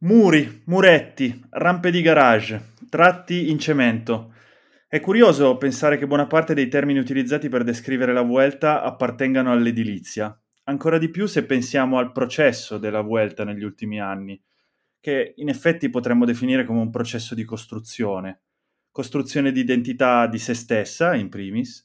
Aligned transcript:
Muri, 0.00 0.62
muretti, 0.66 1.44
rampe 1.50 1.90
di 1.90 2.02
garage, 2.02 2.74
tratti 2.88 3.50
in 3.50 3.58
cemento. 3.58 4.32
È 4.86 5.00
curioso 5.00 5.56
pensare 5.56 5.98
che 5.98 6.06
buona 6.06 6.28
parte 6.28 6.54
dei 6.54 6.68
termini 6.68 7.00
utilizzati 7.00 7.48
per 7.48 7.64
descrivere 7.64 8.12
la 8.12 8.22
Vuelta 8.22 8.82
appartengano 8.82 9.50
all'edilizia. 9.50 10.40
Ancora 10.66 10.98
di 10.98 11.08
più 11.08 11.26
se 11.26 11.44
pensiamo 11.44 11.98
al 11.98 12.12
processo 12.12 12.78
della 12.78 13.00
Vuelta 13.00 13.42
negli 13.42 13.64
ultimi 13.64 14.00
anni, 14.00 14.40
che 15.00 15.34
in 15.34 15.48
effetti 15.48 15.90
potremmo 15.90 16.24
definire 16.24 16.64
come 16.64 16.78
un 16.78 16.90
processo 16.90 17.34
di 17.34 17.42
costruzione. 17.42 18.42
Costruzione 18.92 19.50
di 19.50 19.58
identità 19.58 20.28
di 20.28 20.38
se 20.38 20.54
stessa, 20.54 21.16
in 21.16 21.28
primis, 21.28 21.84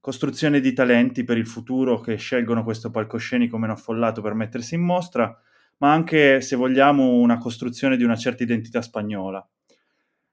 costruzione 0.00 0.60
di 0.60 0.74
talenti 0.74 1.24
per 1.24 1.38
il 1.38 1.46
futuro 1.46 1.98
che 2.00 2.16
scelgono 2.16 2.62
questo 2.62 2.90
palcoscenico 2.90 3.56
meno 3.56 3.72
affollato 3.72 4.20
per 4.20 4.34
mettersi 4.34 4.74
in 4.74 4.82
mostra, 4.82 5.34
ma 5.78 5.92
anche, 5.92 6.40
se 6.40 6.56
vogliamo, 6.56 7.14
una 7.14 7.38
costruzione 7.38 7.96
di 7.96 8.04
una 8.04 8.16
certa 8.16 8.42
identità 8.42 8.82
spagnola. 8.82 9.46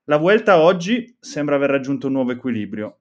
La 0.05 0.17
Vuelta 0.17 0.59
oggi 0.59 1.15
sembra 1.19 1.55
aver 1.55 1.69
raggiunto 1.69 2.07
un 2.07 2.13
nuovo 2.13 2.31
equilibrio 2.31 2.97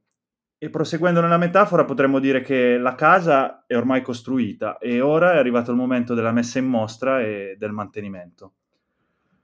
e 0.58 0.68
proseguendo 0.68 1.22
nella 1.22 1.38
metafora 1.38 1.86
potremmo 1.86 2.18
dire 2.18 2.42
che 2.42 2.76
la 2.76 2.94
casa 2.94 3.64
è 3.66 3.74
ormai 3.74 4.02
costruita 4.02 4.76
e 4.76 5.00
ora 5.00 5.32
è 5.32 5.38
arrivato 5.38 5.70
il 5.70 5.78
momento 5.78 6.12
della 6.12 6.32
messa 6.32 6.58
in 6.58 6.66
mostra 6.66 7.22
e 7.22 7.56
del 7.58 7.72
mantenimento. 7.72 8.52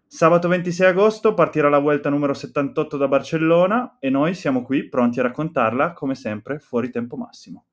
Sabato 0.07 0.47
26 0.47 0.87
agosto 0.87 1.35
partirà 1.35 1.69
la 1.69 1.79
Vuelta 1.79 2.11
numero 2.11 2.35
78 2.35 2.97
da 2.97 3.09
Barcellona 3.09 3.97
e 3.99 4.11
noi 4.11 4.35
siamo 4.35 4.63
qui 4.63 4.89
pronti 4.89 5.19
a 5.19 5.25
raccontarla 5.25 5.95
come 5.95 6.15
sempre 6.15 6.59
fuori 6.59 6.91
tempo 6.91 7.17
massimo. 7.17 7.65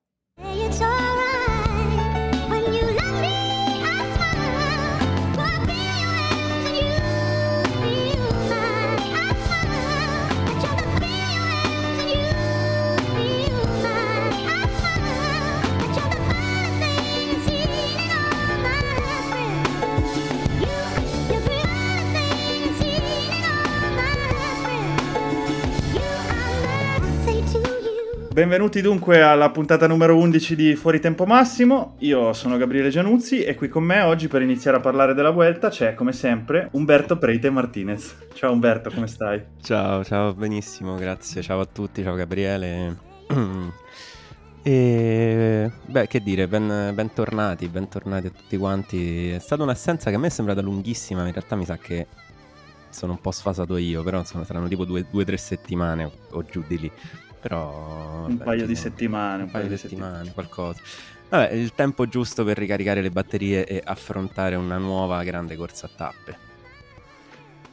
Benvenuti 28.33 28.81
dunque 28.81 29.21
alla 29.21 29.51
puntata 29.51 29.85
numero 29.85 30.17
11 30.17 30.55
di 30.55 30.75
Fuori 30.75 30.99
Tempo 30.99 31.27
Massimo. 31.27 31.97
Io 31.99 32.33
sono 32.33 32.57
Gabriele 32.57 32.89
Gianuzzi 32.89 33.43
e 33.43 33.53
qui 33.53 33.67
con 33.69 33.83
me 33.83 34.01
oggi 34.01 34.27
per 34.27 34.41
iniziare 34.41 34.77
a 34.77 34.79
parlare 34.79 35.13
della 35.13 35.29
Vuelta 35.29 35.69
c'è 35.69 35.93
come 35.93 36.13
sempre 36.13 36.69
Umberto 36.71 37.19
Preite 37.19 37.51
Martinez. 37.51 38.29
Ciao 38.33 38.51
Umberto, 38.51 38.89
come 38.89 39.05
stai? 39.05 39.39
Ciao, 39.61 40.03
ciao, 40.03 40.33
benissimo, 40.33 40.95
grazie. 40.95 41.43
Ciao 41.43 41.59
a 41.59 41.67
tutti, 41.71 42.01
ciao 42.01 42.15
Gabriele. 42.15 42.97
E 44.65 45.69
beh, 45.87 46.07
che 46.07 46.21
dire, 46.21 46.47
ben, 46.47 46.93
bentornati, 46.95 47.67
bentornati 47.67 48.27
a 48.27 48.29
tutti 48.29 48.55
quanti. 48.55 49.31
È 49.31 49.39
stata 49.39 49.61
un'assenza 49.61 50.09
che 50.09 50.15
a 50.15 50.19
me 50.19 50.27
è 50.27 50.29
sembrata 50.29 50.61
lunghissima, 50.61 51.25
in 51.25 51.33
realtà 51.33 51.57
mi 51.57 51.65
sa 51.65 51.77
che 51.77 52.07
sono 52.93 53.13
un 53.13 53.19
po' 53.19 53.31
sfasato 53.31 53.75
io, 53.75 54.03
però 54.03 54.19
insomma 54.19 54.45
saranno 54.45 54.67
tipo 54.67 54.85
due 54.85 55.05
o 55.11 55.23
tre 55.23 55.35
settimane 55.35 56.05
o, 56.05 56.11
o 56.31 56.43
giù 56.43 56.63
di 56.65 56.79
lì. 56.79 56.91
Però... 57.43 58.25
Un 58.25 58.37
beh, 58.37 58.43
paio 58.45 58.65
di 58.65 58.75
settimane. 58.75 59.43
Un 59.43 59.51
paio, 59.51 59.67
di 59.67 59.75
settimane, 59.75 60.23
settimane, 60.23 60.33
qualcosa. 60.33 60.81
Vabbè, 61.27 61.51
il 61.51 61.73
tempo 61.73 62.07
giusto 62.07 62.45
per 62.45 62.57
ricaricare 62.57 63.01
le 63.01 63.09
batterie 63.09 63.65
e 63.65 63.81
affrontare 63.83 64.55
una 64.55 64.77
nuova 64.77 65.21
grande 65.23 65.57
corsa 65.57 65.87
a 65.87 65.89
tappe. 65.93 66.37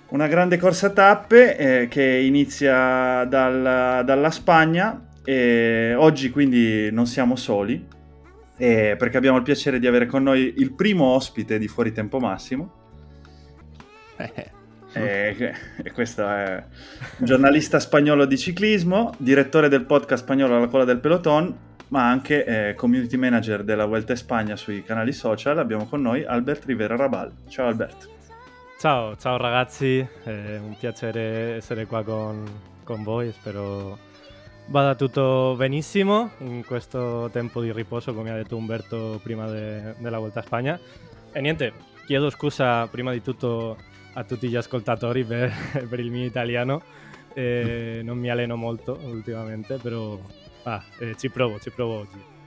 Una 0.09 0.27
grande 0.27 0.59
corsa 0.59 0.89
a 0.89 0.91
tappe 0.91 1.57
eh, 1.57 1.89
che 1.89 2.03
inizia 2.03 3.25
dal, 3.27 4.03
dalla 4.05 4.31
Spagna 4.33 5.07
e 5.23 5.95
oggi 5.97 6.31
quindi 6.31 6.91
non 6.91 7.07
siamo 7.07 7.37
soli 7.37 7.87
eh, 8.57 8.97
perché 8.99 9.17
abbiamo 9.17 9.37
il 9.37 9.45
piacere 9.45 9.79
di 9.79 9.87
avere 9.87 10.07
con 10.07 10.25
noi 10.25 10.55
il 10.57 10.73
primo 10.73 11.05
ospite 11.05 11.59
di 11.59 11.69
Fuori 11.69 11.93
Tempo 11.93 12.19
Massimo. 12.19 12.79
Eh 14.21 14.60
e, 14.93 15.55
e, 15.83 15.93
questo 15.93 16.29
è 16.29 16.63
giornalista 17.19 17.79
spagnolo 17.79 18.25
di 18.25 18.39
ciclismo, 18.39 19.15
direttore 19.19 19.69
del 19.69 19.85
podcast 19.85 20.25
spagnolo 20.25 20.57
alla 20.57 20.69
cola 20.69 20.85
del 20.85 20.99
peloton, 20.99 21.57
ma 21.89 22.09
anche 22.09 22.45
eh, 22.45 22.75
community 22.75 23.17
manager 23.17 23.63
della 23.63 23.85
Vuelta 23.87 24.15
Spagna 24.17 24.57
sui 24.57 24.83
canali 24.83 25.13
social. 25.13 25.59
Abbiamo 25.59 25.87
con 25.87 26.01
noi 26.01 26.25
Albert 26.25 26.65
Rivera 26.65 26.97
Rabal. 26.97 27.33
Ciao 27.49 27.67
Albert. 27.67 28.09
Ciao, 28.79 29.17
ciao 29.17 29.37
ragazzi, 29.37 29.99
è 29.99 30.57
un 30.57 30.75
piacere 30.79 31.57
essere 31.57 31.85
qua 31.85 32.03
con, 32.03 32.45
con 32.83 33.03
voi, 33.03 33.31
spero 33.31 33.99
vada 34.69 34.95
tutto 34.95 35.55
benissimo 35.57 36.31
in 36.39 36.65
questo 36.65 37.29
tempo 37.31 37.61
di 37.61 37.73
riposo, 37.73 38.15
come 38.15 38.31
ha 38.31 38.37
detto 38.37 38.57
Umberto 38.57 39.21
prima 39.23 39.47
de, 39.51 39.95
della 39.99 40.19
Vuelta 40.19 40.41
a 40.41 40.43
Spagna. 40.43 40.81
E 41.33 41.41
niente, 41.41 41.73
chiedo 42.07 42.31
scusa 42.31 42.87
prima 42.87 43.13
di 43.13 43.21
tutto 43.21 43.77
a 44.15 44.25
tutti 44.25 44.49
gli 44.49 44.57
ascoltatori 44.57 45.25
per, 45.25 45.53
per 45.89 46.01
il 46.01 46.11
mio 46.11 46.25
italiano. 46.25 46.83
Eh, 47.33 48.01
non 48.03 48.19
mi 48.19 48.31
alleno 48.31 48.57
molto 48.57 48.99
ultimamente, 49.05 49.77
però 49.77 50.19
ah, 50.65 50.83
eh, 50.99 51.15
ci 51.17 51.29
provo, 51.31 51.59
ci 51.59 51.71
provo 51.71 51.99
oggi. 51.99 52.39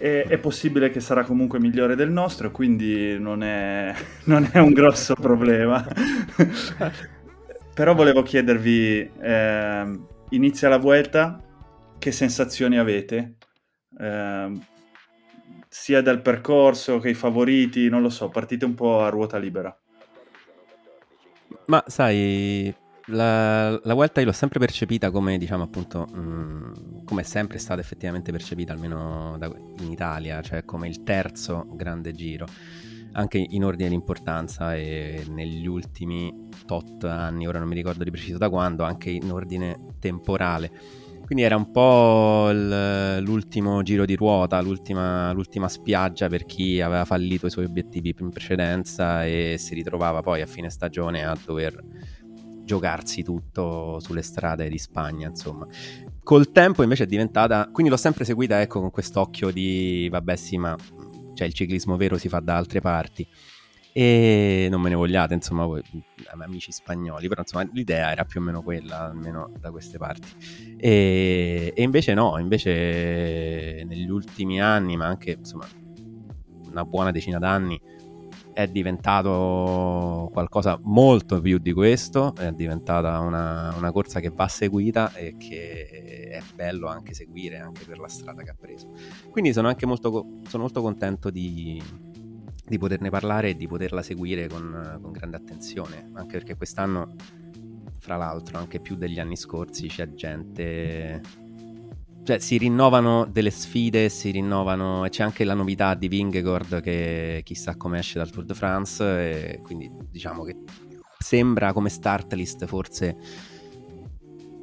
E, 0.00 0.22
è 0.22 0.38
possibile 0.38 0.90
che 0.90 1.00
sarà 1.00 1.24
comunque 1.24 1.58
migliore 1.58 1.96
del 1.96 2.10
nostro, 2.10 2.50
quindi 2.50 3.18
non 3.18 3.42
è, 3.42 3.94
non 4.24 4.48
è 4.52 4.58
un 4.58 4.72
grosso 4.72 5.14
problema. 5.14 5.86
però 7.74 7.94
volevo 7.94 8.22
chiedervi, 8.22 9.10
eh, 9.20 9.98
inizia 10.30 10.68
la 10.68 10.78
Vuelta, 10.78 11.42
che 11.98 12.12
sensazioni 12.12 12.78
avete? 12.78 13.36
Eh, 13.98 14.58
sia 15.68 16.00
del 16.00 16.20
percorso 16.20 16.98
che 16.98 17.10
i 17.10 17.14
favoriti, 17.14 17.88
non 17.88 18.02
lo 18.02 18.10
so, 18.10 18.28
partite 18.28 18.64
un 18.64 18.74
po' 18.74 19.00
a 19.00 19.08
ruota 19.08 19.38
libera. 19.38 19.76
Ma 21.68 21.84
sai, 21.86 22.74
la, 23.08 23.70
la 23.70 23.94
Vuelta 23.94 24.20
io 24.20 24.26
l'ho 24.26 24.32
sempre 24.32 24.58
percepita 24.58 25.10
come, 25.10 25.36
diciamo 25.36 25.64
appunto, 25.64 26.06
mh, 26.10 26.18
mm, 26.18 26.72
come 27.04 27.20
è 27.20 27.24
sempre 27.24 27.58
stata 27.58 27.78
effettivamente 27.78 28.32
percepita, 28.32 28.72
almeno 28.72 29.36
da, 29.38 29.50
in 29.80 29.90
Italia, 29.90 30.40
cioè 30.40 30.64
come 30.64 30.88
il 30.88 31.02
terzo 31.02 31.66
grande 31.74 32.14
giro, 32.14 32.46
anche 33.12 33.36
in 33.36 33.64
ordine 33.64 33.90
di 33.90 33.94
importanza 33.94 34.74
e 34.74 35.26
negli 35.28 35.66
ultimi 35.66 36.48
tot 36.64 37.04
anni, 37.04 37.46
ora 37.46 37.58
non 37.58 37.68
mi 37.68 37.74
ricordo 37.74 38.02
di 38.02 38.10
preciso 38.10 38.38
da 38.38 38.48
quando, 38.48 38.84
anche 38.84 39.10
in 39.10 39.30
ordine 39.30 39.76
temporale. 40.00 40.70
Quindi 41.28 41.44
era 41.44 41.56
un 41.56 41.70
po' 41.70 42.50
l'ultimo 42.50 43.82
giro 43.82 44.06
di 44.06 44.16
ruota, 44.16 44.62
l'ultima, 44.62 45.30
l'ultima, 45.32 45.68
spiaggia 45.68 46.26
per 46.26 46.46
chi 46.46 46.80
aveva 46.80 47.04
fallito 47.04 47.44
i 47.44 47.50
suoi 47.50 47.66
obiettivi 47.66 48.16
in 48.18 48.30
precedenza 48.30 49.26
e 49.26 49.56
si 49.58 49.74
ritrovava 49.74 50.22
poi 50.22 50.40
a 50.40 50.46
fine 50.46 50.70
stagione 50.70 51.26
a 51.26 51.36
dover 51.44 51.84
giocarsi 52.64 53.22
tutto 53.22 54.00
sulle 54.00 54.22
strade 54.22 54.70
di 54.70 54.78
Spagna, 54.78 55.28
insomma. 55.28 55.66
Col 56.22 56.50
tempo 56.50 56.82
invece 56.82 57.04
è 57.04 57.06
diventata, 57.06 57.68
quindi 57.70 57.90
l'ho 57.90 57.98
sempre 57.98 58.24
seguita 58.24 58.62
ecco 58.62 58.80
con 58.80 58.90
quest'occhio 58.90 59.50
di 59.50 60.08
vabbè 60.10 60.34
sì, 60.34 60.56
ma 60.56 60.74
cioè 61.34 61.46
il 61.46 61.52
ciclismo 61.52 61.98
vero 61.98 62.16
si 62.16 62.30
fa 62.30 62.40
da 62.40 62.56
altre 62.56 62.80
parti. 62.80 63.28
E 64.00 64.68
non 64.70 64.80
me 64.80 64.90
ne 64.90 64.94
vogliate, 64.94 65.34
insomma, 65.34 65.66
voi 65.66 65.82
amici 66.38 66.70
spagnoli, 66.70 67.26
però 67.26 67.40
insomma 67.40 67.68
l'idea 67.72 68.12
era 68.12 68.24
più 68.24 68.40
o 68.40 68.44
meno 68.44 68.62
quella, 68.62 69.06
almeno 69.06 69.50
da 69.58 69.72
queste 69.72 69.98
parti. 69.98 70.28
E, 70.76 71.72
e 71.74 71.82
invece 71.82 72.14
no, 72.14 72.38
invece 72.38 73.82
negli 73.84 74.08
ultimi 74.08 74.62
anni, 74.62 74.96
ma 74.96 75.06
anche 75.06 75.32
insomma 75.32 75.66
una 76.70 76.84
buona 76.84 77.10
decina 77.10 77.40
d'anni, 77.40 77.80
è 78.52 78.68
diventato 78.68 80.30
qualcosa 80.32 80.78
molto 80.80 81.40
più 81.40 81.58
di 81.58 81.72
questo, 81.72 82.36
è 82.36 82.52
diventata 82.52 83.18
una, 83.18 83.74
una, 83.76 83.90
corsa 83.90 84.20
che 84.20 84.30
va 84.30 84.46
seguita 84.46 85.12
e 85.12 85.34
che 85.36 86.28
è 86.30 86.40
bello 86.54 86.86
anche 86.86 87.14
seguire 87.14 87.58
anche 87.58 87.84
per 87.84 87.98
la 87.98 88.08
strada 88.08 88.44
che 88.44 88.50
ha 88.50 88.56
preso. 88.56 88.92
Quindi 89.32 89.52
sono 89.52 89.66
anche 89.66 89.86
molto, 89.86 90.38
sono 90.46 90.62
molto 90.62 90.82
contento 90.82 91.30
di, 91.30 91.82
di, 92.68 92.78
poterne 92.78 93.10
parlare 93.10 93.50
e 93.50 93.56
di 93.56 93.66
poterla 93.66 94.02
seguire 94.02 94.48
con, 94.48 94.98
con 95.00 95.10
grande 95.12 95.36
attenzione, 95.36 96.10
anche 96.14 96.38
perché 96.38 96.56
quest'anno, 96.56 97.14
fra 97.98 98.16
l'altro, 98.16 98.58
anche 98.58 98.80
più 98.80 98.96
degli 98.96 99.18
anni 99.18 99.36
scorsi, 99.36 99.88
c'è 99.88 100.12
gente 100.14 101.46
cioè 102.28 102.40
si 102.40 102.58
rinnovano 102.58 103.24
delle 103.24 103.48
sfide, 103.48 104.10
si 104.10 104.30
rinnovano 104.30 105.06
e 105.06 105.08
c'è 105.08 105.22
anche 105.22 105.44
la 105.44 105.54
novità 105.54 105.94
di 105.94 106.08
Vingegord 106.08 106.82
che 106.82 107.40
chissà 107.42 107.74
come 107.76 108.00
esce 108.00 108.18
dal 108.18 108.28
Tour 108.28 108.44
de 108.44 108.52
France 108.52 109.02
e 109.02 109.60
quindi 109.62 109.90
diciamo 110.10 110.44
che 110.44 110.58
sembra 111.18 111.72
come 111.72 111.88
start 111.88 112.34
list 112.34 112.66
forse 112.66 113.16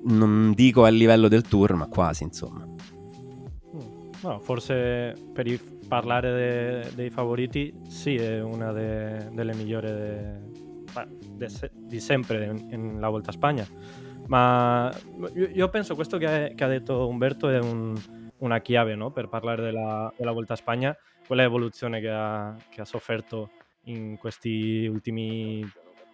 non 0.04 0.54
dico 0.54 0.84
a 0.84 0.90
livello 0.90 1.28
del 1.28 1.42
tour 1.42 1.74
ma 1.74 1.88
quasi 1.88 2.22
insomma. 2.22 2.66
Mm. 2.66 4.10
No, 4.22 4.40
forse 4.40 5.16
per 5.34 5.48
i, 5.48 5.60
parlare 5.88 6.32
de, 6.32 6.96
dei 6.96 7.10
favoriti 7.10 7.74
sì 7.88 8.16
è 8.16 8.42
una 8.42 8.72
de, 8.72 9.30
delle 9.32 9.54
migliori 9.54 9.88
de, 9.88 11.48
di 11.74 12.00
sempre 12.00 12.52
nella 12.52 13.10
Volta 13.10 13.30
a 13.30 13.34
Spagna 13.34 13.68
ma 14.28 14.92
io, 15.34 15.50
io 15.54 15.70
penso 15.70 15.96
questo 15.96 16.18
che, 16.18 16.54
che, 16.56 16.64
ha 16.64 16.68
detto 16.68 17.08
Umberto 17.08 17.50
è 17.50 17.60
un, 17.60 17.96
una 18.38 18.60
chiave 18.60 18.96
no? 18.96 19.12
per 19.12 19.28
parlare 19.28 19.62
della, 19.62 20.12
della, 20.18 20.32
Volta 20.32 20.54
a 20.54 20.58
Spagna, 20.58 20.96
quella 21.26 21.44
evoluzione 21.44 22.00
che 22.00 22.10
ha, 22.10 22.56
che 22.70 22.82
ha 22.82 22.86
sofferto 22.86 23.52
in 23.84 24.18
questi 24.18 24.88
ultimi 24.88 25.64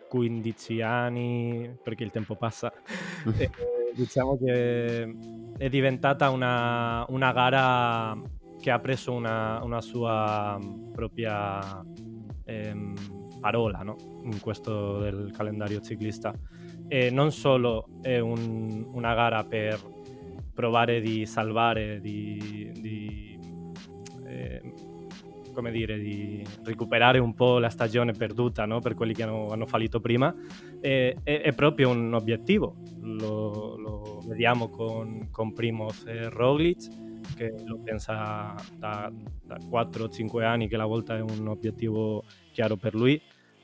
15 0.09 0.81
anni, 0.81 1.77
perché 1.81 2.03
il 2.03 2.11
tempo 2.11 2.35
passa. 2.35 2.71
e, 3.37 3.49
diciamo 3.93 4.37
che 4.37 5.15
è 5.57 5.69
diventata 5.69 6.29
una, 6.29 7.05
una 7.09 7.31
gara 7.31 8.17
che 8.61 8.71
ha 8.71 8.79
preso 8.79 9.11
una, 9.11 9.61
una 9.63 9.81
sua 9.81 10.57
propria 10.93 11.83
ehm, 12.45 12.93
parola 13.41 13.79
no? 13.79 13.95
in 14.23 14.39
questo 14.39 14.99
del 14.99 15.31
calendario 15.35 15.81
ciclista 15.81 16.33
e 16.87 17.09
non 17.09 17.31
solo 17.31 17.87
è 18.01 18.19
un, 18.19 18.87
una 18.93 19.13
gara 19.13 19.43
per 19.43 19.79
provare 20.53 21.01
di 21.01 21.25
salvare, 21.25 21.99
di, 21.99 22.71
di 22.79 23.39
eh, 24.25 24.61
come 25.53 25.71
dire, 25.71 25.97
di 25.97 26.45
recuperare 26.63 27.19
un 27.19 27.33
po' 27.33 27.59
la 27.59 27.69
stagione 27.69 28.11
perduta 28.11 28.65
no? 28.65 28.79
per 28.79 28.93
quelli 28.93 29.13
che 29.13 29.23
hanno, 29.23 29.47
hanno 29.49 29.65
fallito 29.65 29.99
prima, 29.99 30.33
è, 30.79 31.15
è, 31.23 31.41
è, 31.41 31.53
proprio 31.53 31.89
un 31.89 32.13
obiettivo. 32.13 32.75
Lo, 32.99 33.77
lo 33.77 34.21
vediamo 34.27 34.69
con, 34.69 35.29
con 35.31 35.53
Primoz 35.53 36.05
e 36.05 36.29
Roglic, 36.29 36.87
che 37.35 37.53
lo 37.65 37.79
pensa 37.83 38.55
da, 38.77 39.11
da 39.43 39.57
4 39.69 40.03
o 40.03 40.09
5 40.09 40.45
anni 40.45 40.67
che 40.67 40.77
la 40.77 40.85
volta 40.85 41.15
è 41.15 41.21
un 41.21 41.47
obiettivo 41.47 42.23
chiaro 42.51 42.75
per 42.75 42.95
lui 42.95 43.21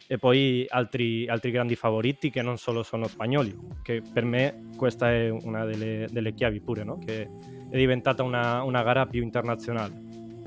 e 0.09 0.17
poi 0.17 0.65
altri, 0.69 1.27
altri, 1.27 1.51
grandi 1.51 1.75
favoriti 1.75 2.29
che 2.29 2.41
non 2.41 2.57
solo 2.57 2.81
sono 2.81 3.07
spagnoli, 3.07 3.55
che 3.81 4.01
per 4.01 4.23
me 4.23 4.69
questa 4.77 5.11
è 5.11 5.29
una 5.29 5.65
delle, 5.65 6.07
delle 6.09 6.33
chiavi 6.33 6.61
pure, 6.61 6.85
no? 6.85 6.97
che 6.97 7.29
è 7.69 7.75
diventata 7.75 8.23
una, 8.23 8.63
una 8.63 8.83
gara 8.83 9.05
più 9.05 9.21
internazionale, 9.21 10.05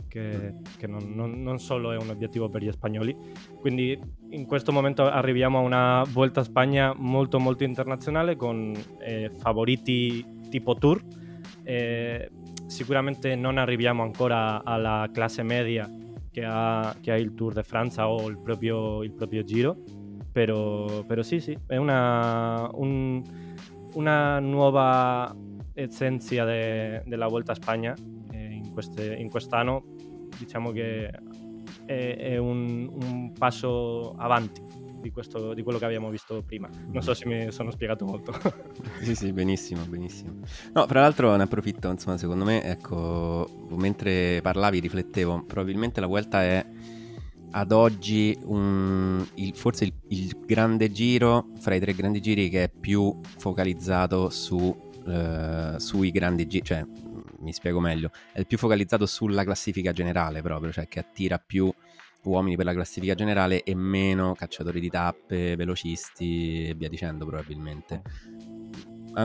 che, 0.08 0.54
che 0.78 0.86
non, 0.86 1.12
non, 1.14 1.42
non, 1.42 1.58
solo 1.58 1.92
è 1.92 1.96
un 1.96 2.08
obiettivo 2.08 2.48
per 2.48 2.62
gli 2.62 2.70
spagnoli. 2.70 3.14
Quindi 3.60 3.98
in 4.30 4.46
questo 4.46 4.72
momento 4.72 5.04
arriviamo 5.04 5.58
a 5.58 5.62
una 5.62 6.04
Vuelta 6.08 6.40
a 6.40 6.44
Spagna 6.44 6.94
molto 6.96 7.38
molto 7.38 7.62
internazionale 7.62 8.36
con 8.36 8.74
eh, 8.98 9.30
favoriti 9.36 10.48
tipo 10.48 10.74
tour. 10.74 11.02
Eh, 11.62 12.30
sicuramente 12.70 13.34
non 13.34 13.58
arriviamo 13.58 14.02
ancora 14.02 14.62
alla 14.64 15.08
classe 15.12 15.42
media 15.42 15.90
che 16.30 16.44
ha, 16.44 16.94
che 17.00 17.10
ha, 17.10 17.16
il 17.16 17.34
Tour 17.34 17.52
de 17.52 17.64
Francia 17.64 18.08
o 18.08 18.28
il 18.28 18.38
proprio, 18.38 19.02
il 19.02 19.12
proprio 19.12 19.42
giro, 19.42 19.76
però, 20.30 21.02
però, 21.02 21.22
sì, 21.22 21.40
sì, 21.40 21.56
è 21.66 21.76
una, 21.76 22.70
un, 22.74 23.22
una 23.94 24.38
nuova 24.38 25.34
essenza 25.74 26.44
de, 26.44 27.02
della 27.06 27.26
Volta 27.26 27.52
a 27.52 27.54
Spagna 27.56 27.94
eh, 28.30 28.52
in, 28.52 28.72
queste, 28.72 29.14
in, 29.16 29.28
quest'anno, 29.28 29.82
diciamo 30.38 30.70
che 30.70 31.10
è, 31.86 32.16
è 32.16 32.36
un, 32.36 32.88
un 32.92 33.32
passo 33.32 34.14
avanti 34.16 34.62
di, 35.00 35.10
questo, 35.10 35.54
di 35.54 35.62
quello 35.62 35.78
che 35.78 35.84
abbiamo 35.84 36.10
visto 36.10 36.42
prima. 36.42 36.68
Non 36.90 37.02
so 37.02 37.14
se 37.14 37.26
mi 37.26 37.50
sono 37.50 37.70
spiegato 37.70 38.04
molto. 38.04 38.32
sì, 39.02 39.14
sì, 39.14 39.32
benissimo, 39.32 39.84
benissimo. 39.84 40.40
No, 40.72 40.86
fra 40.86 41.00
l'altro 41.00 41.34
ne 41.36 41.42
approfitto, 41.42 41.88
insomma, 41.90 42.16
secondo 42.16 42.44
me, 42.44 42.62
ecco, 42.62 43.66
mentre 43.70 44.40
parlavi 44.42 44.80
riflettevo, 44.80 45.44
probabilmente 45.44 46.00
la 46.00 46.06
Vuelta 46.06 46.42
è 46.42 46.64
ad 47.52 47.72
oggi 47.72 48.38
un, 48.44 49.26
il, 49.34 49.56
forse 49.56 49.84
il, 49.84 49.92
il, 50.08 50.38
grande 50.46 50.92
giro 50.92 51.48
fra 51.58 51.74
i 51.74 51.80
tre 51.80 51.94
grandi 51.94 52.20
giri 52.20 52.48
che 52.48 52.64
è 52.64 52.68
più 52.68 53.18
focalizzato 53.38 54.30
su, 54.30 54.74
eh, 55.06 55.74
sui 55.78 56.10
grandi 56.10 56.46
giri, 56.46 56.64
cioè 56.64 56.86
mi 57.40 57.52
spiego 57.52 57.80
meglio, 57.80 58.10
è 58.32 58.38
il 58.38 58.46
più 58.46 58.58
focalizzato 58.58 59.06
sulla 59.06 59.44
classifica 59.44 59.92
generale 59.92 60.42
proprio, 60.42 60.70
cioè 60.70 60.86
che 60.88 61.00
attira 61.00 61.38
più 61.38 61.72
uomini 62.24 62.56
per 62.56 62.64
la 62.64 62.72
classifica 62.72 63.14
generale 63.14 63.62
e 63.62 63.74
meno 63.74 64.34
cacciatori 64.34 64.80
di 64.80 64.88
tappe, 64.88 65.56
velocisti 65.56 66.68
e 66.68 66.74
via 66.74 66.88
dicendo 66.88 67.24
probabilmente. 67.26 68.02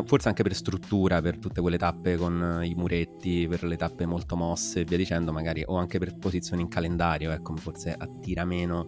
Forse 0.05 0.29
anche 0.29 0.41
per 0.41 0.55
struttura, 0.55 1.21
per 1.21 1.37
tutte 1.37 1.61
quelle 1.61 1.77
tappe 1.77 2.15
con 2.17 2.61
i 2.63 2.73
muretti, 2.73 3.47
per 3.47 3.63
le 3.63 3.77
tappe 3.77 4.07
molto 4.07 4.35
mosse 4.35 4.79
e 4.79 4.83
via 4.83 4.97
dicendo, 4.97 5.31
magari, 5.31 5.63
o 5.63 5.75
anche 5.75 5.99
per 5.99 6.17
posizioni 6.17 6.63
in 6.63 6.69
calendario, 6.69 7.31
ecco, 7.31 7.55
forse 7.55 7.93
attira 7.95 8.45
meno 8.45 8.87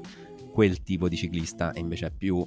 quel 0.57 0.81
tipo 0.81 1.07
di 1.07 1.15
ciclista 1.15 1.71
e 1.71 1.80
invece 1.80 2.07
è 2.07 2.12
più 2.12 2.44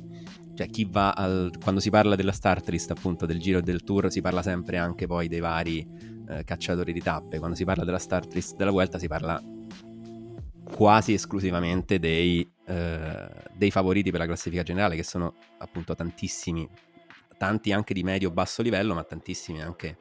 cioè 0.55 0.69
chi 0.69 0.85
va 0.85 1.13
al 1.13 1.53
quando 1.63 1.81
si 1.81 1.91
parla 1.91 2.17
della 2.17 2.33
start 2.33 2.69
list 2.71 2.91
appunto 2.91 3.25
del 3.25 3.39
giro 3.39 3.61
e 3.61 3.63
del 3.63 3.85
tour 3.85 4.11
si 4.11 4.21
parla 4.21 4.43
sempre 4.43 4.79
anche 4.79 5.07
poi 5.07 5.29
dei 5.29 5.39
vari 5.39 5.87
eh, 6.29 6.43
cacciatori 6.43 6.93
di 6.93 7.01
tappe 7.01 7.39
quando 7.39 7.55
si 7.55 7.65
parla 7.65 7.85
della 7.85 8.01
start 8.01 8.35
list 8.35 8.57
della 8.57 8.73
Vuelta 8.73 8.99
si 8.99 9.07
parla 9.07 9.41
quasi 10.75 11.13
esclusivamente 11.13 11.99
dei, 11.99 12.49
eh, 12.67 13.29
dei 13.53 13.71
favoriti 13.71 14.11
per 14.11 14.21
la 14.21 14.27
classifica 14.27 14.63
generale, 14.63 14.97
che 14.97 15.03
sono 15.03 15.35
appunto 15.59 15.95
tantissimi, 15.95 16.69
tanti 17.37 17.73
anche 17.73 17.95
di 17.95 18.03
medio-basso 18.03 18.63
livello, 18.63 18.95
ma 18.95 19.05
tantissimi 19.05 19.63
anche 19.63 19.97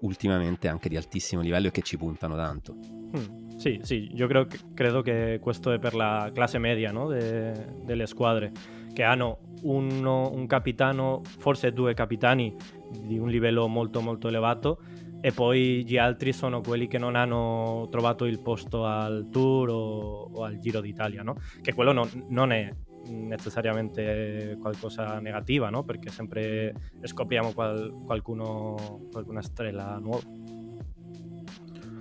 ultimamente 0.00 0.68
anche 0.68 0.88
di 0.88 0.96
altissimo 0.96 1.42
livello 1.42 1.68
e 1.68 1.70
che 1.70 1.82
ci 1.82 1.96
puntano 1.96 2.36
tanto. 2.36 2.74
Mm, 2.74 3.56
sì, 3.56 3.80
sì, 3.82 4.10
io 4.14 4.26
credo 4.26 4.46
che, 4.46 4.58
credo 4.74 5.02
che, 5.02 5.38
questo 5.40 5.72
è 5.72 5.78
per 5.78 5.94
la 5.94 6.30
classe 6.34 6.58
media 6.58 6.90
no? 6.90 7.08
De, 7.08 7.74
delle 7.84 8.06
squadre, 8.06 8.52
che 8.92 9.02
hanno 9.02 9.38
uno, 9.62 10.30
un 10.32 10.46
capitano, 10.46 11.22
forse 11.38 11.72
due 11.72 11.94
capitani 11.94 12.54
di 13.00 13.18
un 13.18 13.28
livello 13.28 13.68
molto 13.68 14.00
molto 14.00 14.28
elevato 14.28 14.78
e 15.24 15.30
poi 15.30 15.84
gli 15.86 15.96
altri 15.96 16.32
sono 16.32 16.60
quelli 16.60 16.88
che 16.88 16.98
non 16.98 17.14
hanno 17.14 17.86
trovato 17.92 18.24
il 18.24 18.40
posto 18.40 18.84
al 18.84 19.28
Tour 19.30 19.68
o, 19.70 20.30
o 20.32 20.42
al 20.42 20.58
Giro 20.58 20.80
d'Italia, 20.80 21.22
no? 21.22 21.36
Che 21.60 21.72
quello 21.72 21.92
non, 21.92 22.10
non 22.30 22.50
è 22.50 22.68
necessariamente 23.06 24.56
qualcosa 24.60 25.20
negativa, 25.20 25.70
no? 25.70 25.84
Perché 25.84 26.10
sempre 26.10 26.74
scopriamo 27.02 27.52
qual, 27.52 28.02
qualcuno, 28.04 29.06
qualcuna 29.12 29.42
strella 29.42 29.96
nuova. 29.98 30.24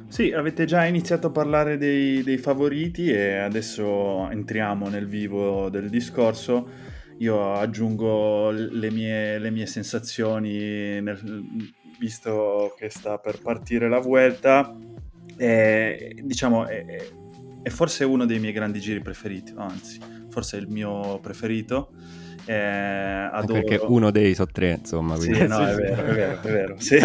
Sì, 0.07 0.31
avete 0.31 0.65
già 0.65 0.83
iniziato 0.85 1.27
a 1.27 1.31
parlare 1.31 1.77
dei, 1.77 2.23
dei, 2.23 2.39
favoriti 2.39 3.11
e 3.11 3.35
adesso 3.35 4.27
entriamo 4.31 4.89
nel 4.89 5.05
vivo 5.05 5.69
del 5.69 5.89
discorso. 5.89 6.89
Io 7.19 7.53
aggiungo 7.53 8.49
le 8.49 8.89
mie, 8.89 9.37
le 9.37 9.51
mie 9.51 9.67
sensazioni 9.67 10.99
nel, 10.99 11.19
visto 12.01 12.73
che 12.79 12.89
sta 12.89 13.19
per 13.19 13.39
partire 13.39 13.87
la 13.87 13.99
Vuelta, 13.99 14.75
è, 15.37 16.15
diciamo, 16.23 16.65
è, 16.65 16.83
è, 17.61 17.69
forse 17.69 18.03
uno 18.05 18.25
dei 18.25 18.39
miei 18.39 18.53
grandi 18.53 18.79
giri 18.79 19.01
preferiti, 19.01 19.53
anzi, 19.55 19.99
forse 20.29 20.57
è 20.57 20.61
il 20.61 20.67
mio 20.67 21.19
preferito. 21.19 21.91
Eh, 22.43 22.55
adoro... 22.55 23.61
Perché 23.61 23.85
uno 23.85 24.09
dei 24.09 24.33
so 24.33 24.47
tre, 24.47 24.79
insomma. 24.79 25.15
Quindi... 25.15 25.37
Sì, 25.37 25.47
no, 25.47 25.63
è 25.63 25.75
vero, 25.75 26.01
è 26.01 26.13
vero, 26.13 26.41
è 26.41 26.51
vero. 26.51 26.75
Sì. 26.79 26.97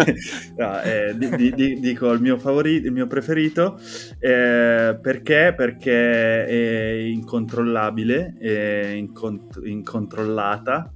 No, 0.57 0.81
eh, 0.81 1.15
di, 1.15 1.53
di, 1.53 1.79
dico 1.79 2.11
il 2.11 2.19
mio 2.19 2.39
favorito, 2.39 2.87
il 2.87 2.91
mio 2.91 3.05
preferito, 3.05 3.79
eh, 4.19 4.97
perché? 4.99 5.53
Perché 5.55 6.43
è 6.47 6.91
incontrollabile, 7.03 8.33
è 8.39 8.87
incont- 8.95 9.61
incontrollata, 9.63 10.91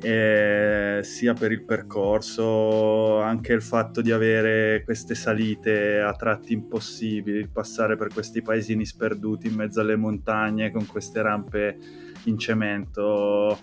eh, 0.00 1.00
sia 1.02 1.32
per 1.32 1.52
il 1.52 1.64
percorso, 1.64 3.20
anche 3.20 3.52
il 3.52 3.62
fatto 3.62 4.00
di 4.02 4.12
avere 4.12 4.82
queste 4.84 5.14
salite 5.14 6.00
a 6.00 6.12
tratti 6.12 6.52
impossibili, 6.52 7.48
passare 7.48 7.96
per 7.96 8.08
questi 8.12 8.42
paesini 8.42 8.84
sperduti 8.84 9.46
in 9.48 9.54
mezzo 9.54 9.80
alle 9.80 9.96
montagne 9.96 10.70
con 10.70 10.86
queste 10.86 11.22
rampe 11.22 11.78
in 12.24 12.38
cemento. 12.38 13.58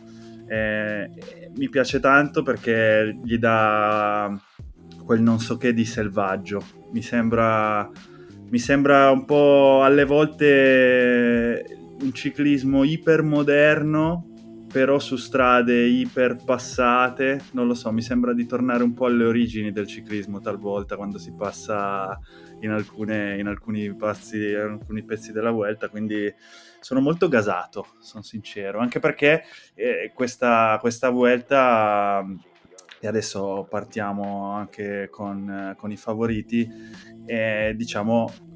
Eh, 0.47 1.09
mi 1.55 1.69
piace 1.69 1.99
tanto 1.99 2.43
perché 2.43 3.17
gli 3.23 3.37
dà 3.37 4.35
quel 5.05 5.21
non 5.21 5.39
so 5.39 5.57
che 5.57 5.73
di 5.73 5.85
selvaggio. 5.85 6.61
Mi 6.91 7.01
sembra, 7.01 7.89
mi 8.49 8.59
sembra 8.59 9.11
un 9.11 9.25
po' 9.25 9.83
alle 9.83 10.05
volte 10.05 11.65
un 12.01 12.11
ciclismo 12.11 12.83
ipermoderno 12.83 14.32
però 14.73 14.97
su 14.97 15.17
strade 15.17 15.85
iperpassate, 15.85 17.43
non 17.51 17.67
lo 17.67 17.75
so, 17.75 17.91
mi 17.91 18.01
sembra 18.01 18.33
di 18.33 18.47
tornare 18.47 18.81
un 18.81 18.95
po' 18.95 19.05
alle 19.05 19.23
origini 19.23 19.71
del 19.71 19.85
ciclismo 19.85 20.41
talvolta 20.41 20.95
quando 20.95 21.19
si 21.19 21.31
passa 21.31 22.19
in, 22.61 22.71
alcune, 22.71 23.37
in 23.37 23.45
alcuni, 23.45 23.93
passi, 23.93 24.49
in 24.49 24.79
alcuni 24.79 25.03
pezzi 25.03 25.31
della 25.31 25.51
Vuelta, 25.51 25.89
quindi 25.89 26.33
sono 26.79 27.01
molto 27.01 27.27
gasato, 27.27 27.85
sono 27.99 28.23
sincero, 28.23 28.79
anche 28.79 28.97
perché 28.97 29.43
eh, 29.75 30.11
questa, 30.11 30.79
questa 30.81 31.11
Vuelta, 31.11 32.25
e 32.99 33.07
adesso 33.07 33.67
partiamo 33.69 34.53
anche 34.53 35.07
con, 35.11 35.75
con 35.77 35.91
i 35.91 35.97
favoriti, 35.97 36.67
eh, 37.27 37.73
diciamo 37.77 38.52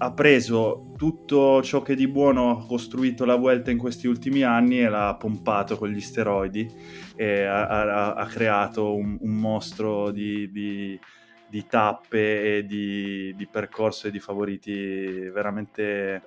ha 0.00 0.12
preso 0.12 0.92
tutto 0.96 1.62
ciò 1.62 1.82
che 1.82 1.96
di 1.96 2.06
buono 2.06 2.50
ha 2.50 2.66
costruito 2.66 3.24
la 3.24 3.34
Vuelta 3.34 3.70
in 3.70 3.78
questi 3.78 4.06
ultimi 4.06 4.42
anni 4.42 4.80
e 4.80 4.88
l'ha 4.88 5.16
pompato 5.16 5.76
con 5.76 5.88
gli 5.88 6.00
steroidi 6.00 6.70
e 7.16 7.44
ha, 7.44 7.66
ha, 7.66 8.14
ha 8.14 8.26
creato 8.26 8.94
un, 8.94 9.18
un, 9.20 9.34
mostro 9.34 10.10
di, 10.12 10.50
di, 10.52 10.98
di 11.48 11.66
tappe 11.66 12.58
e 12.58 12.66
di, 12.66 13.34
di, 13.34 13.46
percorso 13.46 14.06
e 14.06 14.12
di 14.12 14.20
favoriti 14.20 15.28
veramente, 15.30 16.22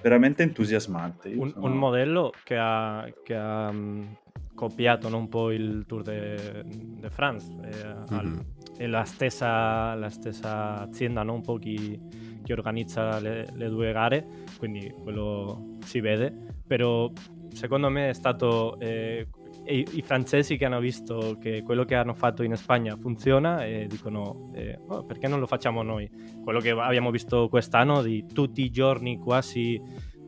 veramente 0.00 0.42
entusiasmante. 0.42 1.30
Un, 1.34 1.50
sono... 1.50 1.66
un, 1.66 1.76
modello 1.76 2.32
che 2.42 2.56
ha, 2.56 3.06
che 3.22 3.34
ha 3.36 3.68
um, 3.68 4.16
copiato 4.54 5.14
un 5.14 5.28
po' 5.28 5.50
il 5.50 5.84
Tour 5.86 6.02
de, 6.02 6.64
de 6.64 7.10
France. 7.10 7.54
È, 7.60 8.14
mm-hmm. 8.14 8.38
è 8.78 8.86
la, 8.86 9.04
stessa, 9.04 9.94
la 9.94 10.08
stessa 10.08 10.80
azienda, 10.80 11.22
non 11.22 11.42
pochi 11.42 12.29
che 12.42 12.52
organizza 12.52 13.18
le, 13.18 13.48
le 13.54 13.68
due 13.68 13.92
gare, 13.92 14.26
quindi 14.58 14.92
quello 15.02 15.76
si 15.84 16.00
vede, 16.00 16.32
però 16.66 17.10
secondo 17.52 17.88
me 17.88 18.10
è 18.10 18.12
stato 18.12 18.78
eh, 18.78 19.26
i, 19.66 19.86
i, 19.92 20.02
francesi 20.02 20.56
che 20.56 20.64
hanno 20.64 20.80
visto 20.80 21.36
che 21.40 21.62
quello 21.62 21.84
che 21.84 21.94
hanno 21.94 22.14
fatto 22.14 22.42
in 22.42 22.56
Spagna 22.56 22.96
funziona 22.96 23.64
e 23.64 23.86
dicono 23.88 24.50
eh, 24.54 24.78
oh, 24.86 25.04
perché 25.04 25.28
non 25.28 25.40
lo 25.40 25.46
facciamo 25.46 25.82
noi? 25.82 26.10
Quello 26.42 26.60
che 26.60 26.70
abbiamo 26.70 27.10
visto 27.10 27.48
quest'anno 27.48 28.02
di 28.02 28.26
tutti 28.26 28.62
i 28.62 28.70
giorni 28.70 29.18
quasi 29.18 29.80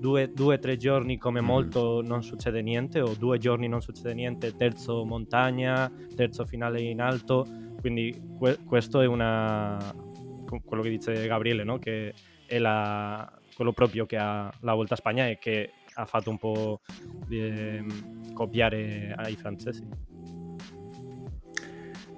due 0.03 0.33
o 0.37 0.59
tre 0.59 0.77
giorni 0.77 1.17
come 1.17 1.41
mm. 1.41 1.45
molto 1.45 2.03
non 2.03 2.25
succede 2.25 2.61
niente 2.61 3.01
o 3.01 3.15
due 3.15 3.39
giorni 3.39 3.69
non 3.69 3.81
succede 3.81 4.15
niente, 4.15 4.57
terzo 4.57 5.05
montagna, 5.05 5.91
terzo 6.17 6.45
finale 6.45 6.81
in 6.81 7.01
alto, 7.01 7.47
quindi 7.81 8.21
que- 8.37 8.59
questo 8.65 9.01
è 9.01 9.07
una, 9.07 9.79
quello 10.61 10.83
che 10.83 10.91
dice 10.91 11.27
Gabriele, 11.27 11.65
no? 11.65 11.79
che 11.79 12.13
è 12.47 12.59
la, 12.59 13.31
quello 13.55 13.73
proprio 13.73 14.07
che 14.07 14.17
ha 14.17 14.53
la 14.61 14.75
Volta 14.75 14.95
a 14.95 14.97
Spagna 14.97 15.29
e 15.29 15.39
che 15.39 15.73
ha 15.95 16.05
fatto 16.07 16.31
un 16.31 16.39
po' 16.39 16.81
eh, 17.29 17.85
copiare 18.33 19.15
ai 19.17 19.37
francesi. 19.37 19.87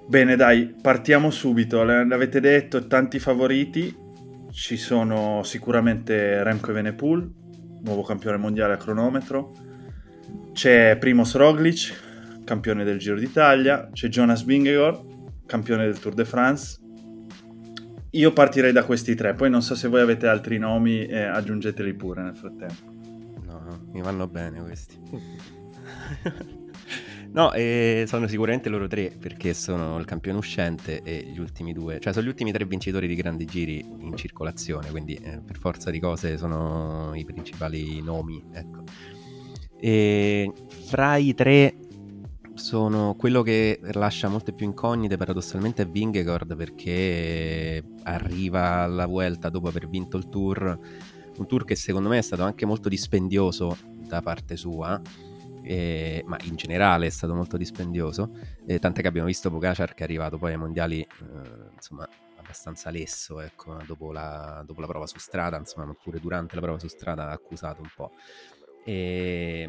Bene, 0.07 0.35
dai, 0.35 0.75
partiamo 0.81 1.31
subito. 1.31 1.83
L'avete 1.83 2.39
detto, 2.39 2.85
tanti 2.87 3.19
favoriti. 3.19 4.03
Ci 4.51 4.77
sono 4.77 5.41
sicuramente 5.43 6.43
Remco 6.43 6.69
Evenepoel, 6.69 7.29
nuovo 7.81 8.03
campione 8.03 8.37
mondiale 8.37 8.73
a 8.73 8.77
cronometro. 8.77 9.51
C'è 10.53 10.95
Primoz 10.97 11.35
Roglic, 11.35 12.43
campione 12.45 12.83
del 12.83 12.99
Giro 12.99 13.17
d'Italia. 13.17 13.89
C'è 13.91 14.07
Jonas 14.07 14.45
Vingegaard, 14.45 15.45
campione 15.45 15.85
del 15.85 15.99
Tour 15.99 16.13
de 16.13 16.23
France. 16.23 16.84
Io 18.15 18.31
partirei 18.31 18.71
da 18.71 18.85
questi 18.85 19.13
tre, 19.13 19.33
poi 19.33 19.49
non 19.49 19.61
so 19.61 19.75
se 19.75 19.89
voi 19.89 19.99
avete 19.99 20.25
altri 20.25 20.57
nomi, 20.57 21.05
eh, 21.05 21.23
aggiungeteli 21.23 21.93
pure 21.95 22.23
nel 22.23 22.35
frattempo. 22.35 22.93
No, 23.45 23.87
mi 23.91 24.01
vanno 24.01 24.25
bene 24.27 24.61
questi. 24.61 24.97
no, 27.33 27.51
eh, 27.51 28.05
sono 28.07 28.27
sicuramente 28.27 28.69
loro 28.69 28.87
tre, 28.87 29.11
perché 29.19 29.53
sono 29.53 29.99
il 29.99 30.05
campione 30.05 30.37
uscente 30.37 31.01
e 31.03 31.29
gli 31.29 31.39
ultimi 31.39 31.73
due, 31.73 31.99
cioè 31.99 32.13
sono 32.13 32.25
gli 32.25 32.29
ultimi 32.29 32.53
tre 32.53 32.63
vincitori 32.63 33.05
di 33.05 33.15
grandi 33.15 33.43
giri 33.43 33.85
in 33.99 34.15
circolazione, 34.15 34.91
quindi 34.91 35.15
eh, 35.15 35.41
per 35.45 35.57
forza 35.57 35.91
di 35.91 35.99
cose 35.99 36.37
sono 36.37 37.11
i 37.15 37.25
principali 37.25 38.01
nomi, 38.01 38.41
ecco. 38.53 38.83
E 39.77 40.53
fra 40.85 41.17
i 41.17 41.33
tre 41.33 41.75
sono 42.55 43.15
quello 43.15 43.41
che 43.41 43.79
lascia 43.93 44.29
molte 44.29 44.53
più 44.53 44.65
incognite 44.65 45.17
paradossalmente 45.17 45.83
è 45.83 45.87
Vingegaard 45.87 46.55
perché 46.55 47.83
arriva 48.03 48.79
alla 48.79 49.05
Vuelta 49.05 49.49
dopo 49.49 49.67
aver 49.67 49.87
vinto 49.87 50.17
il 50.17 50.29
tour. 50.29 50.79
Un 51.37 51.47
tour 51.47 51.65
che 51.65 51.75
secondo 51.75 52.09
me 52.09 52.17
è 52.17 52.21
stato 52.21 52.43
anche 52.43 52.65
molto 52.65 52.87
dispendioso 52.87 53.77
da 54.07 54.21
parte 54.21 54.55
sua 54.55 54.99
eh, 55.63 56.23
ma 56.27 56.37
in 56.43 56.55
generale 56.55 57.07
è 57.07 57.09
stato 57.09 57.33
molto 57.33 57.57
dispendioso 57.57 58.29
eh, 58.65 58.79
tant'è 58.79 59.01
che 59.01 59.07
abbiamo 59.07 59.27
visto 59.27 59.49
Pogacar 59.49 59.93
che 59.93 60.01
è 60.01 60.03
arrivato 60.03 60.37
poi 60.37 60.51
ai 60.51 60.57
mondiali 60.57 61.01
eh, 61.01 61.07
insomma 61.73 62.07
abbastanza 62.37 62.91
lesso 62.91 63.41
ecco, 63.41 63.75
dopo, 63.85 64.11
la, 64.11 64.63
dopo 64.65 64.79
la 64.79 64.87
prova 64.87 65.07
su 65.07 65.17
strada 65.17 65.57
insomma 65.57 65.87
ma 65.87 65.95
pure 65.95 66.19
durante 66.19 66.53
la 66.55 66.61
prova 66.61 66.77
su 66.77 66.87
strada 66.87 67.29
ha 67.29 67.31
accusato 67.31 67.81
un 67.81 67.89
po' 67.93 68.11
E, 68.87 69.67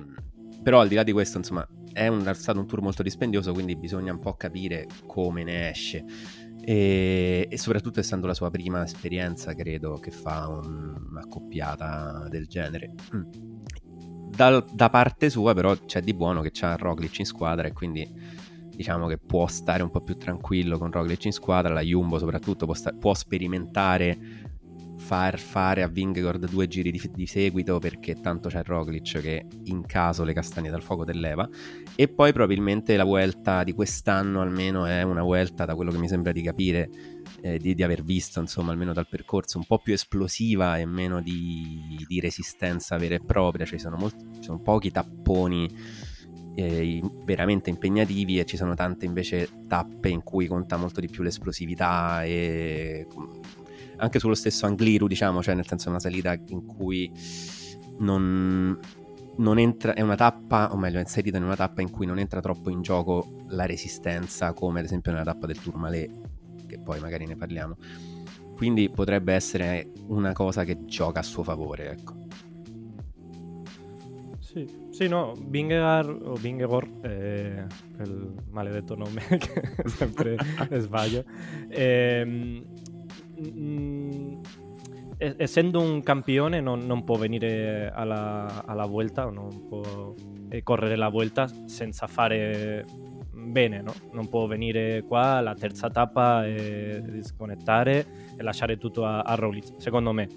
però 0.62 0.80
al 0.80 0.88
di 0.88 0.94
là 0.94 1.02
di 1.02 1.12
questo, 1.12 1.38
insomma, 1.38 1.66
è, 1.92 2.08
un, 2.08 2.24
è, 2.24 2.34
stato 2.34 2.58
un 2.58 2.66
tour 2.66 2.82
molto 2.82 3.02
dispendioso, 3.02 3.52
quindi 3.52 3.76
bisogna 3.76 4.12
un 4.12 4.18
po' 4.18 4.34
capire 4.34 4.86
come 5.06 5.44
ne 5.44 5.70
esce. 5.70 6.04
E, 6.60 7.46
e 7.48 7.58
soprattutto 7.58 8.00
essendo 8.00 8.26
la 8.26 8.34
sua 8.34 8.50
prima 8.50 8.82
esperienza, 8.82 9.54
credo 9.54 9.94
che 9.94 10.10
fa 10.10 10.48
un, 10.48 11.06
un'accoppiata 11.10 12.26
del 12.28 12.46
genere. 12.46 12.92
Mm. 13.14 13.22
Dal, 14.28 14.64
da 14.72 14.90
parte 14.90 15.30
sua, 15.30 15.54
però, 15.54 15.74
c'è 15.86 16.00
di 16.00 16.12
buono 16.12 16.42
che 16.42 16.50
c'ha 16.52 16.76
Roglic 16.76 17.20
in 17.20 17.24
squadra 17.24 17.68
e 17.68 17.72
quindi 17.72 18.44
diciamo 18.76 19.06
che 19.06 19.16
può 19.16 19.46
stare 19.46 19.82
un 19.82 19.90
po' 19.90 20.02
più 20.02 20.16
tranquillo 20.16 20.76
con 20.78 20.90
Roglic 20.90 21.24
in 21.24 21.32
squadra. 21.32 21.72
La 21.72 21.80
Jumbo, 21.80 22.18
soprattutto, 22.18 22.66
può, 22.66 22.74
sta- 22.74 22.92
può 22.92 23.14
sperimentare 23.14 24.45
far 25.06 25.38
fare 25.38 25.84
a 25.84 25.86
Vingegaard 25.86 26.50
due 26.50 26.66
giri 26.66 26.90
di, 26.90 27.00
di, 27.14 27.26
seguito 27.26 27.78
perché 27.78 28.20
tanto 28.20 28.48
c'è 28.48 28.64
Roglic 28.64 29.20
che 29.20 29.46
in 29.66 29.86
caso 29.86 30.24
le 30.24 30.32
castagne 30.32 30.68
dal 30.68 30.82
fuoco 30.82 31.04
te 31.04 31.12
leva 31.12 31.48
e 31.94 32.08
poi 32.08 32.32
probabilmente 32.32 32.96
la 32.96 33.04
Vuelta 33.04 33.62
di 33.62 33.72
quest'anno 33.72 34.40
almeno 34.40 34.84
è 34.84 35.02
una 35.02 35.22
Vuelta 35.22 35.64
da 35.64 35.76
quello 35.76 35.92
che 35.92 35.98
mi 35.98 36.08
sembra 36.08 36.32
di 36.32 36.42
capire 36.42 36.90
eh, 37.40 37.56
di, 37.58 37.76
di, 37.76 37.82
aver 37.84 38.02
visto 38.02 38.40
insomma 38.40 38.72
almeno 38.72 38.92
dal 38.92 39.06
percorso 39.08 39.58
un 39.58 39.64
po' 39.64 39.78
più 39.78 39.92
esplosiva 39.92 40.76
e 40.76 40.86
meno 40.86 41.22
di, 41.22 42.04
di 42.04 42.18
resistenza 42.18 42.96
vera 42.96 43.14
e 43.14 43.20
propria. 43.24 43.64
Cioè 43.64 43.78
sono, 43.78 44.10
ci 44.10 44.42
sono 44.42 44.58
pochi 44.58 44.90
tapponi 44.90 45.72
eh, 46.56 47.00
veramente 47.24 47.70
impegnativi 47.70 48.40
e 48.40 48.44
ci 48.44 48.56
sono 48.56 48.74
tante 48.74 49.04
invece 49.04 49.48
tappe 49.68 50.08
in 50.08 50.24
cui 50.24 50.48
conta 50.48 50.76
molto 50.76 50.98
di 50.98 51.08
più 51.08 51.22
l'esplosività 51.22 52.24
e 52.24 53.06
anche 53.96 54.18
sullo 54.18 54.34
stesso 54.34 54.66
Angliru, 54.66 55.06
diciamo, 55.06 55.42
cioè 55.42 55.54
nel 55.54 55.66
senso 55.66 55.86
è 55.86 55.90
una 55.90 56.00
salita 56.00 56.38
in 56.48 56.66
cui 56.66 57.10
non, 57.98 58.78
non 59.36 59.58
entra, 59.58 59.94
è 59.94 60.00
una 60.00 60.14
tappa, 60.16 60.72
o 60.72 60.76
meglio, 60.76 60.98
è 60.98 61.00
inserita 61.00 61.36
in 61.36 61.44
una 61.44 61.56
tappa 61.56 61.80
in 61.80 61.90
cui 61.90 62.06
non 62.06 62.18
entra 62.18 62.40
troppo 62.40 62.70
in 62.70 62.82
gioco 62.82 63.44
la 63.48 63.66
resistenza, 63.66 64.52
come 64.52 64.80
ad 64.80 64.84
esempio 64.84 65.12
nella 65.12 65.24
tappa 65.24 65.46
del 65.46 65.60
Tourmalet, 65.60 66.10
che 66.66 66.78
poi 66.78 67.00
magari 67.00 67.26
ne 67.26 67.36
parliamo. 67.36 67.76
Quindi 68.56 68.88
potrebbe 68.88 69.34
essere 69.34 69.90
una 70.06 70.32
cosa 70.32 70.64
che 70.64 70.84
gioca 70.86 71.20
a 71.20 71.22
suo 71.22 71.42
favore, 71.42 71.90
ecco. 71.90 72.14
Sì, 74.38 74.66
sì 74.90 75.06
no, 75.06 75.34
Bingegar 75.38 76.08
o 76.08 76.32
Bingegor, 76.40 76.88
eh, 77.02 77.66
il 77.98 78.34
maledetto 78.48 78.94
nome 78.94 79.20
che 79.36 79.62
sempre 79.84 80.36
sbaglio. 80.80 81.24
Eh, 81.68 82.64
essendo 85.18 85.80
un 85.80 86.02
campione 86.02 86.60
non, 86.60 86.80
non 86.80 87.04
può 87.04 87.16
venire 87.16 87.90
alla, 87.94 88.64
alla 88.66 88.86
Vuelta, 88.86 89.24
non 89.30 89.66
può 89.68 90.14
eh, 90.48 90.62
correre 90.62 90.96
la 90.96 91.08
Vuelta 91.08 91.48
senza 91.66 92.06
fare 92.06 92.84
bene, 93.32 93.80
no? 93.80 93.92
Non 94.12 94.28
può 94.28 94.46
venire 94.46 95.02
qua 95.06 95.36
alla 95.36 95.54
terza 95.54 95.88
tappa 95.88 96.46
e 96.46 97.02
disconnettare 97.06 98.06
e 98.36 98.42
lasciare 98.42 98.76
tutto 98.76 99.04
a, 99.04 99.20
a 99.20 99.34
Roglic, 99.34 99.74
secondo 99.78 100.12
me. 100.12 100.28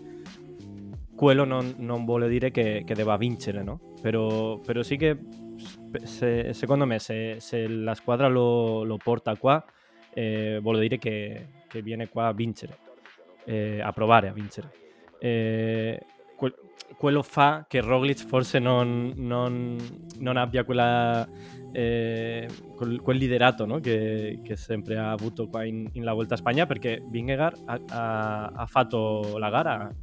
Quello 1.16 1.44
non, 1.44 1.76
non 1.80 2.06
vuole 2.06 2.30
dire 2.30 2.50
che, 2.52 2.84
che, 2.86 2.94
debba 2.94 3.18
vincere, 3.18 3.62
no? 3.62 3.80
Però, 4.02 4.58
però 4.60 4.82
sì 4.84 4.96
che 4.96 5.18
se, 6.04 6.54
secondo 6.54 6.86
me 6.86 7.00
se, 7.00 7.36
se, 7.40 7.68
la 7.68 7.94
squadra 7.94 8.28
lo, 8.28 8.84
lo 8.84 8.96
porta 8.96 9.36
qua 9.36 9.62
eh, 10.14 10.60
vuol 10.62 10.80
dire 10.80 10.98
che, 10.98 11.48
che, 11.68 11.82
viene 11.82 12.08
qua 12.08 12.28
a 12.28 12.34
vincere, 12.34 12.78
eh, 13.50 13.82
a 13.82 13.92
provare 13.92 14.28
a 14.28 14.32
vincere. 14.32 14.72
Eh, 15.20 16.00
que- 16.36 16.54
quello 16.96 17.24
fa 17.24 17.66
che 17.68 17.82
Roglic 17.82 18.26
forse 18.26 18.60
non, 18.60 19.14
non, 19.16 19.78
non 20.20 20.38
abbia 20.38 20.64
quella 20.64 21.28
eh, 21.72 22.48
quel, 22.76 23.02
quel, 23.02 23.18
liderato 23.18 23.66
no? 23.66 23.80
che, 23.80 24.40
che, 24.44 24.56
sempre 24.56 24.98
ha 24.98 25.12
avuto 25.12 25.48
qua 25.48 25.64
in, 25.64 25.88
in 25.94 26.04
la 26.04 26.14
Volta 26.14 26.36
a 26.36 26.38
Spagna 26.38 26.66
perché 26.66 27.02
Vingegaard 27.10 27.62
ha, 27.66 27.80
ha, 27.90 28.46
ha 28.48 28.66
fatto 28.66 29.38
la 29.38 29.50
gara 29.50 29.94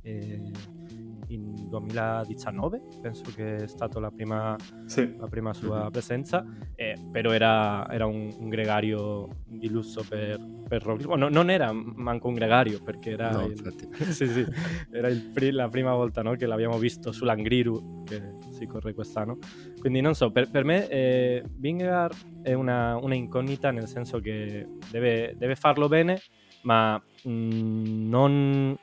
in 1.29 1.69
2019, 1.69 2.81
penso 3.01 3.23
che 3.35 3.57
è 3.57 3.67
stata 3.69 3.99
la 3.99 4.11
prima, 4.11 4.57
sì. 4.87 5.17
la 5.17 5.27
prima 5.27 5.53
sua 5.53 5.89
presenza, 5.91 6.45
eh, 6.75 6.97
però 7.11 7.31
era, 7.31 7.89
era 7.91 8.07
un, 8.07 8.33
un, 8.39 8.49
gregario 8.49 9.29
di 9.45 9.69
lusso 9.69 10.05
per, 10.09 10.41
per 10.69 10.83
Roglic. 10.83 11.07
No, 11.07 11.29
non 11.29 11.51
era 11.51 11.73
manco 11.73 12.29
un 12.29 12.35
gregario 12.35 12.83
perché 12.83 13.11
era, 13.11 13.31
no, 13.31 13.47
il, 13.47 13.75
sì, 14.13 14.27
sì, 14.27 14.47
era 14.91 15.09
il, 15.09 15.31
la 15.53 15.69
prima 15.69 15.95
volta 15.95 16.23
no, 16.23 16.35
che 16.35 16.47
l'abbiamo 16.47 16.79
visto 16.79 17.13
sull'Angriru 17.13 18.05
che 18.05 18.35
si 18.51 18.67
corre 18.67 18.95
quest'anno. 18.95 19.39
Quindi 19.81 20.01
non 20.01 20.15
so, 20.15 20.31
per, 20.31 20.51
per 20.51 20.65
me 20.65 20.89
eh, 20.89 21.45
Vingegaard 21.49 22.43
è 22.43 22.53
una, 22.53 22.97
una, 22.97 23.15
incognita 23.15 23.71
nel 23.71 23.89
senso 23.89 24.21
che 24.21 24.67
deve, 24.91 25.35
deve 25.37 25.57
farlo 25.57 25.89
bene, 25.89 26.21
ma 26.63 27.01
mh, 27.25 27.31
mm, 27.31 28.09
non 28.09 28.77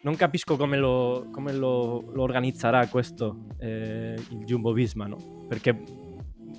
non 0.00 0.14
capisco 0.14 0.56
come 0.56 0.76
lo, 0.76 1.28
come 1.30 1.52
lo, 1.52 2.04
lo 2.12 2.22
organizzerà 2.22 2.86
questo 2.86 3.46
eh, 3.58 4.14
il 4.30 4.44
Jumbo 4.44 4.72
Visma, 4.72 5.06
no? 5.06 5.16
Perché 5.48 5.82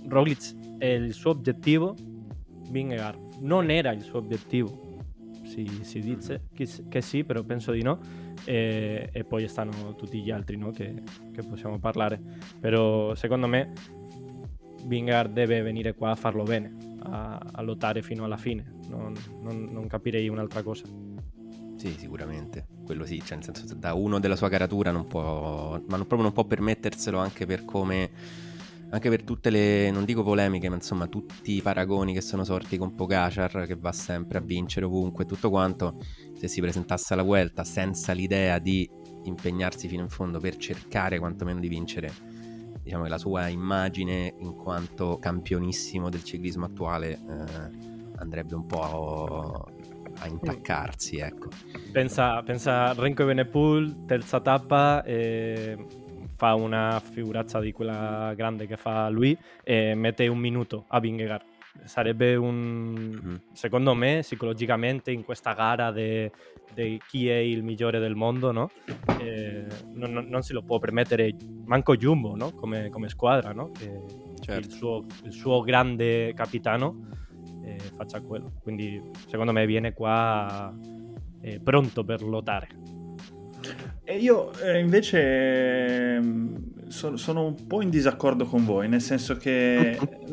Roglic 0.07 0.77
è 0.77 0.87
il 0.87 1.13
suo 1.13 1.31
obiettivo, 1.31 1.95
Vingegaard 2.69 3.37
non 3.39 3.69
era 3.69 3.91
il 3.91 4.01
suo 4.01 4.19
obiettivo, 4.19 4.97
si, 5.43 5.65
si 5.81 5.99
dice 5.99 6.47
che, 6.53 6.67
che, 6.89 7.01
sì, 7.01 7.23
però 7.23 7.43
penso 7.43 7.71
di 7.71 7.81
no, 7.81 7.99
e, 8.43 9.09
e 9.11 9.23
poi 9.23 9.47
stanno 9.47 9.95
tutti 9.95 10.21
gli 10.21 10.31
altri 10.31 10.57
no? 10.57 10.71
che, 10.71 11.01
che, 11.33 11.43
possiamo 11.43 11.79
parlare, 11.79 12.21
però 12.59 13.15
secondo 13.15 13.47
me 13.47 13.71
Vingegaard 14.85 15.31
deve 15.31 15.61
venire 15.61 15.93
qua 15.93 16.11
a 16.11 16.15
farlo 16.15 16.43
bene, 16.43 16.75
a, 17.03 17.37
a 17.37 17.61
lottare 17.61 18.01
fino 18.01 18.25
alla 18.25 18.37
fine, 18.37 18.79
non, 18.89 19.13
non, 19.41 19.69
non 19.71 19.87
capirei 19.87 20.27
un'altra 20.27 20.61
cosa. 20.61 20.83
Sì, 21.79 21.95
sicuramente. 21.97 22.67
Quello 22.83 23.05
sì, 23.05 23.21
cioè 23.23 23.37
nel 23.37 23.45
senso 23.45 23.73
da 23.73 23.93
uno 23.93 24.19
della 24.19 24.35
sua 24.35 24.49
caratura 24.49 24.91
non 24.91 25.07
può, 25.07 25.79
ma 25.87 25.95
non, 25.95 26.05
proprio 26.05 26.23
non 26.23 26.33
può 26.33 26.43
permetterselo 26.43 27.17
anche 27.17 27.45
per 27.45 27.63
come, 27.63 28.09
anche 28.89 29.07
per 29.07 29.23
tutte 29.23 29.49
le, 29.49 29.89
non 29.89 30.03
dico 30.03 30.21
polemiche, 30.21 30.67
ma 30.67 30.75
insomma 30.75 31.07
tutti 31.07 31.53
i 31.53 31.61
paragoni 31.61 32.13
che 32.13 32.19
sono 32.19 32.43
sorti 32.43 32.77
con 32.77 32.95
Pogacar 32.95 33.65
che 33.65 33.77
va 33.77 33.93
sempre 33.93 34.39
a 34.39 34.41
vincere 34.41 34.87
ovunque 34.87 35.25
tutto 35.25 35.49
quanto, 35.49 35.95
se 36.37 36.49
si 36.49 36.59
presentasse 36.59 37.13
alla 37.13 37.23
Vuelta 37.23 37.63
senza 37.63 38.11
l'idea 38.11 38.59
di 38.59 38.89
impegnarsi 39.23 39.87
fino 39.87 40.01
in 40.01 40.09
fondo 40.09 40.41
per 40.41 40.57
cercare 40.57 41.17
quantomeno 41.17 41.61
di 41.61 41.67
vincere 41.69 42.11
diciamo 42.81 43.03
che 43.03 43.09
la 43.09 43.17
sua 43.17 43.47
immagine 43.47 44.33
in 44.39 44.55
quanto 44.55 45.17
campionissimo 45.19 46.09
del 46.09 46.23
ciclismo 46.23 46.65
attuale 46.65 47.11
eh, 47.11 47.87
andrebbe 48.15 48.55
un 48.55 48.65
po' 48.65 49.71
a 50.19 50.27
intaccarsi, 50.27 51.17
ecco. 51.17 51.49
Pensa, 51.91 52.41
pensa 52.43 52.93
Renko 52.93 53.25
Benepool, 53.25 54.05
terza 54.05 54.39
tappa, 54.39 55.03
e 55.03 55.77
fa 56.35 56.53
una 56.53 57.01
figurazza 57.03 57.59
di 57.59 57.73
quella 57.73 58.33
grande 58.35 58.65
che 58.65 58.77
fa 58.77 59.09
lui 59.09 59.37
e 59.63 59.93
mette 59.95 60.27
un 60.27 60.37
minuto 60.37 60.85
a 60.87 60.99
Vingegaard. 60.99 61.43
Sarebbe 61.83 62.35
un, 62.35 62.93
mm-hmm. 62.93 63.35
secondo 63.53 63.93
me, 63.93 64.19
psicologicamente 64.21 65.11
in 65.11 65.23
questa 65.23 65.53
gara 65.53 65.91
di 65.91 66.31
chi 67.07 67.27
è 67.27 67.35
il 67.35 67.63
migliore 67.63 67.99
del 67.99 68.15
mondo, 68.15 68.51
no? 68.51 68.71
eh, 69.19 69.65
non, 69.93 70.27
non, 70.29 70.41
si 70.41 70.53
lo 70.53 70.61
può 70.61 70.79
permettere 70.79 71.35
manco 71.65 71.95
Jumbo, 71.95 72.35
no? 72.35 72.51
come, 72.51 72.89
come, 72.89 73.09
squadra, 73.09 73.51
no? 73.51 73.71
che 73.71 74.01
certo. 74.39 74.67
il, 74.67 74.71
suo, 74.71 75.05
il 75.23 75.33
suo 75.33 75.61
grande 75.61 76.33
capitano 76.33 77.07
eh, 77.63 77.77
faccia 77.95 78.21
quello. 78.21 78.53
Quindi 78.61 79.01
secondo 79.27 79.51
me 79.51 79.65
viene 79.65 79.93
qua 79.93 80.73
eh, 81.41 81.59
pronto 81.59 82.03
per 82.03 82.21
lottare. 82.21 82.67
E 84.03 84.17
io 84.17 84.51
eh, 84.59 84.79
invece 84.79 86.15
ehm, 86.15 86.87
so, 86.87 87.15
sono 87.15 87.45
un 87.45 87.67
po' 87.67 87.81
in 87.81 87.89
disaccordo 87.89 88.45
con 88.45 88.65
voi, 88.65 88.87
nel 88.87 89.01
senso 89.01 89.35
che... 89.35 89.97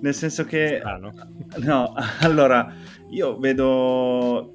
nel 0.00 0.14
senso 0.14 0.44
che... 0.44 0.78
Strano. 0.78 1.12
No, 1.58 1.94
allora, 2.20 2.74
io 3.10 3.38
vedo... 3.38 4.52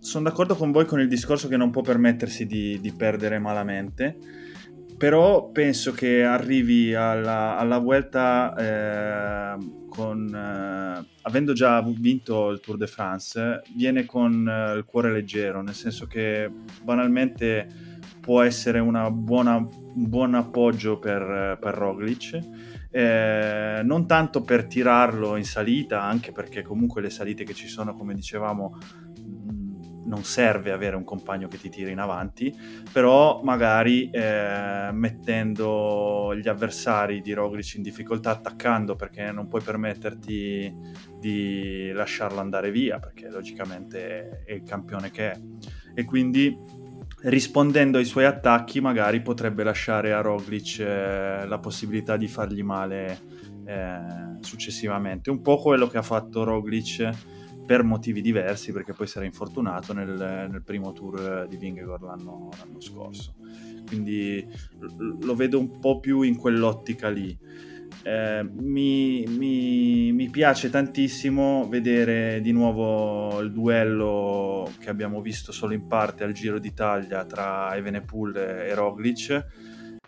Sono 0.00 0.24
d'accordo 0.24 0.56
con 0.56 0.72
voi 0.72 0.84
con 0.84 1.00
il 1.00 1.08
discorso 1.08 1.48
che 1.48 1.56
non 1.56 1.70
può 1.70 1.82
permettersi 1.82 2.46
di, 2.46 2.80
di 2.80 2.92
perdere 2.92 3.38
malamente 3.38 4.16
però 5.02 5.50
penso 5.50 5.90
che 5.90 6.22
arrivi 6.22 6.94
alla, 6.94 7.58
alla 7.58 7.78
Vuelta 7.78 8.54
eh, 8.54 9.56
con, 9.88 10.32
eh, 10.32 11.04
avendo 11.22 11.52
già 11.54 11.82
vinto 11.82 12.50
il 12.50 12.60
Tour 12.60 12.76
de 12.76 12.86
France, 12.86 13.62
viene 13.74 14.04
con 14.04 14.48
eh, 14.48 14.76
il 14.76 14.84
cuore 14.84 15.10
leggero, 15.10 15.60
nel 15.60 15.74
senso 15.74 16.06
che 16.06 16.48
banalmente 16.84 17.66
può 18.20 18.42
essere 18.42 18.80
buona, 18.80 19.56
un 19.56 19.68
buon 20.08 20.34
appoggio 20.34 21.00
per, 21.00 21.58
per 21.60 21.74
Roglic. 21.74 22.38
Eh, 22.88 23.80
non 23.82 24.06
tanto 24.06 24.42
per 24.42 24.66
tirarlo 24.66 25.34
in 25.34 25.44
salita, 25.44 26.00
anche 26.02 26.30
perché 26.30 26.62
comunque 26.62 27.02
le 27.02 27.10
salite 27.10 27.42
che 27.42 27.54
ci 27.54 27.66
sono, 27.66 27.96
come 27.96 28.14
dicevamo, 28.14 28.78
non 30.04 30.24
serve 30.24 30.72
avere 30.72 30.96
un 30.96 31.04
compagno 31.04 31.48
che 31.48 31.58
ti 31.58 31.68
tira 31.68 31.90
in 31.90 31.98
avanti, 31.98 32.54
però 32.90 33.40
magari 33.42 34.10
eh, 34.10 34.90
mettendo 34.92 36.34
gli 36.34 36.48
avversari 36.48 37.20
di 37.20 37.32
Roglic 37.32 37.74
in 37.74 37.82
difficoltà, 37.82 38.30
attaccando 38.30 38.96
perché 38.96 39.30
non 39.30 39.48
puoi 39.48 39.62
permetterti 39.62 40.74
di 41.18 41.90
lasciarlo 41.92 42.40
andare 42.40 42.70
via, 42.70 42.98
perché 42.98 43.28
logicamente 43.28 44.42
è 44.44 44.52
il 44.52 44.62
campione 44.62 45.10
che 45.10 45.30
è. 45.30 45.40
E 45.94 46.04
quindi 46.04 46.56
rispondendo 47.24 47.98
ai 47.98 48.04
suoi 48.04 48.24
attacchi 48.24 48.80
magari 48.80 49.20
potrebbe 49.20 49.62
lasciare 49.62 50.12
a 50.12 50.20
Roglic 50.20 50.80
eh, 50.80 51.46
la 51.46 51.58
possibilità 51.58 52.16
di 52.16 52.26
fargli 52.26 52.62
male 52.62 53.18
eh, 53.64 54.36
successivamente. 54.40 55.30
Un 55.30 55.40
po' 55.40 55.60
quello 55.60 55.86
che 55.86 55.98
ha 55.98 56.02
fatto 56.02 56.44
Roglic 56.44 57.10
per 57.64 57.82
motivi 57.82 58.20
diversi, 58.20 58.72
perché 58.72 58.92
poi 58.92 59.06
si 59.06 59.18
era 59.18 59.26
infortunato 59.26 59.92
nel, 59.92 60.48
nel 60.50 60.62
primo 60.62 60.92
tour 60.92 61.46
di 61.48 61.56
Vingegaard 61.56 62.02
l'anno, 62.02 62.50
l'anno, 62.58 62.80
scorso. 62.80 63.34
Quindi 63.86 64.46
lo 65.20 65.34
vedo 65.34 65.58
un 65.58 65.78
po' 65.78 66.00
più 66.00 66.22
in 66.22 66.36
quell'ottica 66.36 67.08
lì. 67.08 67.36
Eh, 68.04 68.42
mi, 68.42 69.24
mi, 69.28 70.12
mi, 70.12 70.30
piace 70.30 70.70
tantissimo 70.70 71.68
vedere 71.68 72.40
di 72.40 72.50
nuovo 72.50 73.38
il 73.40 73.52
duello 73.52 74.68
che 74.80 74.88
abbiamo 74.88 75.20
visto 75.20 75.52
solo 75.52 75.74
in 75.74 75.86
parte 75.86 76.24
al 76.24 76.32
Giro 76.32 76.58
d'Italia 76.58 77.24
tra 77.24 77.74
Evenepoel 77.76 78.36
e 78.36 78.74
Roglic. 78.74 79.46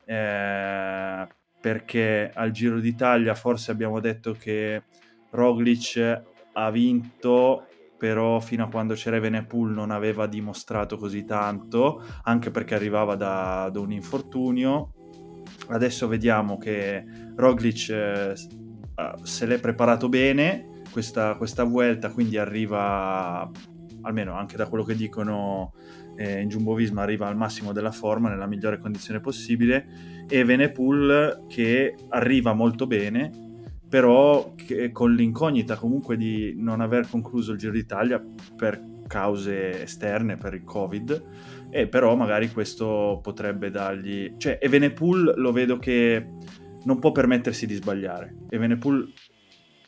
Eh, 0.04 1.26
perché 1.60 2.30
al 2.34 2.50
Giro 2.50 2.78
d'Italia 2.78 3.34
forse 3.34 3.70
abbiamo 3.70 4.00
detto 4.00 4.32
che 4.32 4.82
Roglic 5.30 6.22
ha 6.54 6.70
vinto, 6.70 7.66
però 7.96 8.40
fino 8.40 8.64
a 8.64 8.68
quando 8.68 8.94
c'era 8.94 9.16
Evenepoel 9.16 9.72
non 9.72 9.90
aveva 9.90 10.26
dimostrato 10.26 10.96
così 10.96 11.24
tanto, 11.24 12.02
anche 12.22 12.50
perché 12.50 12.74
arrivava 12.74 13.14
da, 13.14 13.70
da 13.72 13.80
un 13.80 13.92
infortunio. 13.92 14.92
Adesso 15.68 16.08
vediamo 16.08 16.58
che 16.58 17.04
Roglic 17.36 17.88
eh, 17.88 18.34
se 19.22 19.46
l'è 19.46 19.58
preparato 19.58 20.08
bene 20.08 20.82
questa, 20.90 21.36
questa 21.36 21.64
vuelta, 21.64 22.10
quindi 22.10 22.36
arriva, 22.36 23.50
almeno 24.02 24.34
anche 24.34 24.56
da 24.56 24.68
quello 24.68 24.84
che 24.84 24.94
dicono 24.94 25.72
eh, 26.16 26.40
in 26.40 26.48
Jumbo 26.48 26.74
Visma, 26.74 27.02
arriva 27.02 27.26
al 27.26 27.36
massimo 27.36 27.72
della 27.72 27.90
forma, 27.90 28.28
nella 28.28 28.46
migliore 28.46 28.78
condizione 28.78 29.20
possibile, 29.20 29.86
e 30.28 30.44
Venepool 30.44 31.46
che 31.48 31.96
arriva 32.10 32.52
molto 32.52 32.86
bene, 32.86 33.43
però 33.94 34.52
con 34.90 35.14
l'incognita 35.14 35.76
comunque 35.76 36.16
di 36.16 36.52
non 36.56 36.80
aver 36.80 37.08
concluso 37.08 37.52
il 37.52 37.58
Giro 37.58 37.70
d'Italia 37.70 38.20
per 38.56 38.82
cause 39.06 39.84
esterne, 39.84 40.36
per 40.36 40.52
il 40.54 40.64
Covid, 40.64 41.68
e 41.70 41.86
però 41.86 42.16
magari 42.16 42.50
questo 42.50 43.20
potrebbe 43.22 43.70
dargli... 43.70 44.34
Cioè, 44.36 44.58
Evenepoel 44.60 45.34
lo 45.36 45.52
vedo 45.52 45.78
che 45.78 46.26
non 46.82 46.98
può 46.98 47.12
permettersi 47.12 47.66
di 47.66 47.74
sbagliare. 47.74 48.34
Evenepoel 48.48 49.12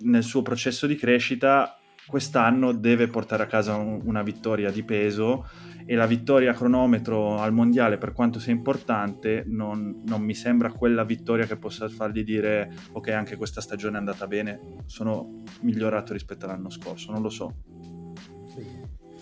nel 0.03 0.23
suo 0.23 0.43
processo 0.43 0.87
di 0.87 0.95
crescita 0.95 1.77
quest'anno 2.07 2.71
deve 2.71 3.09
portare 3.09 3.43
a 3.43 3.47
casa 3.47 3.75
un, 3.75 4.03
una 4.05 4.23
vittoria 4.23 4.71
di 4.71 4.85
peso 4.85 5.49
e 5.87 5.95
la 5.95 6.07
vittoria 6.07 6.51
a 6.51 6.55
cronometro 6.55 7.39
al 7.39 7.53
mondiale, 7.53 7.97
per 7.97 8.13
quanto 8.13 8.41
sia 8.41 8.53
importante, 8.53 9.45
non, 9.47 10.03
non, 10.05 10.21
mi 10.21 10.35
sembra 10.35 10.73
quella 10.73 11.05
vittoria 11.05 11.47
che 11.47 11.57
possa 11.57 11.89
fargli 11.89 12.25
dire 12.25 12.73
ok, 12.93 13.09
anche 13.11 13.37
questa 13.37 13.61
stagione 13.61 13.95
è 13.95 13.99
andata 14.01 14.27
bene, 14.27 14.61
sono 14.87 15.43
migliorato 15.61 16.13
rispetto 16.13 16.45
all'anno 16.45 16.71
scorso, 16.71 17.13
non 17.13 17.23
lo 17.23 17.31
so. 17.31 17.55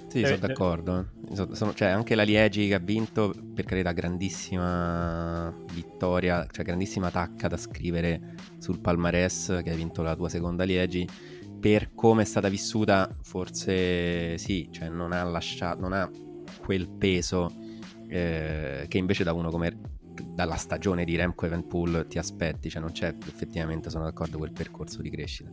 Sì, 0.08 0.24
sono 0.24 0.36
d'accordo. 0.36 1.08
Sono, 1.32 1.74
cioè, 1.74 1.88
anche 1.88 2.14
la 2.14 2.22
Liegi 2.22 2.68
che 2.68 2.74
ha 2.74 2.78
vinto, 2.78 3.34
per 3.52 3.64
carità, 3.64 3.90
grandissima 3.90 5.52
vittoria, 5.72 6.46
cioè 6.48 6.64
grandissima 6.64 7.10
tacca 7.10 7.48
da 7.48 7.56
scrivere 7.56 8.36
sul 8.58 8.78
palmarès 8.78 9.60
che 9.64 9.70
hai 9.70 9.76
vinto 9.76 10.02
la 10.02 10.14
tua 10.14 10.28
seconda 10.28 10.62
Liegi. 10.62 11.04
Per 11.58 11.94
come 11.94 12.22
è 12.22 12.24
stata 12.24 12.48
vissuta, 12.48 13.10
forse 13.22 14.38
sì, 14.38 14.68
cioè 14.70 14.88
non 14.88 15.10
ha 15.12 15.24
lasciato, 15.24 15.80
non 15.80 15.92
ha 15.94 16.08
quel 16.64 16.88
peso 16.88 17.52
eh, 18.08 18.86
che 18.88 18.98
invece 18.98 19.24
da 19.24 19.32
uno 19.32 19.50
come 19.50 19.92
dalla 20.22 20.56
stagione 20.56 21.04
di 21.04 21.16
Remco 21.16 21.46
Evenpool 21.46 22.06
ti 22.08 22.18
aspetti, 22.18 22.70
cioè 22.70 22.80
non 22.80 22.92
c'è 22.92 23.14
effettivamente, 23.26 23.90
sono 23.90 24.04
d'accordo, 24.04 24.38
quel 24.38 24.52
percorso 24.52 25.02
di 25.02 25.10
crescita. 25.10 25.50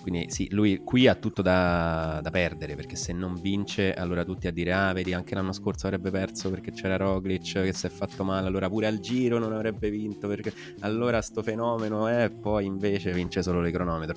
Quindi 0.00 0.30
sì, 0.30 0.48
lui 0.52 0.78
qui 0.84 1.06
ha 1.06 1.14
tutto 1.16 1.42
da, 1.42 2.20
da, 2.22 2.30
perdere 2.30 2.76
perché 2.76 2.96
se 2.96 3.12
non 3.12 3.34
vince 3.34 3.92
allora 3.92 4.24
tutti 4.24 4.46
a 4.46 4.52
dire 4.52 4.72
ah 4.72 4.92
vedi 4.92 5.12
anche 5.12 5.34
l'anno 5.34 5.52
scorso 5.52 5.86
avrebbe 5.86 6.10
perso 6.10 6.48
perché 6.48 6.70
c'era 6.70 6.96
Roglic 6.96 7.52
che 7.52 7.72
si 7.74 7.86
è 7.86 7.90
fatto 7.90 8.24
male, 8.24 8.46
allora 8.46 8.70
pure 8.70 8.86
al 8.86 9.00
giro 9.00 9.38
non 9.38 9.52
avrebbe 9.52 9.90
vinto 9.90 10.26
perché 10.28 10.52
allora 10.80 11.20
sto 11.20 11.42
fenomeno 11.42 12.06
è 12.06 12.30
poi 12.30 12.64
invece 12.64 13.12
vince 13.12 13.42
solo 13.42 13.60
le 13.60 13.70
cronometro. 13.70 14.16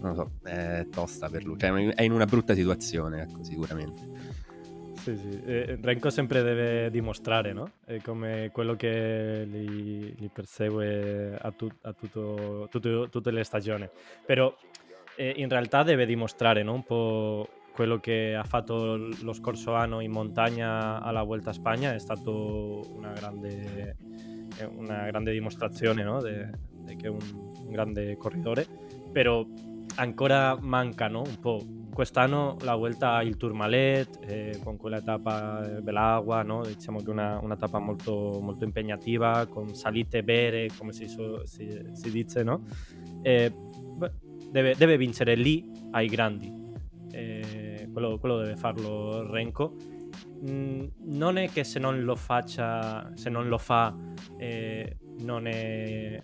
Non 0.00 0.10
lo 0.10 0.14
so, 0.14 0.48
è 0.48 0.86
tosta 0.88 1.28
per 1.28 1.44
lui, 1.44 1.58
cioè 1.58 1.72
è 1.94 2.02
in 2.02 2.12
una 2.12 2.26
brutta 2.26 2.54
situazione, 2.54 3.22
ecco, 3.22 3.42
sicuramente. 3.42 4.37
Sì, 5.14 5.16
sì. 5.16 5.42
Eh, 5.44 5.78
Renko 5.80 6.10
sempre 6.10 6.42
deve 6.42 6.90
dimostrare, 6.90 7.52
no? 7.52 7.70
È 7.84 8.00
come 8.02 8.50
quello 8.52 8.74
che 8.74 9.46
gli, 9.48 10.14
gli 10.16 10.28
persegue 10.30 11.36
a, 11.40 11.50
tu, 11.50 11.68
a 11.82 11.92
tutto, 11.92 12.68
tutto, 12.70 13.08
tutte 13.08 13.30
le 13.30 13.44
stagioni. 13.44 13.88
Però 14.26 14.54
eh, 15.16 15.34
in 15.36 15.48
realtà 15.48 15.82
deve 15.82 16.04
dimostrare 16.04 16.62
no? 16.62 16.74
un 16.74 16.84
po' 16.84 17.48
quello 17.72 17.98
che 18.00 18.34
ha 18.34 18.44
fatto 18.44 18.96
lo 18.96 19.32
scorso 19.32 19.74
anno 19.74 20.00
in 20.00 20.10
montagna 20.10 21.00
alla 21.00 21.22
Vuelta 21.22 21.50
a 21.50 21.52
Spagna 21.52 21.94
è 21.94 21.98
stato 21.98 22.82
una 22.96 23.12
grande, 23.12 23.96
una 24.74 25.06
grande 25.06 25.30
dimostrazione 25.30 26.02
no? 26.02 26.20
di 26.20 26.96
che 26.96 27.06
è 27.06 27.10
un, 27.10 27.18
un, 27.20 27.70
grande 27.70 28.16
corridore, 28.16 28.66
però 29.12 29.46
ancora 29.96 30.56
mancano 30.60 31.22
un 31.22 31.38
po'. 31.38 31.77
Quest'anno 31.98 32.56
la 32.60 32.76
Vuelta 32.76 33.20
il 33.22 33.36
Tourmalet 33.36 34.20
eh, 34.20 34.60
con 34.62 34.76
quella 34.76 35.02
tappa 35.02 35.80
dell'acqua, 35.80 36.44
no? 36.44 36.64
diciamo 36.64 37.02
che 37.02 37.10
una, 37.10 37.40
una 37.40 37.56
tappa 37.56 37.80
molto, 37.80 38.38
molto 38.40 38.62
impegnativa, 38.62 39.46
con 39.46 39.74
salite 39.74 40.22
vere, 40.22 40.68
come 40.78 40.92
si, 40.92 41.08
so, 41.08 41.44
si, 41.44 41.68
si 41.94 42.10
dice, 42.12 42.44
no? 42.44 42.62
Eh, 43.20 43.52
deve, 44.48 44.76
deve 44.76 44.96
vincere 44.96 45.34
lì 45.34 45.68
ai 45.90 46.06
grandi. 46.06 46.48
Eh, 47.10 47.88
quello, 47.92 48.16
quello, 48.20 48.42
deve 48.42 48.54
farlo 48.54 49.28
Renko. 49.28 49.74
Mm, 50.48 50.84
non 51.06 51.36
è 51.36 51.50
che 51.50 51.64
se 51.64 51.80
non 51.80 52.04
lo 52.04 52.14
faccia, 52.14 53.10
se 53.16 53.28
non 53.28 53.48
lo 53.48 53.58
fa, 53.58 53.92
eh, 54.36 54.98
non 55.22 55.48
è 55.48 56.22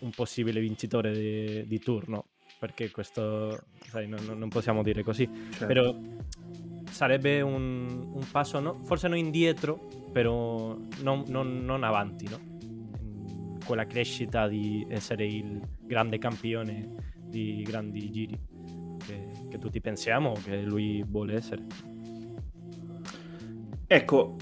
un 0.00 0.10
possibile 0.10 0.60
vincitore 0.60 1.14
di, 1.14 1.66
di 1.66 1.78
turno, 1.78 2.23
perché 2.64 2.90
questo 2.90 3.64
sai, 3.90 4.08
non, 4.08 4.24
non, 4.38 4.48
possiamo 4.48 4.82
dire 4.82 5.02
così. 5.02 5.28
Certo. 5.50 5.66
Però 5.66 5.94
sarebbe 6.90 7.42
un, 7.42 8.08
un 8.14 8.26
passo, 8.32 8.58
no? 8.58 8.80
forse 8.84 9.06
non 9.06 9.18
indietro, 9.18 9.86
però 10.10 10.74
non, 11.02 11.24
non, 11.26 11.62
non 11.62 11.84
avanti, 11.84 12.26
no? 12.26 13.58
quella 13.66 13.84
crescita 13.84 14.48
di 14.48 14.86
essere 14.88 15.26
il 15.26 15.60
grande 15.82 16.16
campione 16.16 17.12
di 17.26 17.62
grandi 17.66 18.10
giri 18.10 18.38
che, 19.04 19.28
che 19.50 19.58
tutti 19.58 19.82
pensiamo 19.82 20.32
che 20.42 20.62
lui 20.62 21.04
vuole 21.06 21.34
essere. 21.34 21.66
Ecco, 23.86 24.36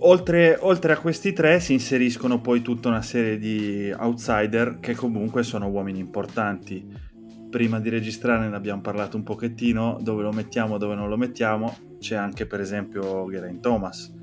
oltre, 0.00 0.56
oltre, 0.60 0.92
a 0.94 0.98
questi 0.98 1.32
tre 1.32 1.60
si 1.60 1.74
inseriscono 1.74 2.40
poi 2.40 2.60
tutta 2.60 2.88
una 2.88 3.02
serie 3.02 3.38
di 3.38 3.92
outsider 3.96 4.78
che 4.80 4.96
comunque 4.96 5.44
sono 5.44 5.68
uomini 5.68 6.00
importanti. 6.00 7.06
Prima 7.50 7.80
di 7.80 7.88
registrare 7.88 8.48
ne 8.48 8.56
abbiamo 8.56 8.82
parlato 8.82 9.16
un 9.16 9.22
pochettino, 9.22 9.98
dove 10.00 10.22
lo 10.22 10.32
mettiamo, 10.32 10.76
dove 10.76 10.94
non 10.94 11.08
lo 11.08 11.16
mettiamo. 11.16 11.76
C'è 11.98 12.14
anche 12.14 12.46
per 12.46 12.60
esempio 12.60 13.26
Geraint 13.30 13.60
Thomas. 13.60 14.14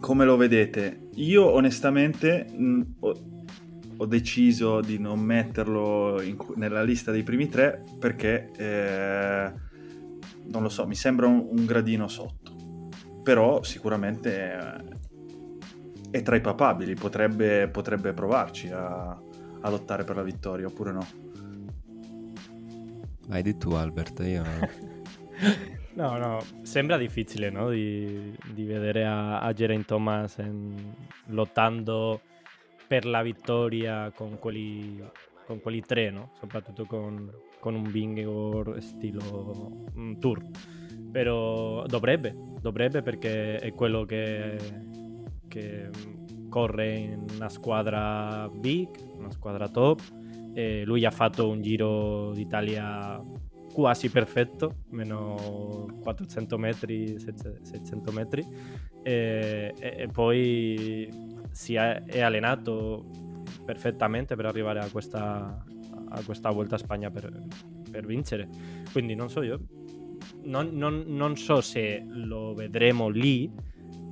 Come 0.00 0.24
lo 0.24 0.36
vedete? 0.36 1.08
Io 1.16 1.44
onestamente 1.44 2.46
mh, 2.50 2.82
ho 3.98 4.06
deciso 4.06 4.80
di 4.80 4.98
non 4.98 5.20
metterlo 5.20 6.22
in, 6.22 6.38
nella 6.54 6.82
lista 6.82 7.12
dei 7.12 7.22
primi 7.22 7.48
tre 7.48 7.84
perché 7.98 8.50
eh, 8.56 9.52
non 10.46 10.62
lo 10.62 10.70
so, 10.70 10.86
mi 10.86 10.94
sembra 10.94 11.26
un, 11.26 11.46
un 11.50 11.66
gradino 11.66 12.08
sotto. 12.08 12.56
Però 13.22 13.62
sicuramente 13.62 14.54
eh, 14.54 16.18
è 16.18 16.22
tra 16.22 16.34
i 16.36 16.40
papabili, 16.40 16.94
potrebbe, 16.94 17.68
potrebbe 17.68 18.14
provarci 18.14 18.70
a, 18.72 19.20
a, 19.60 19.70
lottare 19.70 20.04
per 20.04 20.16
la 20.16 20.22
vittoria 20.22 20.66
oppure 20.66 20.92
no. 20.92 21.06
Hai 23.28 23.42
detto 23.42 23.68
tu 23.68 23.74
Albert, 23.74 24.20
io... 24.20 24.42
No, 25.92 26.16
no, 26.16 26.42
sembra 26.62 26.96
difficile 26.96 27.50
no? 27.50 27.68
di, 27.68 28.34
di, 28.54 28.64
vedere 28.64 29.04
a, 29.04 29.40
a 29.40 29.52
Geraint 29.52 29.84
Thomas 29.86 30.36
in, 30.38 30.94
lottando 31.26 32.20
per 32.86 33.04
la 33.04 33.22
vittoria 33.22 34.10
con 34.14 34.38
quelli, 34.38 35.02
con 35.46 35.60
quelli 35.60 35.80
tre, 35.82 36.10
no? 36.10 36.30
soprattutto 36.38 36.86
con, 36.86 37.30
con 37.58 37.74
un 37.74 37.90
Bingor 37.90 38.80
stilo 38.80 39.86
un 39.94 40.18
tour. 40.20 40.42
Però 41.10 41.84
dovrebbe, 41.86 42.34
dovrebbe 42.60 43.02
perché 43.02 43.58
è 43.58 43.72
quello 43.74 44.04
che, 44.04 44.56
che 45.48 45.90
corre 46.50 46.94
in 46.94 47.24
una 47.34 47.48
squadra 47.48 48.50
big, 48.52 48.90
una 49.16 49.30
squadra 49.30 49.68
top. 49.68 50.00
E 50.52 50.84
lui 50.84 51.06
ha 51.06 51.10
fatto 51.10 51.48
un 51.48 51.62
giro 51.62 52.32
d'Italia 52.32 53.22
quasi 53.72 54.10
perfetto, 54.10 54.82
meno 54.90 55.86
400 56.02 56.58
metri, 56.58 57.18
600 57.18 58.12
metri. 58.12 58.46
E, 59.02 59.74
e, 59.78 59.94
e 59.96 60.06
poi 60.08 61.08
si 61.50 61.74
è, 61.74 62.04
è, 62.04 62.20
allenato 62.20 63.06
perfettamente 63.64 64.36
per 64.36 64.44
arrivare 64.44 64.80
a 64.80 64.88
questa, 64.90 65.64
a 66.08 66.22
questa 66.24 66.50
Volta 66.50 66.74
a 66.74 66.78
Spagna 66.78 67.10
per, 67.10 67.32
per 67.90 68.04
vincere. 68.04 68.48
Quindi 68.92 69.14
non 69.14 69.30
so 69.30 69.42
io, 69.42 69.60
non, 70.44 70.70
non, 70.72 71.04
non 71.06 71.36
so 71.36 71.60
se 71.60 72.04
lo 72.06 72.54
vedremo 72.54 73.08
lì 73.08 73.50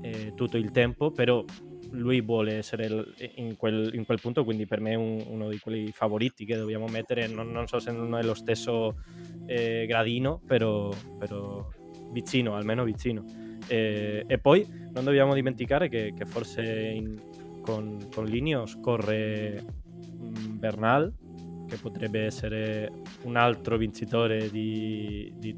eh, 0.02 0.32
tutto 0.34 0.56
il 0.56 0.70
tempo, 0.70 1.10
però 1.10 1.44
lui 1.90 2.20
vuole 2.20 2.56
essere 2.56 3.04
in 3.36 3.56
quel, 3.56 3.90
in 3.94 4.04
quel 4.04 4.20
punto, 4.20 4.44
quindi 4.44 4.66
per 4.66 4.80
me 4.80 4.92
è 4.92 4.96
un, 4.96 5.24
uno 5.26 5.48
di 5.48 5.58
quelli 5.58 5.90
favoriti 5.92 6.44
che 6.44 6.56
dobbiamo 6.56 6.86
mettere. 6.86 7.26
Non, 7.26 7.50
non 7.50 7.66
so 7.66 7.78
se 7.78 7.90
non 7.90 8.16
è 8.16 8.22
lo 8.22 8.34
stesso 8.34 8.96
eh, 9.46 9.86
gradino, 9.86 10.40
però, 10.46 10.90
però 11.18 11.66
vicino, 12.10 12.54
almeno 12.54 12.84
vicino. 12.84 13.24
E, 13.66 14.24
e, 14.26 14.38
poi 14.38 14.66
non 14.92 15.04
dobbiamo 15.04 15.34
dimenticare 15.34 15.88
che, 15.88 16.12
che 16.16 16.24
forse 16.24 16.62
in, 16.62 17.20
con, 17.62 18.08
con 18.12 18.24
Linios 18.24 18.78
corre 18.80 19.62
mm, 20.16 20.58
Bernal, 20.58 21.12
che 21.66 21.76
potrebbe 21.76 22.24
essere 22.24 22.90
un 23.22 23.36
altro 23.36 23.76
vincitore 23.76 24.50
di, 24.50 25.32
di, 25.36 25.54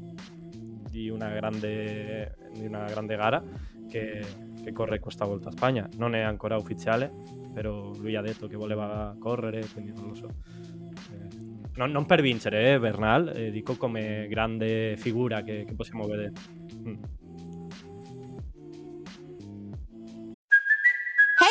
di, 0.89 1.09
una, 1.09 1.29
grande, 1.29 2.35
di 2.53 2.65
una, 2.65 2.85
grande, 2.85 3.15
gara 3.15 3.43
che, 3.89 4.21
che, 4.63 4.71
corre 4.71 4.99
questa 4.99 5.25
volta 5.25 5.49
a 5.49 5.51
Spagna. 5.51 5.87
Non 5.97 6.15
è 6.15 6.21
ancora 6.21 6.57
ufficiale, 6.57 7.11
però 7.53 7.91
lui 7.99 8.15
ha 8.15 8.21
detto 8.21 8.47
che 8.47 8.55
voleva 8.55 9.15
correre, 9.19 9.65
quindi 9.73 9.91
non 9.93 10.07
lo 10.07 10.15
so. 10.15 10.27
Eh, 10.27 11.69
non, 11.75 11.91
non, 11.91 12.05
per 12.05 12.21
vincere, 12.21 12.73
eh, 12.73 12.79
Bernal, 12.79 13.31
eh, 13.35 13.51
dico 13.51 13.75
come 13.75 14.27
grande 14.27 14.95
figura 14.97 15.41
che, 15.41 15.65
che 15.65 15.73
possiamo 15.73 16.05
vedere. 16.05 16.31
Mm. 16.87 16.95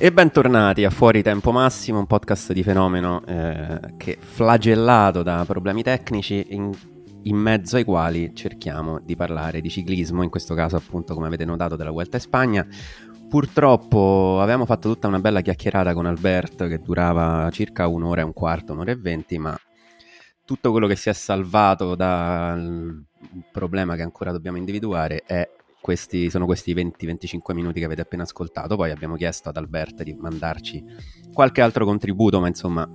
E 0.00 0.12
bentornati 0.12 0.84
a 0.84 0.90
Fuori 0.90 1.24
Tempo 1.24 1.50
Massimo, 1.50 1.98
un 1.98 2.06
podcast 2.06 2.52
di 2.52 2.62
fenomeno 2.62 3.20
eh, 3.26 3.80
che 3.96 4.16
flagellato 4.20 5.24
da 5.24 5.42
problemi 5.44 5.82
tecnici 5.82 6.46
in, 6.50 6.70
in, 7.24 7.34
mezzo 7.34 7.74
ai 7.74 7.82
quali 7.82 8.32
cerchiamo 8.32 9.00
di 9.00 9.16
parlare 9.16 9.60
di 9.60 9.68
ciclismo, 9.68 10.22
in 10.22 10.30
questo 10.30 10.54
caso 10.54 10.76
appunto 10.76 11.14
come 11.14 11.26
avete 11.26 11.44
notato 11.44 11.74
della 11.74 11.90
Vuelta 11.90 12.14
in 12.14 12.22
Spagna. 12.22 12.64
Purtroppo 13.28 14.38
avevamo 14.40 14.66
fatto 14.66 14.88
tutta 14.88 15.08
una 15.08 15.18
bella 15.18 15.40
chiacchierata 15.40 15.92
con 15.94 16.06
Albert 16.06 16.68
che 16.68 16.78
durava 16.78 17.50
circa 17.50 17.88
un'ora 17.88 18.20
e 18.20 18.24
un 18.24 18.32
quarto, 18.32 18.74
un'ora 18.74 18.92
e 18.92 18.96
venti, 18.96 19.36
ma 19.36 19.58
tutto 20.44 20.70
quello 20.70 20.86
che 20.86 20.94
si 20.94 21.08
è 21.08 21.12
salvato 21.12 21.96
dal 21.96 23.04
problema 23.50 23.96
che 23.96 24.02
ancora 24.02 24.30
dobbiamo 24.30 24.58
individuare 24.58 25.24
è 25.26 25.50
questi, 25.80 26.30
sono 26.30 26.44
questi 26.44 26.74
20-25 26.74 27.54
minuti 27.54 27.80
che 27.80 27.86
avete 27.86 28.02
appena 28.02 28.22
ascoltato. 28.22 28.76
Poi 28.76 28.90
abbiamo 28.90 29.16
chiesto 29.16 29.48
ad 29.48 29.56
Alberta 29.56 30.02
di 30.02 30.14
mandarci 30.14 30.84
qualche 31.32 31.60
altro 31.60 31.84
contributo, 31.84 32.40
ma 32.40 32.48
insomma 32.48 32.88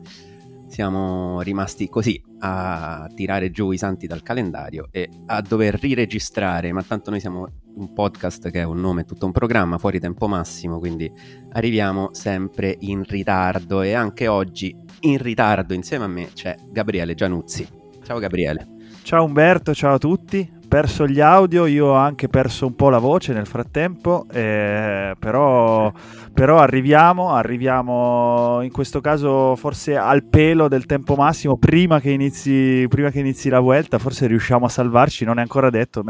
siamo 0.67 1.41
rimasti 1.41 1.87
così 1.87 2.19
a 2.39 3.07
tirare 3.13 3.51
giù 3.51 3.69
i 3.69 3.77
santi 3.77 4.07
dal 4.07 4.23
calendario 4.23 4.87
e 4.89 5.07
a 5.27 5.39
dover 5.41 5.79
riregistrare, 5.79 6.71
ma 6.71 6.81
tanto 6.81 7.11
noi 7.11 7.19
siamo 7.19 7.47
un 7.75 7.93
podcast 7.93 8.49
che 8.49 8.61
è 8.61 8.63
un 8.63 8.79
nome, 8.79 9.05
tutto 9.05 9.27
un 9.27 9.31
programma, 9.31 9.77
fuori 9.77 9.99
tempo 9.99 10.27
massimo, 10.27 10.79
quindi 10.79 11.11
arriviamo 11.51 12.09
sempre 12.13 12.75
in 12.79 13.03
ritardo 13.03 13.83
e 13.83 13.93
anche 13.93 14.27
oggi 14.27 14.75
in 15.01 15.19
ritardo 15.19 15.75
insieme 15.75 16.05
a 16.05 16.07
me 16.07 16.29
c'è 16.33 16.55
Gabriele 16.71 17.13
Gianuzzi. 17.13 17.67
Ciao 18.03 18.17
Gabriele. 18.17 18.67
Ciao 19.03 19.25
Umberto, 19.25 19.75
ciao 19.75 19.93
a 19.93 19.99
tutti. 19.99 20.52
Perso 20.73 21.05
gli 21.05 21.19
audio, 21.19 21.67
io 21.67 21.85
ho 21.85 21.93
anche 21.93 22.27
perso 22.27 22.65
un 22.65 22.75
po' 22.75 22.89
la 22.89 22.97
voce 22.97 23.31
nel 23.31 23.45
frattempo, 23.45 24.25
eh, 24.31 25.15
però, 25.19 25.93
però 26.33 26.57
arriviamo, 26.57 27.31
arriviamo 27.31 28.59
in 28.63 28.71
questo 28.71 28.99
caso 28.99 29.55
forse 29.55 29.95
al 29.95 30.23
pelo 30.23 30.67
del 30.67 30.87
tempo 30.87 31.13
massimo, 31.13 31.57
prima 31.57 31.99
che 31.99 32.09
inizi, 32.09 32.87
prima 32.89 33.11
che 33.11 33.19
inizi 33.19 33.49
la 33.49 33.59
vuelta, 33.59 33.99
forse 33.99 34.25
riusciamo 34.25 34.65
a 34.65 34.69
salvarci, 34.69 35.25
non 35.25 35.37
è 35.37 35.43
ancora 35.43 35.69
detto, 35.69 36.03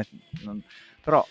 però 1.03 1.27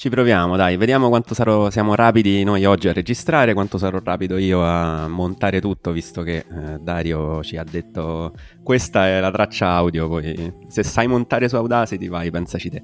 ci 0.00 0.08
proviamo, 0.08 0.56
dai, 0.56 0.78
vediamo 0.78 1.10
quanto 1.10 1.34
sarò, 1.34 1.68
siamo 1.68 1.94
rapidi 1.94 2.42
noi 2.42 2.64
oggi 2.64 2.88
a 2.88 2.94
registrare, 2.94 3.52
quanto 3.52 3.76
sarò 3.76 4.00
rapido 4.02 4.38
io 4.38 4.64
a 4.64 5.06
montare 5.08 5.60
tutto, 5.60 5.92
visto 5.92 6.22
che 6.22 6.36
eh, 6.36 6.78
Dario 6.80 7.42
ci 7.42 7.58
ha 7.58 7.64
detto 7.64 8.32
questa 8.62 9.08
è 9.08 9.20
la 9.20 9.30
traccia 9.30 9.68
audio, 9.68 10.08
poi 10.08 10.54
se 10.68 10.82
sai 10.84 11.06
montare 11.06 11.50
su 11.50 11.56
Audacity 11.56 12.08
vai, 12.08 12.30
pensaci 12.30 12.70
te. 12.70 12.82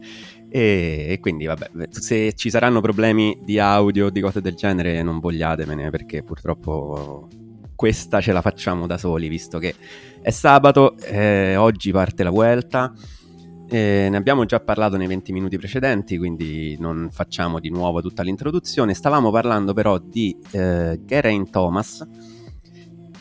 E, 0.50 1.07
e 1.09 1.18
quindi 1.18 1.46
vabbè, 1.46 1.70
se 1.88 2.35
ci 2.35 2.50
saranno 2.50 2.83
problemi 2.83 3.40
di 3.42 3.59
audio, 3.59 4.11
di 4.11 4.20
cose 4.20 4.42
del 4.42 4.55
genere, 4.55 5.02
non 5.02 5.18
vogliatemene, 5.18 5.88
perché 5.88 6.22
purtroppo 6.22 7.29
questa 7.74 8.20
ce 8.20 8.33
la 8.33 8.42
facciamo 8.42 8.87
da 8.87 8.98
soli, 8.98 9.29
visto 9.29 9.59
che 9.59 9.74
è 10.20 10.31
sabato, 10.31 10.98
eh, 10.98 11.57
oggi 11.57 11.92
parte 11.92 12.22
la 12.22 12.31
Vuelta. 12.31 12.92
Eh, 13.68 14.07
ne 14.09 14.16
abbiamo 14.16 14.44
già 14.44 14.61
parlato 14.61 14.96
nei 14.96 15.09
20 15.09 15.33
minuti 15.33 15.59
precedenti, 15.59 16.16
quindi 16.18 16.76
non 16.79 17.09
facciamo 17.11 17.59
di 17.59 17.68
nuovo 17.68 18.00
tutta 18.00 18.22
l'introduzione. 18.22 18.94
Stavamo 18.94 19.31
parlando 19.31 19.72
però 19.72 19.98
di 19.98 20.37
eh, 20.52 21.00
Geraint 21.05 21.50
Thomas, 21.50 22.07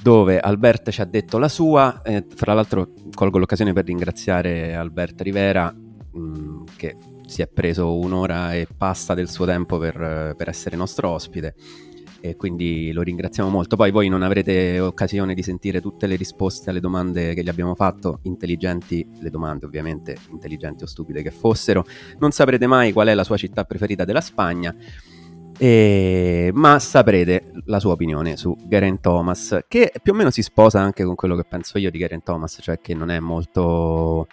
dove 0.02 0.40
Albert 0.40 0.92
ci 0.92 1.02
ha 1.02 1.06
detto 1.06 1.40
la 1.40 1.50
sua. 1.50 2.02
Eh, 2.04 2.26
fra 2.36 2.54
l'altro 2.54 2.92
colgo 3.14 3.40
l'occasione 3.40 3.74
per 3.74 3.86
ringraziare 3.86 4.76
Albert 4.76 5.22
Rivera, 5.22 5.74
mh, 5.74 6.20
mm, 6.20 6.64
che 6.76 6.96
si 7.26 7.42
è 7.42 7.48
preso 7.48 7.98
un'ora 7.98 8.54
e 8.54 8.68
passa 8.78 9.16
del 9.16 9.30
suo 9.30 9.46
tempo 9.46 9.80
per, 9.80 10.36
per 10.38 10.48
essere 10.48 10.76
nostro 10.76 11.10
ospite 11.10 11.56
e 12.30 12.36
quindi 12.36 12.92
lo 12.92 13.04
ringraziamo 13.04 13.50
molto. 13.50 13.76
Poi 13.76 13.92
voi 13.92 14.10
non 14.10 14.24
avrete 14.24 14.80
occasione 14.80 15.34
di 15.34 15.44
sentire 15.44 15.80
tutte 15.80 16.08
le 16.08 16.16
risposte 16.16 16.72
alle 16.72 16.80
domande 16.80 17.34
che 17.34 17.44
gli 17.44 17.50
abbiamo 17.50 17.76
fatto, 17.76 18.20
intelligenti, 18.24 19.08
le 19.20 19.30
domande 19.30 19.66
ovviamente 19.66 20.18
intelligenti 20.32 20.84
o 20.84 20.88
stupide 20.88 21.22
che 21.22 21.32
fossero, 21.32 21.86
non 22.20 22.32
saprete 22.32 22.66
mai 22.66 22.92
qual 22.92 23.08
è 23.08 23.14
la 23.14 23.24
sua 23.24 23.38
città 23.38 23.64
preferita 23.64 24.06
della 24.06 24.22
Spagna. 24.22 24.76
E... 25.58 26.52
ma 26.54 26.80
saprete 26.80 27.52
la 27.66 27.80
sua 27.80 27.94
opinione 27.94 28.36
su 28.36 28.58
Garen 28.66 29.00
Thomas, 29.00 29.64
che 29.68 29.94
più 30.02 30.12
o 30.12 30.16
meno 30.16 30.32
si 30.32 30.42
sposa 30.42 30.82
anche 30.82 31.04
con 31.04 31.16
quello 31.16 31.36
che 31.36 31.46
penso 31.48 31.78
io 31.78 31.92
di 31.92 32.00
Garen 32.00 32.24
Thomas, 32.24 32.58
cioè 32.62 32.80
che 32.80 32.94
non 32.94 33.10
è 33.10 33.20
molto 33.20 34.28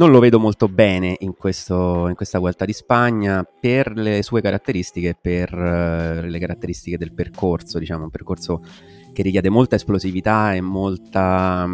non 0.00 0.10
lo 0.10 0.18
vedo 0.18 0.38
molto 0.38 0.66
bene 0.66 1.14
in, 1.18 1.36
questo, 1.36 2.08
in, 2.08 2.14
questa 2.14 2.38
Vuelta 2.38 2.64
di 2.64 2.72
Spagna 2.72 3.44
per 3.44 3.92
le 3.94 4.22
sue 4.22 4.40
caratteristiche, 4.40 5.14
per 5.20 5.52
uh, 5.52 6.26
le 6.26 6.38
caratteristiche 6.38 6.96
del 6.96 7.12
percorso, 7.12 7.78
diciamo, 7.78 8.04
un 8.04 8.10
percorso 8.10 8.62
che 9.12 9.22
richiede 9.22 9.50
molta 9.50 9.76
esplosività 9.76 10.54
e 10.54 10.62
molta... 10.62 11.66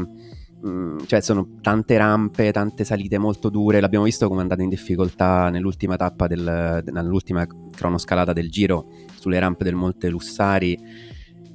Mm, 0.67 0.99
cioè 1.07 1.21
sono 1.21 1.59
tante 1.61 1.97
rampe, 1.97 2.51
tante 2.51 2.83
salite 2.83 3.17
molto 3.17 3.49
dure, 3.49 3.79
l'abbiamo 3.79 4.07
visto 4.07 4.27
come 4.27 4.41
è 4.41 4.43
andato 4.43 4.63
in 4.63 4.71
difficoltà 4.71 5.49
nell'ultima 5.49 5.95
tappa, 5.95 6.27
del, 6.27 6.83
nell'ultima 6.85 7.47
cronoscalata 7.47 8.33
del 8.33 8.51
giro 8.51 8.89
sulle 9.15 9.39
rampe 9.39 9.63
del 9.63 9.77
Monte 9.77 10.09
Lussari 10.09 10.77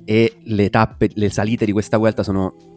e 0.06 0.38
le 0.44 0.70
tappe, 0.70 1.10
le 1.16 1.30
salite 1.30 1.66
di 1.66 1.74
questa 1.74 1.98
Vuelta 1.98 2.24
sono 2.24 2.71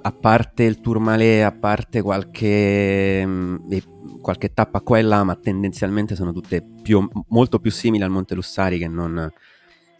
a 0.00 0.12
parte 0.12 0.64
il 0.64 0.80
Tourmalet, 0.80 1.44
a 1.44 1.52
parte 1.52 2.02
qualche, 2.02 3.24
mm, 3.26 3.56
qualche 4.20 4.52
tappa 4.52 4.80
qua 4.80 4.98
e 4.98 5.02
là, 5.02 5.24
ma 5.24 5.34
tendenzialmente 5.36 6.14
sono 6.14 6.32
tutte 6.32 6.62
più, 6.82 7.08
molto 7.28 7.58
più 7.58 7.70
simili 7.70 8.02
al 8.02 8.10
Monte 8.10 8.34
Lussari 8.34 8.78
che 8.78 8.88
non 8.88 9.30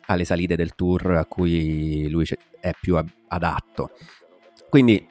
alle 0.06 0.24
salite 0.24 0.56
del 0.56 0.74
Tour 0.74 1.12
a 1.12 1.24
cui 1.26 2.08
lui 2.08 2.26
è 2.61 2.72
più 2.80 2.96
adatto. 3.28 3.90
Quindi, 4.68 5.06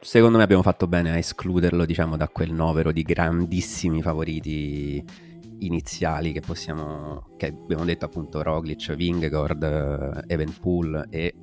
secondo 0.00 0.38
me 0.38 0.44
abbiamo 0.44 0.62
fatto 0.62 0.86
bene 0.86 1.12
a 1.12 1.16
escluderlo, 1.16 1.84
diciamo, 1.84 2.16
da 2.16 2.28
quel 2.28 2.52
novero 2.52 2.92
di 2.92 3.02
grandissimi 3.02 4.02
favoriti 4.02 5.04
iniziali 5.60 6.32
che 6.32 6.40
possiamo, 6.40 7.28
che 7.36 7.46
abbiamo 7.46 7.84
detto 7.84 8.04
appunto 8.04 8.42
Roglic, 8.42 8.94
Vingegaard, 8.94 10.24
Evenpool 10.26 11.06
e 11.10 11.34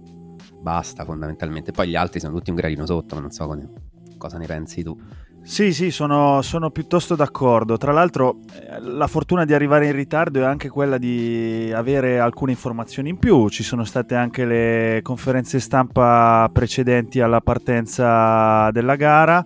basta 0.61 1.03
fondamentalmente. 1.03 1.71
Poi 1.71 1.89
gli 1.89 1.95
altri 1.95 2.19
sono 2.19 2.35
tutti 2.35 2.49
un 2.49 2.55
gradino 2.55 2.85
sotto, 2.85 3.19
non 3.19 3.31
so 3.31 3.47
come, 3.47 3.69
cosa 4.17 4.37
ne 4.37 4.45
pensi 4.45 4.83
tu. 4.83 4.97
Sì, 5.43 5.73
sì, 5.73 5.89
sono, 5.89 6.43
sono, 6.43 6.69
piuttosto 6.69 7.15
d'accordo. 7.15 7.75
Tra 7.75 7.91
l'altro, 7.91 8.37
eh, 8.53 8.79
la 8.79 9.07
fortuna 9.07 9.43
di 9.43 9.55
arrivare 9.55 9.87
in 9.87 9.93
ritardo 9.93 10.39
è 10.39 10.43
anche 10.43 10.69
quella 10.69 10.99
di 10.99 11.71
avere 11.73 12.19
alcune 12.19 12.51
informazioni 12.51 13.09
in 13.09 13.17
più. 13.17 13.49
Ci 13.49 13.63
sono 13.63 13.83
state 13.83 14.13
anche 14.13 14.45
le 14.45 14.99
conferenze 15.01 15.59
stampa 15.59 16.47
precedenti 16.53 17.21
alla 17.21 17.41
partenza 17.41 18.69
della 18.69 18.95
gara. 18.95 19.43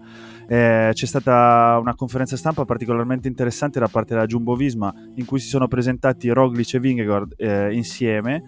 Eh, 0.48 0.92
c'è 0.94 1.06
stata 1.06 1.78
una 1.80 1.96
conferenza 1.96 2.36
stampa 2.36 2.66
particolarmente 2.66 3.28
interessante 3.30 3.80
da 3.80 3.88
parte 3.88 4.14
della 4.14 4.28
Jumbo 4.28 4.54
Visma 4.54 4.94
in 5.16 5.26
cui 5.26 5.40
si 5.40 5.48
sono 5.48 5.68
presentati 5.68 6.30
Roglic 6.30 6.76
e 6.76 6.80
Vingegaard 6.80 7.34
eh, 7.38 7.74
insieme 7.74 8.44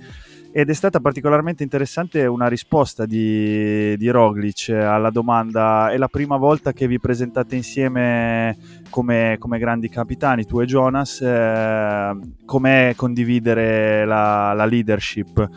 ed 0.58 0.72
è 0.72 0.74
stata 0.74 1.00
particolarmente 1.00 1.62
interessante 1.62 2.26
una 2.26 2.48
risposta 2.48 3.06
di, 3.06 3.96
di 3.96 4.10
Roglic 4.10 4.70
alla 4.70 5.12
domanda 5.12 5.92
è 5.92 5.98
la 5.98 6.08
prima 6.08 6.36
volta 6.36 6.74
che 6.74 6.88
vi 6.88 7.00
presentate 7.00 7.56
insieme 7.56 8.58
come, 8.90 9.36
come 9.38 9.60
grandi 9.60 9.88
capitani, 9.88 10.46
tu 10.46 10.60
e 10.60 10.66
Jonas, 10.66 11.22
eh, 11.22 12.18
com'è 12.44 12.94
condividere 12.96 14.04
la, 14.06 14.54
la 14.54 14.66
leadership? 14.66 15.48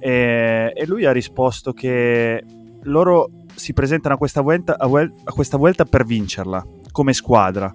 E, 0.00 0.72
e, 0.74 0.86
lui 0.88 1.04
ha 1.04 1.12
risposto 1.12 1.72
che 1.72 2.44
loro 2.82 3.30
si 3.54 3.72
presentano 3.72 4.16
a 4.16 4.18
questa, 4.18 4.40
vuelta, 4.40 4.76
a, 4.76 4.88
a 4.88 5.32
questa 5.32 5.56
vuelta 5.56 5.84
per 5.84 6.04
vincerla, 6.04 6.66
come 6.90 7.12
squadra. 7.12 7.72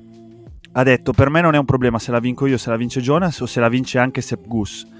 Ha 0.74 0.84
detto, 0.84 1.14
per 1.14 1.30
me 1.30 1.40
non 1.40 1.56
è 1.56 1.58
un 1.58 1.64
problema 1.64 1.98
se 1.98 2.12
la 2.12 2.20
vinco 2.20 2.46
io, 2.46 2.58
se 2.58 2.70
la 2.70 2.76
vince 2.76 3.00
Jonas 3.00 3.40
o 3.40 3.46
se 3.46 3.62
la 3.62 3.70
vince 3.70 4.00
anche 4.00 4.20
Sepp 4.20 4.46
Gus 4.46 4.96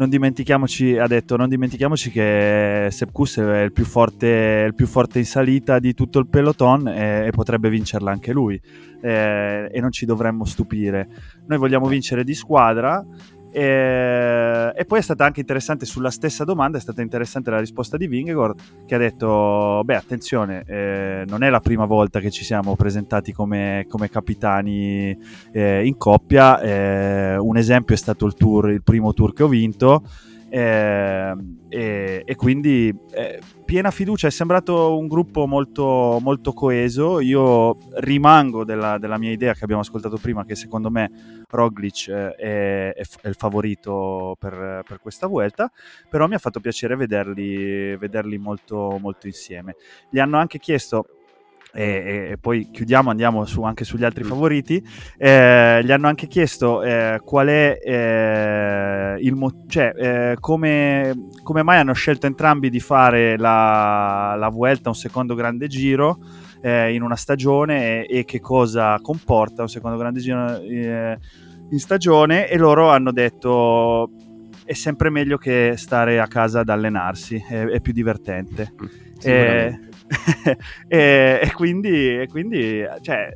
non 0.00 0.08
dimentichiamoci, 0.08 0.96
ha 0.96 1.06
detto, 1.06 1.36
non 1.36 1.46
dimentichiamoci 1.46 2.10
che 2.10 2.88
Sepp 2.90 3.10
Kuss 3.12 3.38
è 3.38 3.60
il 3.60 3.70
più, 3.70 3.84
forte, 3.84 4.64
il 4.66 4.74
più 4.74 4.86
forte 4.86 5.18
in 5.18 5.26
salita 5.26 5.78
di 5.78 5.92
tutto 5.92 6.18
il 6.18 6.26
peloton 6.26 6.88
e, 6.88 7.26
e 7.26 7.30
potrebbe 7.32 7.68
vincerla 7.68 8.10
anche 8.10 8.32
lui 8.32 8.58
eh, 9.02 9.68
e 9.70 9.80
non 9.80 9.92
ci 9.92 10.06
dovremmo 10.06 10.46
stupire. 10.46 11.06
Noi 11.46 11.58
vogliamo 11.58 11.86
vincere 11.86 12.24
di 12.24 12.32
squadra 12.32 13.04
e, 13.52 14.72
e, 14.76 14.84
poi 14.84 14.98
è 14.98 15.02
stata 15.02 15.24
anche 15.24 15.40
interessante 15.40 15.84
sulla 15.84 16.10
stessa 16.10 16.44
domanda, 16.44 16.78
è 16.78 16.80
stata 16.80 17.02
interessante 17.02 17.50
la 17.50 17.58
risposta 17.58 17.96
di 17.96 18.06
Vingegord 18.06 18.60
che 18.86 18.94
ha 18.94 18.98
detto, 18.98 19.82
beh 19.84 19.96
attenzione, 19.96 20.62
eh, 20.66 21.24
non 21.26 21.42
è 21.42 21.50
la 21.50 21.60
prima 21.60 21.84
volta 21.84 22.20
che 22.20 22.30
ci 22.30 22.44
siamo 22.44 22.76
presentati 22.76 23.32
come, 23.32 23.86
come 23.88 24.08
capitani 24.08 25.16
eh, 25.52 25.84
in 25.84 25.96
coppia, 25.96 26.60
eh, 26.60 27.36
un 27.36 27.56
esempio 27.56 27.94
è 27.94 27.98
stato 27.98 28.26
il 28.26 28.34
tour, 28.34 28.70
il 28.70 28.82
primo 28.82 29.12
tour 29.12 29.32
che 29.32 29.42
ho 29.42 29.48
vinto, 29.48 30.04
eh, 30.50 31.34
e, 31.68 32.22
e, 32.24 32.34
quindi 32.34 32.94
eh, 33.12 33.40
piena 33.70 33.92
fiducia, 33.92 34.26
è 34.26 34.32
sembrato 34.32 34.98
un 34.98 35.06
gruppo 35.06 35.46
molto, 35.46 36.18
molto 36.20 36.52
coeso. 36.52 37.20
Io 37.20 37.76
rimango 38.00 38.64
della, 38.64 38.98
della, 38.98 39.16
mia 39.16 39.30
idea 39.30 39.54
che 39.54 39.62
abbiamo 39.62 39.82
ascoltato 39.82 40.16
prima, 40.16 40.44
che 40.44 40.56
secondo 40.56 40.90
me 40.90 41.44
Roglic 41.48 42.08
eh, 42.08 42.34
è, 42.34 42.92
è, 42.96 43.28
il 43.28 43.36
favorito 43.36 44.34
per, 44.40 44.82
per, 44.84 44.98
questa 45.00 45.28
vuelta, 45.28 45.70
però 46.08 46.26
mi 46.26 46.34
ha 46.34 46.38
fatto 46.38 46.58
piacere 46.58 46.96
vederli, 46.96 47.96
vederli 47.96 48.38
molto, 48.38 48.98
molto 49.00 49.28
insieme. 49.28 49.76
Gli 50.10 50.18
hanno 50.18 50.36
anche 50.36 50.58
chiesto 50.58 51.19
e, 51.72 52.30
e, 52.32 52.38
poi 52.38 52.68
chiudiamo, 52.70 53.10
andiamo 53.10 53.44
su, 53.44 53.62
anche 53.62 53.84
sugli 53.84 54.04
altri 54.04 54.24
favoriti. 54.24 54.82
Eh, 55.16 55.82
gli 55.84 55.92
hanno 55.92 56.08
anche 56.08 56.26
chiesto 56.26 56.82
eh, 56.82 57.20
qual 57.24 57.48
è 57.48 57.78
eh, 57.82 59.16
il 59.20 59.34
mo- 59.34 59.64
cioè 59.68 59.92
eh, 59.96 60.36
come, 60.40 61.28
come, 61.42 61.62
mai 61.62 61.78
hanno 61.78 61.92
scelto 61.92 62.26
entrambi 62.26 62.70
di 62.70 62.80
fare 62.80 63.36
la, 63.36 64.34
la 64.36 64.48
Vuelta, 64.48 64.88
un 64.88 64.94
secondo 64.94 65.34
grande 65.34 65.68
giro 65.68 66.18
eh, 66.60 66.94
in 66.94 67.02
una 67.02 67.16
stagione 67.16 68.06
e, 68.06 68.18
e, 68.18 68.24
che 68.24 68.40
cosa 68.40 68.98
comporta 69.00 69.62
un 69.62 69.68
secondo 69.68 69.96
grande 69.96 70.20
giro 70.20 70.60
eh, 70.60 71.18
in 71.70 71.78
stagione. 71.78 72.48
E 72.48 72.56
loro 72.56 72.90
hanno 72.90 73.12
detto 73.12 74.10
è 74.64 74.74
sempre 74.74 75.10
meglio 75.10 75.36
che 75.36 75.74
stare 75.76 76.20
a 76.20 76.28
casa 76.28 76.60
ad 76.60 76.68
allenarsi, 76.68 77.42
è, 77.48 77.64
è 77.64 77.80
più 77.80 77.92
divertente. 77.92 78.72
Eh, 79.22 79.89
e, 80.88 81.40
e, 81.42 81.52
quindi, 81.54 82.20
e 82.20 82.26
quindi 82.28 82.84
cioè, 83.02 83.32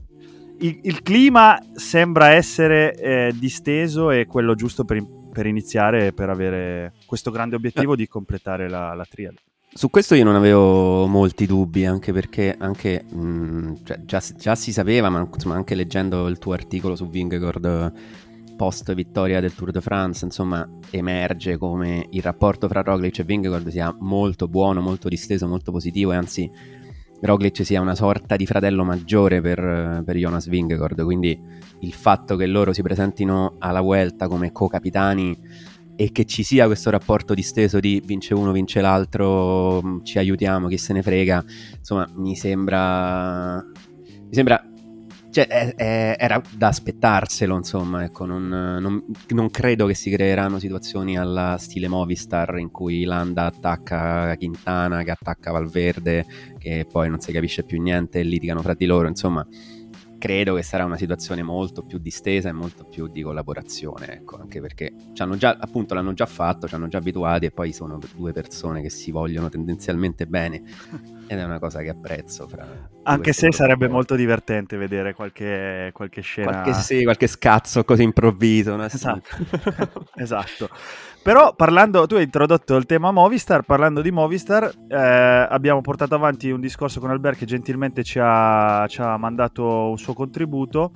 il, 0.58 0.80
il, 0.82 1.02
clima 1.02 1.58
sembra 1.74 2.30
essere 2.30 2.94
eh, 2.96 3.34
disteso 3.38 4.10
e 4.10 4.26
quello 4.26 4.54
giusto 4.54 4.84
per, 4.84 5.04
per 5.32 5.46
iniziare 5.46 6.12
per 6.12 6.30
avere 6.30 6.94
questo 7.06 7.30
grande 7.30 7.56
obiettivo 7.56 7.94
di 7.94 8.08
completare 8.08 8.68
la, 8.68 8.94
la 8.94 9.06
triade. 9.08 9.38
Su 9.76 9.90
questo 9.90 10.14
io 10.14 10.22
non 10.22 10.36
avevo 10.36 11.06
molti 11.08 11.46
dubbi, 11.46 11.84
anche 11.84 12.12
perché 12.12 12.54
anche, 12.56 13.04
mh, 13.08 13.18
mm, 13.18 13.74
cioè, 13.82 14.04
già, 14.04 14.22
già, 14.36 14.54
si 14.54 14.70
sapeva, 14.72 15.10
ma 15.10 15.28
insomma, 15.32 15.56
anche 15.56 15.74
leggendo 15.74 16.28
il 16.28 16.38
tuo 16.38 16.52
articolo 16.52 16.94
su 16.94 17.08
Vingegaard 17.08 17.92
post 18.56 18.92
vittoria 18.94 19.40
del 19.40 19.54
Tour 19.54 19.70
de 19.70 19.80
France, 19.80 20.24
insomma, 20.24 20.68
emerge 20.90 21.56
come 21.56 22.06
il 22.10 22.22
rapporto 22.22 22.68
fra 22.68 22.82
Roglic 22.82 23.18
e 23.18 23.24
Vingegaard 23.24 23.68
sia 23.68 23.94
molto 24.00 24.48
buono, 24.48 24.80
molto 24.80 25.08
disteso, 25.08 25.46
molto 25.46 25.72
positivo 25.72 26.12
e 26.12 26.16
anzi 26.16 26.50
Roglic 27.20 27.64
sia 27.64 27.80
una 27.80 27.94
sorta 27.94 28.36
di 28.36 28.46
fratello 28.46 28.84
maggiore 28.84 29.40
per, 29.40 30.02
per 30.04 30.16
Jonas 30.16 30.48
Vingegaard, 30.48 31.02
quindi 31.02 31.38
il 31.80 31.92
fatto 31.92 32.36
che 32.36 32.46
loro 32.46 32.72
si 32.72 32.82
presentino 32.82 33.56
alla 33.58 33.80
Vuelta 33.80 34.28
come 34.28 34.52
co-capitani 34.52 35.38
e 35.96 36.10
che 36.10 36.24
ci 36.24 36.42
sia 36.42 36.66
questo 36.66 36.90
rapporto 36.90 37.34
disteso 37.34 37.78
di 37.78 38.02
vince 38.04 38.34
uno, 38.34 38.52
vince 38.52 38.80
l'altro, 38.80 40.00
ci 40.02 40.18
aiutiamo, 40.18 40.68
chi 40.68 40.76
se 40.76 40.92
ne 40.92 41.02
frega, 41.02 41.44
insomma, 41.78 42.08
mi 42.14 42.34
sembra 42.34 43.62
mi 43.62 44.34
sembra 44.34 44.73
cioè, 45.34 45.48
è, 45.48 45.74
è, 45.74 46.16
era 46.16 46.40
da 46.56 46.68
aspettarselo, 46.68 47.56
insomma, 47.56 48.04
ecco, 48.04 48.24
non, 48.24 48.46
non, 48.46 49.04
non, 49.30 49.50
credo 49.50 49.86
che 49.86 49.94
si 49.94 50.08
creeranno 50.08 50.60
situazioni 50.60 51.18
alla 51.18 51.56
stile 51.58 51.88
Movistar 51.88 52.56
in 52.58 52.70
cui 52.70 53.02
Landa 53.02 53.46
attacca 53.46 54.36
Quintana, 54.36 55.02
che 55.02 55.10
attacca 55.10 55.50
Valverde, 55.50 56.24
che 56.56 56.86
poi 56.88 57.10
non 57.10 57.18
si 57.18 57.32
capisce 57.32 57.64
più 57.64 57.82
niente 57.82 58.20
e 58.20 58.22
litigano 58.22 58.62
fra 58.62 58.74
di 58.74 58.86
loro, 58.86 59.08
insomma 59.08 59.44
credo 60.18 60.54
che 60.54 60.62
sarà 60.62 60.84
una 60.84 60.96
situazione 60.96 61.42
molto 61.42 61.82
più 61.82 61.98
distesa 61.98 62.48
e 62.48 62.52
molto 62.52 62.84
più 62.84 63.08
di 63.08 63.22
collaborazione, 63.22 64.12
ecco, 64.12 64.36
anche 64.36 64.60
perché 64.60 64.92
già, 65.12 65.56
appunto 65.58 65.94
l'hanno 65.94 66.14
già 66.14 66.26
fatto, 66.26 66.66
ci 66.66 66.74
hanno 66.74 66.88
già 66.88 66.98
abituati 66.98 67.46
e 67.46 67.50
poi 67.50 67.72
sono 67.72 67.98
due 68.14 68.32
persone 68.32 68.82
che 68.82 68.90
si 68.90 69.10
vogliono 69.10 69.48
tendenzialmente 69.48 70.26
bene 70.26 70.62
ed 71.26 71.38
è 71.38 71.44
una 71.44 71.58
cosa 71.58 71.80
che 71.80 71.90
apprezzo. 71.90 72.48
anche 73.04 73.32
se 73.32 73.52
sarebbe 73.52 73.88
molto 73.88 74.14
divertente 74.14 74.76
vedere 74.76 75.14
qualche, 75.14 75.90
qualche 75.92 76.20
scena. 76.20 76.62
Qualche, 76.62 76.82
sì, 76.82 77.02
qualche 77.02 77.26
scazzo 77.26 77.84
così 77.84 78.02
improvviso. 78.02 78.76
No? 78.76 78.84
Esatto. 78.84 79.36
esatto. 80.16 80.68
Però 81.24 81.54
parlando, 81.54 82.06
tu 82.06 82.16
hai 82.16 82.24
introdotto 82.24 82.76
il 82.76 82.84
tema 82.84 83.10
Movistar, 83.10 83.62
parlando 83.62 84.02
di 84.02 84.10
Movistar 84.10 84.70
eh, 84.88 84.94
abbiamo 84.94 85.80
portato 85.80 86.14
avanti 86.14 86.50
un 86.50 86.60
discorso 86.60 87.00
con 87.00 87.08
Albert 87.08 87.38
che 87.38 87.46
gentilmente 87.46 88.02
ci 88.02 88.18
ha, 88.20 88.84
ci 88.88 89.00
ha 89.00 89.16
mandato 89.16 89.88
un 89.88 89.96
suo 89.96 90.12
contributo 90.12 90.92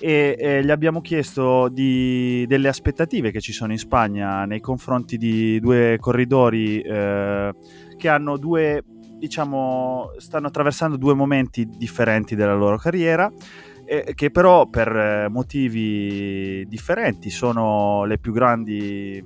e 0.00 0.34
eh, 0.36 0.64
gli 0.64 0.72
abbiamo 0.72 1.00
chiesto 1.00 1.68
di, 1.68 2.44
delle 2.48 2.66
aspettative 2.66 3.30
che 3.30 3.40
ci 3.40 3.52
sono 3.52 3.70
in 3.70 3.78
Spagna 3.78 4.44
nei 4.46 4.58
confronti 4.58 5.16
di 5.16 5.60
due 5.60 5.96
corridori 6.00 6.80
eh, 6.80 7.54
che 7.96 8.08
hanno 8.08 8.36
due, 8.36 8.82
diciamo, 9.16 10.10
stanno 10.16 10.48
attraversando 10.48 10.96
due 10.96 11.14
momenti 11.14 11.64
differenti 11.64 12.34
della 12.34 12.56
loro 12.56 12.78
carriera 12.78 13.30
che 14.14 14.30
però 14.30 14.66
per 14.66 14.94
eh, 14.94 15.28
motivi 15.30 16.66
differenti 16.68 17.30
sono 17.30 18.04
le 18.04 18.18
più 18.18 18.32
grandi 18.32 19.24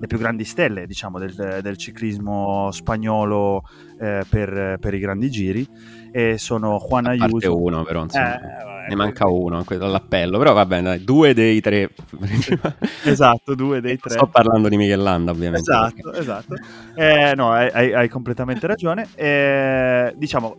le 0.00 0.06
più 0.06 0.16
grandi 0.16 0.44
stelle 0.44 0.86
diciamo, 0.86 1.18
del, 1.18 1.60
del 1.62 1.76
ciclismo 1.76 2.70
spagnolo 2.72 3.62
eh, 4.00 4.24
per, 4.28 4.78
per, 4.80 4.94
i 4.94 4.98
grandi 4.98 5.30
giri 5.30 5.66
e 6.10 6.38
sono 6.38 6.78
Juan 6.78 7.06
Ayuso. 7.06 7.54
uno 7.54 7.84
però 7.84 8.04
insomma 8.04 8.40
eh, 8.40 8.88
ne 8.88 8.94
manca 8.94 9.28
uno 9.28 9.62
all'appello 9.68 10.38
però 10.38 10.54
va 10.54 10.64
bene 10.64 11.04
due 11.04 11.34
dei 11.34 11.60
tre. 11.60 11.90
Esatto 13.04 13.54
due 13.54 13.82
dei 13.82 13.98
tre. 13.98 14.14
Sto 14.14 14.26
parlando 14.26 14.68
di 14.68 14.78
Michelanda 14.78 15.32
ovviamente 15.32 15.70
esatto 15.70 16.10
perché... 16.10 16.18
esatto. 16.18 16.54
Eh, 16.94 17.34
no 17.34 17.52
hai, 17.52 17.92
hai, 17.92 18.08
completamente 18.08 18.66
ragione. 18.66 19.06
Eh, 19.14 20.14
diciamo 20.16 20.56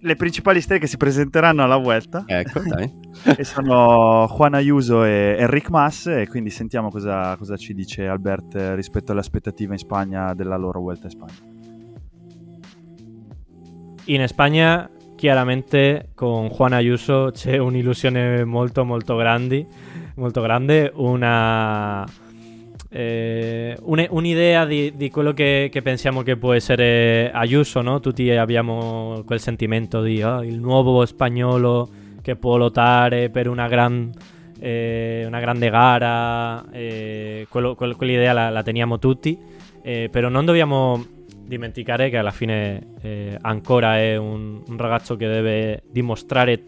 le 0.00 0.16
principali 0.16 0.60
stelle 0.60 0.80
che 0.80 0.86
si 0.86 0.96
presenteranno 0.96 1.62
alla 1.62 1.76
Vuelta. 1.76 2.24
Ecco, 2.26 2.60
dai. 2.60 2.92
e 3.36 3.44
sono 3.44 4.26
Juan 4.28 4.54
Ayuso 4.54 5.04
e 5.04 5.36
Enric 5.38 5.68
Mas 5.70 6.06
e 6.06 6.26
quindi 6.28 6.50
sentiamo 6.50 6.90
cosa, 6.90 7.36
cosa 7.36 7.56
ci 7.56 7.74
dice 7.74 8.06
Albert 8.06 8.72
rispetto 8.74 9.12
alle 9.12 9.20
aspettative 9.20 9.72
in 9.72 9.78
Spagna 9.78 10.34
della 10.34 10.56
loro 10.56 10.80
Vuelta 10.80 11.06
in 11.06 11.10
Spagna. 11.10 11.54
In 14.06 14.26
Spagna 14.28 14.88
chiaramente 15.16 16.10
con 16.14 16.48
Juan 16.48 16.74
Ayuso 16.74 17.30
c'è 17.32 17.56
un'illusione 17.56 18.44
molto 18.44 18.84
molto 18.84 19.16
grande, 19.16 19.66
molto 20.16 20.40
grande, 20.42 20.92
una 20.94 22.04
eh, 22.88 23.76
un, 23.82 24.06
un'idea 24.08 24.64
di, 24.64 24.94
di, 24.96 25.10
quello 25.10 25.32
che, 25.32 25.68
che, 25.70 25.82
pensiamo 25.82 26.22
che 26.22 26.36
può 26.36 26.52
essere 26.52 27.30
Ayuso, 27.32 27.80
no? 27.80 28.00
Tutti 28.00 28.30
abbiamo 28.30 29.22
quel 29.26 29.40
sentimento 29.40 30.02
di 30.02 30.22
oh, 30.22 30.42
il 30.42 30.58
nuovo 30.58 31.04
spagnolo 31.04 31.88
che 32.22 32.36
può 32.36 32.56
lottare 32.56 33.28
per 33.30 33.48
una, 33.48 33.66
gran, 33.68 34.10
eh, 34.60 35.24
una 35.26 35.40
grande 35.40 35.70
gara, 35.70 36.64
eh, 36.70 37.46
quello, 37.48 37.74
quello, 37.74 37.96
quell'idea 37.96 38.32
la, 38.32 38.50
la, 38.50 38.62
teniamo 38.62 38.98
tutti, 38.98 39.38
eh, 39.82 40.08
però 40.10 40.28
non 40.28 40.44
dobbiamo 40.44 41.04
dimenticare 41.44 42.08
che 42.10 42.18
alla 42.18 42.32
fine 42.32 42.94
eh, 43.02 43.36
ancora 43.40 43.98
è 43.98 44.16
un, 44.16 44.60
un 44.66 44.76
ragazzo 44.76 45.16
che 45.16 45.28
deve 45.28 45.82
dimostrare 45.90 46.64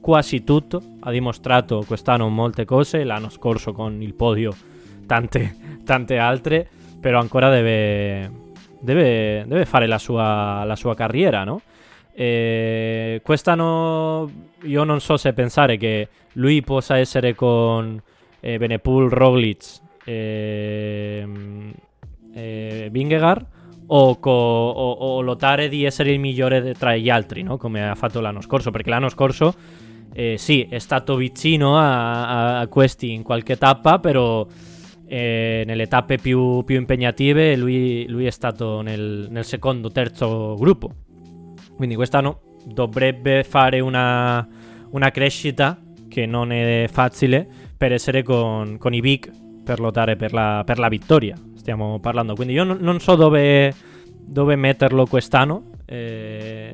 quasi 0.00 0.44
tutto, 0.44 0.82
ha 1.00 1.10
dimostrato 1.10 1.84
quest'anno 1.86 2.28
molte 2.28 2.64
cose, 2.64 3.04
l'anno 3.04 3.30
scorso 3.30 3.72
con 3.72 4.02
il 4.02 4.14
podio 4.14 4.54
tante, 5.06 5.56
tante 5.84 6.18
altre, 6.18 6.68
però 7.00 7.20
ancora 7.20 7.50
deve, 7.50 8.30
deve, 8.80 9.44
deve 9.46 9.64
fare 9.64 9.86
la 9.86 9.98
sua, 9.98 10.64
la 10.64 10.76
sua, 10.76 10.94
carriera, 10.94 11.44
no? 11.44 11.60
E 12.12 13.20
quest'anno 13.24 14.30
io 14.62 14.84
non 14.84 15.00
so 15.00 15.16
se 15.16 15.32
pensare 15.32 15.76
che 15.76 16.08
lui 16.34 16.62
possa 16.62 16.96
essere 16.98 17.34
con 17.34 18.00
eh, 18.40 18.58
Benepool, 18.58 19.10
Roglic 19.10 19.80
e, 20.04 21.26
e 22.32 22.88
Vingegaard 22.90 23.46
o, 23.86 24.18
co, 24.18 24.30
o, 24.30 24.90
o, 24.92 25.20
lottare 25.20 25.68
di 25.68 25.84
essere 25.84 26.12
il 26.12 26.20
migliore 26.20 26.74
tra 26.74 26.96
gli 26.96 27.10
altri, 27.10 27.42
no? 27.42 27.56
come 27.56 27.88
ha 27.88 27.94
fatto 27.94 28.20
l'anno 28.20 28.40
scorso, 28.40 28.70
perché 28.70 28.90
l'anno 28.90 29.08
scorso 29.08 29.54
eh, 30.12 30.36
sì, 30.38 30.66
è 30.70 30.78
stato 30.78 31.16
vicino 31.16 31.76
a, 31.76 32.60
a 32.60 32.66
questi 32.68 33.12
in 33.12 33.22
qualche 33.22 33.58
tappa, 33.58 33.98
però 33.98 34.46
e 35.06 35.64
nelle 35.66 35.86
tappe 35.86 36.18
più, 36.18 36.62
più 36.64 36.76
impegnative 36.76 37.56
lui, 37.56 38.06
lui, 38.08 38.26
è 38.26 38.30
stato 38.30 38.80
nel, 38.80 39.28
nel 39.30 39.44
secondo, 39.44 39.90
terzo 39.90 40.56
gruppo. 40.58 40.90
Quindi 41.76 41.94
quest'anno 41.94 42.40
dovrebbe 42.64 43.44
fare 43.44 43.80
una, 43.80 44.46
una 44.90 45.10
crescita 45.10 45.78
che 46.08 46.26
non 46.26 46.52
è 46.52 46.86
facile 46.90 47.46
per 47.76 47.92
essere 47.92 48.22
con, 48.22 48.78
con 48.78 48.94
i 48.94 49.00
big 49.00 49.42
per 49.64 49.80
lottare 49.80 50.14
per 50.14 50.32
la, 50.32 50.62
per 50.64 50.78
la 50.78 50.88
vittoria. 50.88 51.36
Stiamo 51.56 51.98
parlando. 51.98 52.34
Quindi 52.34 52.52
io 52.52 52.62
non, 52.62 52.78
non 52.80 53.00
so 53.00 53.16
dove, 53.16 53.74
dove, 54.20 54.54
metterlo 54.54 55.06
quest'anno. 55.06 55.70
Eh, 55.86 56.72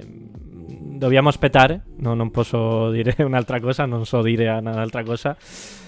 dobbiamo 1.01 1.29
aspettare. 1.29 1.85
No, 1.99 2.15
non 2.15 2.31
posso 2.31 2.91
dire 2.91 3.15
un'altra 3.25 3.61
cosa, 3.61 3.87
non 3.87 4.05
so 4.05 4.21
dire 4.21 4.51
un'altra 4.51 5.03
cosa. 5.03 5.37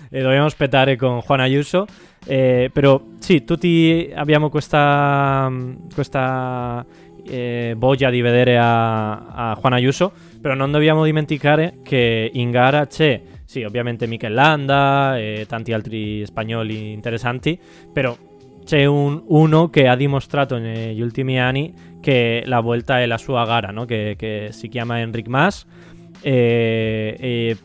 E 0.09 0.23
dobbiamo 0.23 0.47
aspettare 0.47 0.97
con 0.97 1.21
Juan 1.27 1.41
Ayuso. 1.41 1.85
Eh, 2.25 2.71
però 2.73 3.01
sì, 3.19 3.45
tutti 3.45 4.11
abbiamo 4.15 4.49
questa, 4.49 5.51
questa 5.95 6.85
eh, 7.25 7.75
voglia 7.77 8.11
di 8.11 8.21
vedere 8.21 8.59
a, 8.59 9.27
a 9.27 9.59
Juan 9.61 9.73
Ayuso. 9.75 10.13
Però 10.41 10.55
non 10.55 10.73
dobbiamo 10.73 11.05
dimenticare 11.05 11.79
che 11.83 12.31
in 12.33 12.51
gara 12.51 12.87
c'è 12.87 13.21
sì, 13.53 13.65
ovviamente 13.65 14.07
Mikel 14.07 14.33
Landa 14.33 15.19
e 15.19 15.45
tanti 15.47 15.75
altri 15.75 16.25
spagnoli 16.25 16.93
interessanti, 16.93 17.61
però 17.93 18.17
c'è 18.65 18.87
un, 18.87 19.25
uno 19.27 19.69
che 19.69 19.89
ha 19.89 19.95
dimostrato 19.95 20.57
negli 20.57 21.03
ultimi 21.03 21.39
anni 21.39 21.75
che 22.01 22.45
la 22.47 22.61
Vuelta 22.61 23.01
è 23.01 23.05
la 23.05 23.19
sua 23.19 23.45
gara, 23.45 23.71
no? 23.71 23.85
che, 23.85 24.15
che, 24.17 24.49
si 24.53 24.69
chiama 24.69 25.01
Enric 25.01 25.27
Mas. 25.27 25.67
E, 26.23 27.15
e 27.19 27.57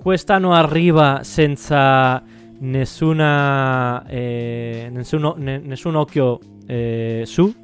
quest'anno 0.00 0.54
arriva 0.54 1.20
senza 1.22 2.22
nessuna, 2.58 4.04
eh, 4.06 4.88
nessuno, 4.90 5.34
ne, 5.36 5.58
nessun 5.58 5.94
occhio 5.94 6.38
eh, 6.66 7.22
su, 7.24 7.54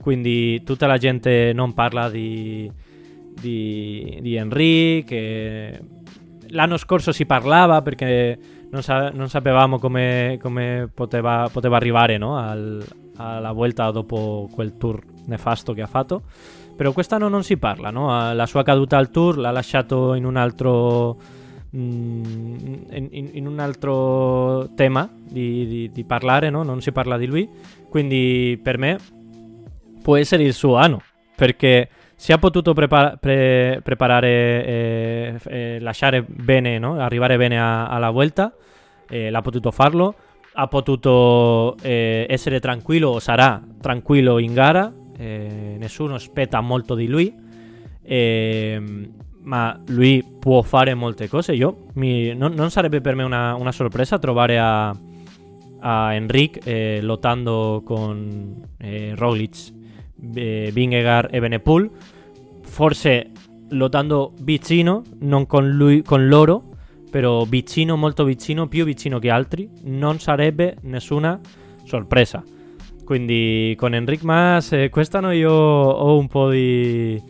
quindi 0.00 0.62
tutta 0.62 0.86
la 0.86 0.98
gente 0.98 1.52
non 1.54 1.74
parla 1.74 2.08
di, 2.08 2.70
di, 3.40 4.18
di 4.20 4.34
Enrique 4.36 5.80
l'anno 6.50 6.76
scorso 6.76 7.12
si 7.12 7.26
parlava 7.26 7.82
perché 7.82 8.38
non, 8.70 8.82
sa- 8.82 9.10
non 9.10 9.28
sapevamo 9.28 9.78
come, 9.78 10.38
come 10.40 10.88
poteva, 10.92 11.48
poteva, 11.50 11.76
arrivare 11.76 12.18
no? 12.18 12.36
Al, 12.36 12.84
alla 13.16 13.52
Vuelta 13.52 13.90
dopo 13.90 14.48
quel 14.52 14.76
tour 14.76 15.02
nefasto 15.26 15.72
che 15.72 15.82
ha 15.82 15.86
fatto. 15.86 16.22
Però 16.76 16.92
quest'anno 16.92 17.28
non 17.28 17.42
si 17.42 17.56
parla, 17.56 17.90
no? 17.90 18.34
La 18.34 18.46
sua 18.46 18.62
caduta 18.62 18.98
al 18.98 19.10
tour 19.10 19.38
l'ha 19.38 19.50
lasciato 19.50 20.12
in 20.12 20.26
un 20.26 20.36
altro, 20.36 21.16
in, 21.78 23.28
in, 23.32 23.46
un 23.46 23.58
altro 23.58 24.70
tema 24.74 25.08
di, 25.12 25.66
di, 25.66 25.90
di 25.92 26.04
parlare, 26.04 26.50
no? 26.50 26.62
Non 26.62 26.80
si 26.80 26.92
parla 26.92 27.16
di 27.16 27.26
lui. 27.26 27.48
Quindi 27.88 28.58
per 28.62 28.78
me 28.78 28.98
può 30.02 30.16
essere 30.16 30.42
il 30.42 30.52
suo 30.52 30.76
anno, 30.76 31.00
perché 31.34 31.88
si 32.14 32.32
è 32.32 32.38
potuto 32.38 32.72
prepara- 32.72 33.16
pre- 33.16 33.80
preparare, 33.82 34.28
eh, 34.66 35.34
eh, 35.46 35.78
lasciare 35.80 36.22
bene, 36.22 36.78
no? 36.78 36.98
arrivare 36.98 37.36
bene 37.36 37.60
a- 37.60 37.88
alla 37.88 38.10
vuelta, 38.10 38.52
eh, 39.08 39.30
l'ha 39.30 39.42
potuto 39.42 39.70
farlo, 39.70 40.14
ha 40.54 40.66
potuto 40.68 41.76
eh, 41.82 42.26
essere 42.28 42.60
tranquillo 42.60 43.10
o 43.10 43.18
sarà 43.18 43.62
tranquillo 43.80 44.38
in 44.38 44.54
gara, 44.54 44.92
nessuno 45.18 46.14
aspetta 46.14 46.60
molto 46.60 46.94
di 46.94 47.06
lui, 47.06 47.34
ehm, 48.02 49.08
ma 49.46 49.80
lui 49.88 50.24
può 50.38 50.62
fare 50.62 50.94
molte 50.94 51.28
cose. 51.28 51.52
Io 51.52 51.86
mi, 51.94 52.34
non, 52.34 52.52
non, 52.54 52.70
sarebbe 52.70 53.00
per 53.00 53.14
me 53.14 53.22
una, 53.22 53.54
una 53.54 53.72
sorpresa 53.72 54.18
trovare 54.18 54.58
a, 54.58 54.88
a 55.80 56.14
Enric 56.14 56.66
eh, 56.66 57.00
lottando 57.00 57.82
con 57.84 58.62
Roglic 59.14 59.72
eh, 60.34 60.70
Vingegaard 60.72 61.32
e 61.32 61.40
Benepool. 61.40 61.90
Forse 62.62 63.30
lottando 63.70 64.32
vicino, 64.40 65.02
non 65.20 65.46
con, 65.46 65.70
lui, 65.70 66.02
con 66.02 66.26
loro, 66.26 66.70
però 67.10 67.44
vicino, 67.44 67.96
molto 67.96 68.24
vicino, 68.24 68.66
più 68.66 68.84
vicino 68.84 69.18
che 69.20 69.30
altri, 69.30 69.70
non 69.84 70.18
sarebbe 70.18 70.76
nessuna 70.82 71.38
sorpresa. 71.84 72.42
Quindi 73.04 73.74
con 73.78 73.94
Enric 73.94 74.22
Mas 74.24 74.72
eh, 74.72 74.88
quest'anno 74.88 75.30
io 75.30 75.52
ho 75.52 76.18
un 76.18 76.26
po' 76.26 76.50
di... 76.50 77.22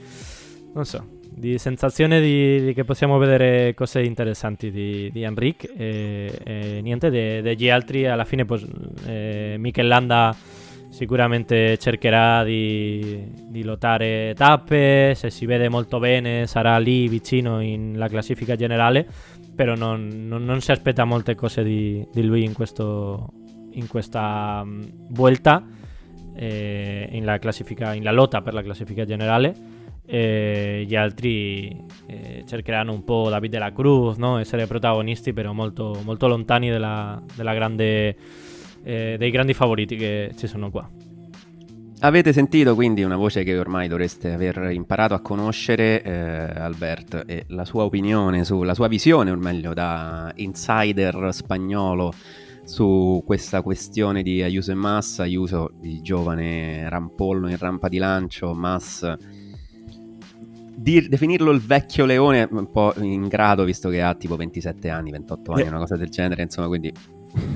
non 0.73 0.87
so, 0.87 1.16
di 1.37 1.59
sensazione 1.59 2.19
di, 2.21 2.65
di 2.65 2.73
che 2.73 2.85
possiamo 2.85 3.19
vedere 3.19 3.75
cose 3.75 4.03
interessanti 4.03 4.71
di, 4.71 5.11
di 5.13 5.23
Enric 5.23 5.71
e, 5.77 6.41
e 6.43 6.81
niente 6.81 7.11
degli 7.11 7.69
altri 7.69 8.07
alla 8.07 8.25
fine 8.25 8.47
pues, 8.47 8.67
eh, 9.05 9.57
Mikel 9.59 9.87
Landa 9.87 10.35
sicuramente 10.89 11.77
cercherà 11.77 12.43
di, 12.43 13.31
di, 13.49 13.63
lottare 13.65 14.33
tappe, 14.35 15.13
se 15.15 15.29
si 15.29 15.45
vede 15.45 15.69
molto 15.69 15.99
bene 15.99 16.47
sarà 16.47 16.79
lì 16.79 17.07
vicino 17.07 17.59
nella 17.59 18.09
classifica 18.09 18.57
generale, 18.57 19.07
però 19.55 19.75
non, 19.75 20.09
non, 20.27 20.43
non, 20.43 20.63
si 20.63 20.71
aspetta 20.71 21.05
molte 21.05 21.35
cose 21.35 21.63
di, 21.63 22.07
di 22.11 22.23
lui 22.25 22.45
in, 22.45 22.55
questo, 22.55 23.29
in 23.73 23.87
questa 23.89 24.63
um, 24.65 24.89
vuelta, 25.11 25.63
eh, 26.35 27.09
in, 27.11 27.27
la 27.27 27.39
in 27.93 28.03
la 28.03 28.13
lotta 28.13 28.41
per 28.41 28.55
la 28.55 28.63
classifica 28.63 29.05
generale. 29.05 29.76
E 30.07 30.85
gli 30.87 30.95
altri 30.95 31.85
eh, 32.07 32.45
cercheranno 32.47 32.93
un 32.93 33.05
po' 33.05 33.29
David 33.29 33.59
la 33.59 33.73
Cruz, 33.73 34.17
no? 34.17 34.39
essere 34.39 34.67
protagonisti, 34.67 35.33
però 35.33 35.53
molto, 35.53 36.01
molto 36.05 36.29
lontani 36.29 36.71
della, 36.71 37.21
della 37.35 37.55
grande 37.55 38.17
eh, 38.87 39.17
dei 39.19 39.31
grandi 39.31 39.53
favoriti 39.53 39.97
che 39.97 40.33
ci 40.37 40.47
sono 40.47 40.71
qua. 40.71 40.89
Avete 42.01 42.33
sentito 42.33 42.75
quindi 42.75 43.03
una 43.03 43.17
voce 43.17 43.43
che 43.43 43.59
ormai 43.59 43.89
dovreste 43.89 44.33
aver 44.33 44.71
imparato 44.71 45.15
a 45.15 45.21
conoscere, 45.21 46.03
eh, 46.03 46.11
Albert, 46.13 47.25
e 47.27 47.47
la 47.49 47.65
sua 47.65 47.83
opinione, 47.85 48.45
sulla 48.45 48.75
sua 48.75 48.87
visione, 48.87 49.31
o 49.31 49.37
meglio, 49.37 49.75
da 49.75 50.31
insider 50.37 51.31
spagnolo 51.33 52.13
su 52.65 53.23
questa 53.27 53.63
questione 53.63 54.23
di 54.23 54.43
Ayuso 54.43 54.71
e 54.71 54.75
Massa. 54.75 55.25
Ayuso, 55.25 55.73
il 55.83 56.01
giovane 56.03 56.89
rampollo 56.89 57.49
in 57.49 57.57
rampa 57.57 57.89
di 57.89 57.99
lancio, 57.99 58.55
Mass 58.55 59.17
Dir, 60.77 61.09
definirlo 61.09 61.51
il 61.51 61.61
vecchio 61.61 62.05
leone 62.05 62.43
è 62.43 62.49
un 62.51 62.71
po' 62.71 62.93
ingrato 62.99 63.65
visto 63.65 63.89
che 63.89 64.03
ha 64.03 64.15
tipo 64.15 64.37
27 64.37 64.91
anni, 64.91 65.11
28 65.11 65.53
anni, 65.53 65.63
eh. 65.63 65.69
una 65.69 65.79
cosa 65.79 65.97
del 65.97 66.11
genere, 66.11 66.43
insomma, 66.43 66.69
quindi 66.69 66.93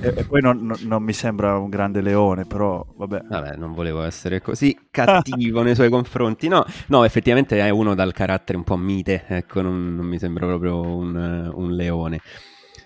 e, 0.00 0.12
e 0.16 0.24
poi 0.24 0.40
non, 0.40 0.58
non, 0.64 0.76
non, 0.82 1.02
mi 1.02 1.12
sembra 1.12 1.58
un 1.58 1.68
grande 1.68 2.00
leone, 2.00 2.44
però 2.44 2.84
vabbè. 2.96 3.22
Vabbè, 3.28 3.56
non 3.56 3.72
volevo 3.72 4.02
essere 4.02 4.40
così 4.40 4.76
cattivo 4.90 5.62
nei 5.62 5.74
suoi 5.74 5.88
confronti. 5.88 6.48
No, 6.48 6.64
no, 6.88 7.04
effettivamente 7.04 7.58
è 7.58 7.70
uno 7.70 7.94
dal 7.94 8.12
carattere 8.12 8.58
un 8.58 8.64
po' 8.64 8.76
mite, 8.76 9.24
ecco, 9.26 9.60
non, 9.62 9.94
non 9.94 10.06
mi 10.06 10.18
sembra 10.18 10.46
proprio 10.46 10.80
un, 10.80 11.50
un 11.54 11.72
leone. 11.72 12.20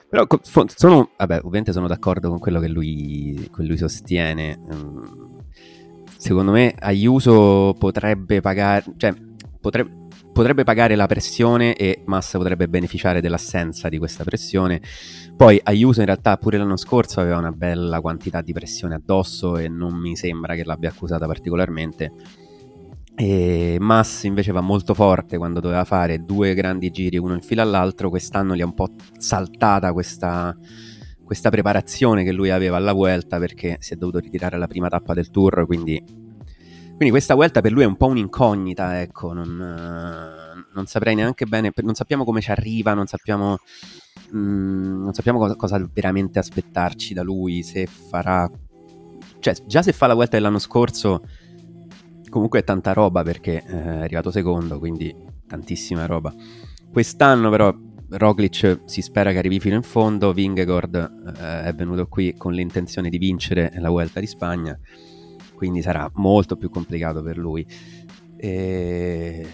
Però 0.08 0.26
sono, 0.40 1.10
vabbè, 1.16 1.38
ovviamente 1.38 1.72
sono 1.72 1.88
d'accordo 1.88 2.28
con 2.28 2.38
quello 2.38 2.60
che 2.60 2.68
lui, 2.68 3.50
che 3.54 3.62
lui 3.62 3.76
sostiene. 3.76 4.56
Mm, 4.56 5.04
secondo 6.16 6.52
me 6.52 6.74
Ayuso 6.78 7.74
potrebbe 7.76 8.40
pagare, 8.40 8.84
cioè 8.96 9.12
potrebbe 9.60 10.03
potrebbe 10.34 10.64
pagare 10.64 10.96
la 10.96 11.06
pressione 11.06 11.76
e 11.76 12.02
Massa 12.06 12.38
potrebbe 12.38 12.68
beneficiare 12.68 13.20
dell'assenza 13.20 13.88
di 13.88 13.98
questa 13.98 14.24
pressione. 14.24 14.82
Poi 15.36 15.60
Ayuso 15.62 16.00
in 16.00 16.06
realtà 16.06 16.36
pure 16.36 16.58
l'anno 16.58 16.76
scorso 16.76 17.20
aveva 17.20 17.38
una 17.38 17.52
bella 17.52 18.00
quantità 18.00 18.42
di 18.42 18.52
pressione 18.52 18.96
addosso 18.96 19.56
e 19.56 19.68
non 19.68 19.94
mi 19.94 20.16
sembra 20.16 20.56
che 20.56 20.64
l'abbia 20.64 20.90
accusata 20.90 21.26
particolarmente. 21.26 22.12
E 23.14 23.76
Mass 23.78 24.24
invece 24.24 24.50
va 24.50 24.60
molto 24.60 24.92
forte 24.92 25.38
quando 25.38 25.60
doveva 25.60 25.84
fare 25.84 26.24
due 26.24 26.52
grandi 26.54 26.90
giri 26.90 27.16
uno 27.16 27.34
in 27.34 27.40
fila 27.40 27.62
all'altro, 27.62 28.10
quest'anno 28.10 28.56
gli 28.56 28.60
è 28.60 28.64
un 28.64 28.74
po' 28.74 28.88
saltata 29.16 29.92
questa, 29.92 30.54
questa 31.22 31.48
preparazione 31.48 32.24
che 32.24 32.32
lui 32.32 32.50
aveva 32.50 32.76
alla 32.76 32.92
Vuelta 32.92 33.38
perché 33.38 33.76
si 33.78 33.94
è 33.94 33.96
dovuto 33.96 34.18
ritirare 34.18 34.58
la 34.58 34.66
prima 34.66 34.88
tappa 34.88 35.14
del 35.14 35.30
tour, 35.30 35.64
quindi 35.64 36.23
quindi 36.96 37.10
questa 37.10 37.34
Vuelta 37.34 37.60
per 37.60 37.72
lui 37.72 37.82
è 37.82 37.86
un 37.86 37.96
po' 37.96 38.06
un'incognita, 38.06 39.00
ecco, 39.00 39.32
non, 39.32 39.56
non 40.72 40.86
saprei 40.86 41.16
neanche 41.16 41.44
bene, 41.44 41.72
non 41.82 41.94
sappiamo 41.94 42.24
come 42.24 42.40
ci 42.40 42.52
arriva, 42.52 42.94
non 42.94 43.06
sappiamo, 43.06 43.58
mm, 44.34 45.02
non 45.02 45.12
sappiamo 45.12 45.38
cosa, 45.38 45.56
cosa, 45.56 45.90
veramente 45.92 46.38
aspettarci 46.38 47.12
da 47.12 47.22
lui, 47.22 47.62
se 47.64 47.86
farà... 47.86 48.48
Cioè, 49.40 49.54
già 49.66 49.82
se 49.82 49.92
fa 49.92 50.06
la 50.06 50.14
Vuelta 50.14 50.36
dell'anno 50.36 50.60
scorso, 50.60 51.22
comunque 52.28 52.60
è 52.60 52.64
tanta 52.64 52.92
roba 52.92 53.24
perché 53.24 53.64
eh, 53.66 53.82
è 53.82 54.02
arrivato 54.02 54.30
secondo, 54.30 54.78
quindi 54.78 55.14
tantissima 55.48 56.06
roba. 56.06 56.32
Quest'anno 56.92 57.50
però 57.50 57.74
Roglic 58.10 58.82
si 58.84 59.02
spera 59.02 59.32
che 59.32 59.38
arrivi 59.38 59.58
fino 59.58 59.74
in 59.74 59.82
fondo, 59.82 60.32
Vingegaard 60.32 61.34
eh, 61.38 61.64
è 61.64 61.74
venuto 61.74 62.06
qui 62.06 62.34
con 62.36 62.52
l'intenzione 62.52 63.08
di 63.08 63.18
vincere 63.18 63.72
la 63.78 63.90
Vuelta 63.90 64.20
di 64.20 64.26
Spagna 64.28 64.78
quindi 65.54 65.82
sarà 65.82 66.10
molto 66.14 66.56
più 66.56 66.70
complicato 66.70 67.22
per 67.22 67.38
lui. 67.38 67.66
E... 68.36 69.46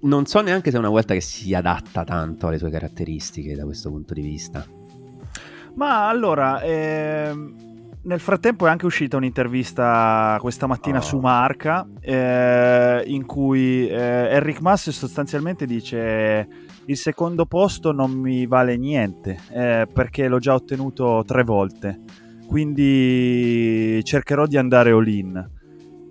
Non 0.00 0.26
so 0.26 0.40
neanche 0.40 0.70
se 0.70 0.76
è 0.76 0.78
una 0.78 0.88
volta 0.88 1.14
che 1.14 1.20
si 1.20 1.54
adatta 1.54 2.04
tanto 2.04 2.46
alle 2.46 2.58
sue 2.58 2.70
caratteristiche 2.70 3.54
da 3.54 3.64
questo 3.64 3.90
punto 3.90 4.14
di 4.14 4.20
vista. 4.20 4.64
Ma 5.74 6.08
allora, 6.08 6.62
ehm, 6.62 7.54
nel 8.06 8.20
frattempo 8.20 8.66
è 8.66 8.70
anche 8.70 8.86
uscita 8.86 9.16
un'intervista 9.16 10.38
questa 10.40 10.66
mattina 10.66 10.98
Oh. 10.98 11.02
su 11.02 11.18
Marca 11.18 11.86
eh, 12.00 13.02
in 13.06 13.26
cui 13.26 13.88
eh, 13.88 14.28
Enric 14.30 14.60
Mas 14.60 14.90
sostanzialmente 14.90 15.66
dice 15.66 16.48
il 16.84 16.96
secondo 16.96 17.46
posto 17.46 17.90
non 17.90 18.12
mi 18.12 18.46
vale 18.46 18.76
niente 18.76 19.38
eh, 19.50 19.88
perché 19.92 20.28
l'ho 20.28 20.38
già 20.38 20.54
ottenuto 20.54 21.24
tre 21.26 21.42
volte, 21.42 22.00
quindi 22.46 24.00
cercherò 24.04 24.46
di 24.46 24.56
andare 24.56 24.90
all-in. 24.90 25.50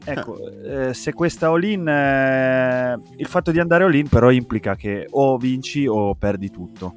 Ecco, 0.07 0.37
eh, 0.63 0.93
se 0.93 1.13
questa 1.13 1.47
all-in, 1.47 1.87
eh, 1.87 2.99
il 3.17 3.25
fatto 3.25 3.51
di 3.51 3.59
andare 3.59 3.85
all-in 3.85 4.07
però 4.07 4.29
implica 4.29 4.75
che 4.75 5.07
o 5.09 5.37
vinci 5.37 5.87
o 5.87 6.13
perdi 6.13 6.51
tutto. 6.51 6.95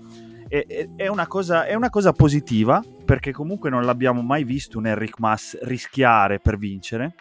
E- 0.49 0.65
e- 0.69 0.91
è, 0.97 1.09
una 1.09 1.27
cosa, 1.27 1.65
è 1.65 1.75
una 1.75 1.89
cosa 1.89 2.13
positiva 2.13 2.83
perché 3.05 3.33
comunque 3.33 3.71
non 3.71 3.85
l'abbiamo 3.85 4.21
mai 4.23 4.45
visto 4.45 4.79
un 4.79 4.87
Enric 4.87 5.19
Mas 5.19 5.59
rischiare 5.63 6.39
per 6.39 6.59
vincere. 6.59 7.15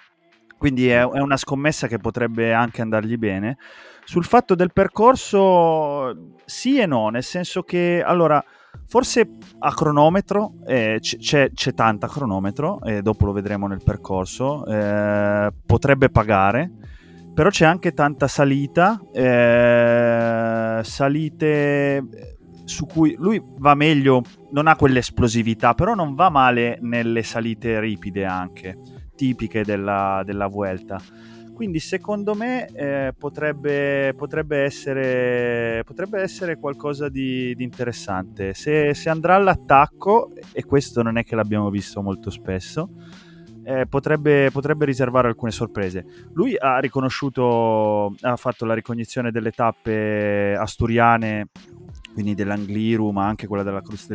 Quindi 0.57 0.89
è, 0.89 0.99
è 0.99 1.20
una 1.20 1.38
scommessa 1.38 1.88
che 1.88 1.99
potrebbe 1.99 2.51
anche 2.51 2.82
andargli 2.82 3.15
bene. 3.15 3.57
Sul 4.03 4.26
fatto 4.26 4.55
del 4.55 4.74
percorso, 4.74 6.34
sì 6.45 6.80
e 6.80 6.86
no, 6.86 7.09
nel 7.09 7.24
senso 7.24 7.61
che 7.61 8.01
allora 8.03 8.43
forse 8.86 9.30
a 9.59 9.73
cronometro 9.73 10.53
eh, 10.65 10.99
c'è, 11.01 11.51
c'è 11.51 11.73
tanta 11.73 12.07
cronometro, 12.07 12.82
e 12.84 13.01
dopo 13.01 13.25
lo 13.25 13.32
vedremo 13.32 13.67
nel 13.67 13.82
percorso. 13.84 14.65
eh, 14.65 15.51
potrebbe 15.65 16.09
pagare, 16.09 16.71
però 17.34 17.49
c'è 17.49 17.65
anche 17.65 17.93
tanta 17.93 18.28
salita, 18.28 19.01
eh, 19.13 20.82
salite 20.84 22.03
su 22.65 22.86
cui 22.86 23.15
lui 23.17 23.41
va 23.59 23.75
meglio, 23.75 24.21
non 24.51 24.67
ha 24.67 24.75
quell'esplosività, 24.75 25.73
però 25.73 25.93
non 25.95 26.15
va 26.15 26.30
male 26.30 26.78
nelle 26.82 27.23
salite 27.23 27.80
ripide 27.80 28.25
anche, 28.25 28.78
tipiche 29.15 29.63
della, 29.63 30.21
della 30.25 30.47
Vuelta. 30.47 30.99
Quindi 31.58 31.80
secondo 31.80 32.36
me 32.36 32.68
eh, 32.68 33.16
potrebbe, 33.18 34.14
potrebbe, 34.16 34.60
essere, 34.60 35.82
potrebbe 35.84 36.22
essere 36.22 36.60
qualcosa 36.60 37.10
di, 37.10 37.55
di 37.55 37.64
interessante. 37.64 38.53
Se, 38.53 38.93
se 38.93 39.10
andrà 39.10 39.34
all'attacco, 39.34 40.34
e 40.53 40.64
questo 40.66 41.01
non 41.01 41.18
è 41.18 41.24
che 41.24 41.36
l'abbiamo 41.36 41.72
visto 41.72 42.03
molto 42.03 42.30
spesso, 42.30 42.91
eh, 43.64 43.88
potrebbe, 43.88 44.51
potrebbe 44.51 44.86
riservare 44.86 45.30
alcune 45.30 45.49
sorprese. 45.49 46.05
Lui 46.34 46.55
ha 46.55 46.78
riconosciuto, 46.78 48.14
ha 48.22 48.36
fatto 48.36 48.66
la 48.66 48.76
ricognizione 48.76 49.32
delle 49.32 49.49
tappe 49.49 50.55
asturiane, 50.55 51.47
quindi 52.18 52.34
dell'Angliru, 52.34 53.11
ma 53.11 53.28
anche 53.28 53.45
quella 53.45 53.61
della 53.61 53.84
Cruz 53.84 54.07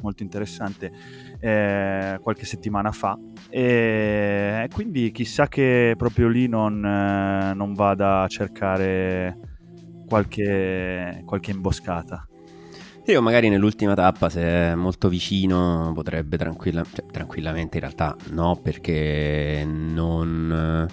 molto 0.00 0.22
interessante, 0.22 0.92
eh, 1.40 2.16
qualche 2.22 2.46
settimana 2.46 2.92
fa. 2.92 3.18
E 3.50 4.68
quindi 4.72 5.10
chissà 5.10 5.48
che 5.48 5.94
proprio 5.96 6.28
lì 6.28 6.46
non, 6.46 6.84
eh, 6.84 7.54
non 7.54 7.74
vada 7.74 8.22
a 8.22 8.28
cercare 8.28 9.36
qualche, 10.06 11.22
qualche 11.24 11.50
imboscata. 11.50 12.28
Io 13.06 13.22
magari 13.22 13.48
nell'ultima 13.48 13.94
tappa, 13.94 14.28
se 14.28 14.40
è 14.40 14.74
molto 14.76 15.08
vicino, 15.08 15.90
potrebbe 15.92 16.36
tranquilla- 16.36 16.84
cioè, 16.84 17.06
tranquillamente, 17.10 17.78
in 17.78 17.82
realtà 17.82 18.14
no, 18.30 18.56
perché 18.62 19.66
non... 19.66 20.86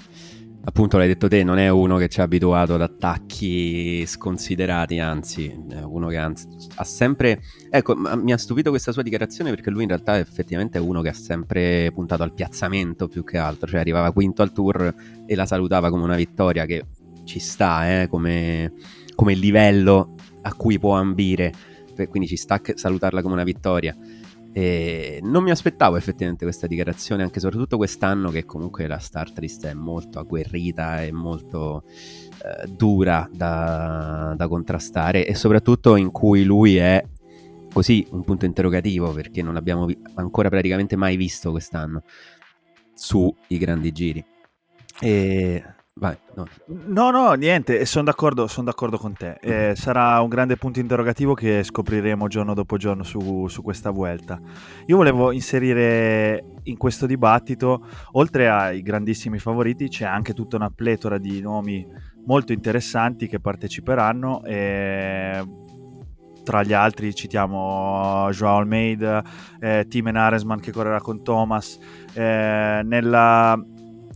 Appunto 0.68 0.97
l'hai 0.97 1.07
detto 1.07 1.28
te, 1.28 1.43
non 1.43 1.59
è 1.59 1.70
uno 1.70 1.97
che 1.97 2.07
ci 2.07 2.22
ha 2.22 2.24
abituato 2.24 2.74
ad 2.74 2.82
attacchi 2.82 4.03
sconsiderati, 4.05 4.97
anzi, 4.97 5.45
è 5.70 5.82
uno 5.82 6.07
che 6.07 6.18
anzi, 6.18 6.47
ha 6.76 6.84
sempre... 6.84 7.39
Ecco, 7.70 7.95
mi 7.95 8.34
ha 8.34 8.38
stupito 8.38 8.72
questa 8.72 8.91
sua 8.91 9.03
dichiarazione 9.03 9.51
perché 9.51 9.70
lui 9.70 9.84
in 9.84 9.89
realtà 9.89 10.18
effettivamente 10.18 10.80
è 10.80 10.82
uno 10.82 11.01
che 11.01 11.09
ha 11.09 11.13
sempre 11.13 11.91
puntato 11.93 12.24
al 12.24 12.34
piazzamento 12.34 13.07
più 13.07 13.24
che 13.24 13.38
altro, 13.38 13.68
cioè 13.68 13.80
arrivava 13.80 14.11
quinto 14.11 14.41
al 14.41 14.51
tour 14.51 14.93
e 15.26 15.36
la 15.36 15.45
salutava 15.45 15.91
come 15.91 16.03
una 16.03 16.16
vittoria 16.16 16.66
che 16.66 16.86
ci 17.26 17.39
sta, 17.39 18.01
eh, 18.01 18.07
come, 18.07 18.74
come 19.13 19.34
livello 19.36 20.16
a 20.41 20.53
cui 20.55 20.80
può 20.80 20.95
ambire 20.95 21.51
quindi 22.09 22.28
ci 22.28 22.36
sta 22.36 22.59
salutarla 22.61 23.22
come 23.22 23.36
una 23.36 23.45
vittoria. 23.45 23.95
E 24.58 25.20
non 25.22 25.43
mi 25.43 25.51
aspettavo 25.51 25.97
effettivamente 25.97 26.45
questa 26.45 26.66
dichiarazione, 26.66 27.24
anche 27.24 27.41
soprattutto 27.41 27.76
quest'anno 27.76 28.30
che 28.30 28.45
comunque 28.45 28.88
la 28.88 28.99
start 28.99 29.38
list 29.39 29.66
è 29.66 29.74
molto 29.74 30.18
agguerrita 30.18 31.03
e 31.03 31.12
molto 31.12 31.84
eh, 31.86 32.66
dura 32.70 33.30
da, 33.34 34.34
da, 34.38 34.47
contrastare 34.47 35.28
e 35.28 35.36
soprattutto 35.36 35.97
in 35.97 36.10
cui 36.10 36.45
lui 36.45 36.78
è 36.78 37.06
così 37.74 38.08
un 38.12 38.24
punto 38.24 38.45
interrogativo 38.45 39.12
perché 39.12 39.41
non 39.41 39.56
l'abbiamo 39.56 39.88
vi- 39.88 39.99
ancora 40.14 40.47
praticamente 40.47 40.95
mai 40.95 41.18
visto 41.18 41.51
quest'anno 41.51 42.03
sui 42.93 43.34
grandi 43.58 43.91
giri. 43.91 44.26
E 45.01 45.62
Vai, 45.97 46.17
no. 46.35 46.45
no, 46.87 47.09
no, 47.09 47.33
niente, 47.35 47.85
sono 47.85 48.03
d'accordo, 48.03 48.47
son 48.47 48.65
d'accordo 48.65 48.97
con 48.97 49.13
te. 49.13 49.37
Eh, 49.39 49.75
sarà 49.77 50.19
un 50.19 50.27
grande 50.27 50.57
punto 50.57 50.81
interrogativo 50.81 51.33
che 51.33 51.63
scopriremo 51.63 52.27
giorno 52.27 52.53
dopo 52.53 52.75
giorno 52.75 53.03
su, 53.03 53.47
su, 53.47 53.61
questa 53.61 53.91
vuelta. 53.91 54.37
Io 54.87 54.97
volevo 54.97 55.31
inserire 55.31 56.59
in 56.63 56.75
questo 56.75 57.05
dibattito, 57.05 57.87
oltre 58.11 58.49
ai 58.49 58.81
grandissimi 58.81 59.39
favoriti, 59.39 59.87
c'è 59.87 60.03
anche 60.03 60.33
tutta 60.33 60.57
una 60.57 60.69
pletora 60.69 61.17
di 61.17 61.39
nomi 61.39 61.87
molto 62.25 62.51
interessanti 62.51 63.27
che 63.29 63.39
parteciperanno. 63.39 64.43
E 64.43 65.45
tra 66.43 66.61
gli 66.61 66.73
altri 66.73 67.15
citiamo 67.15 68.29
Joao 68.31 68.57
Almeida, 68.57 69.23
eh, 69.61 69.85
Timen 69.87 70.17
Aresman 70.17 70.59
che 70.59 70.73
correrà 70.73 70.99
con 70.99 71.23
Thomas. 71.23 71.79
Eh, 72.13 72.81
nella 72.83 73.57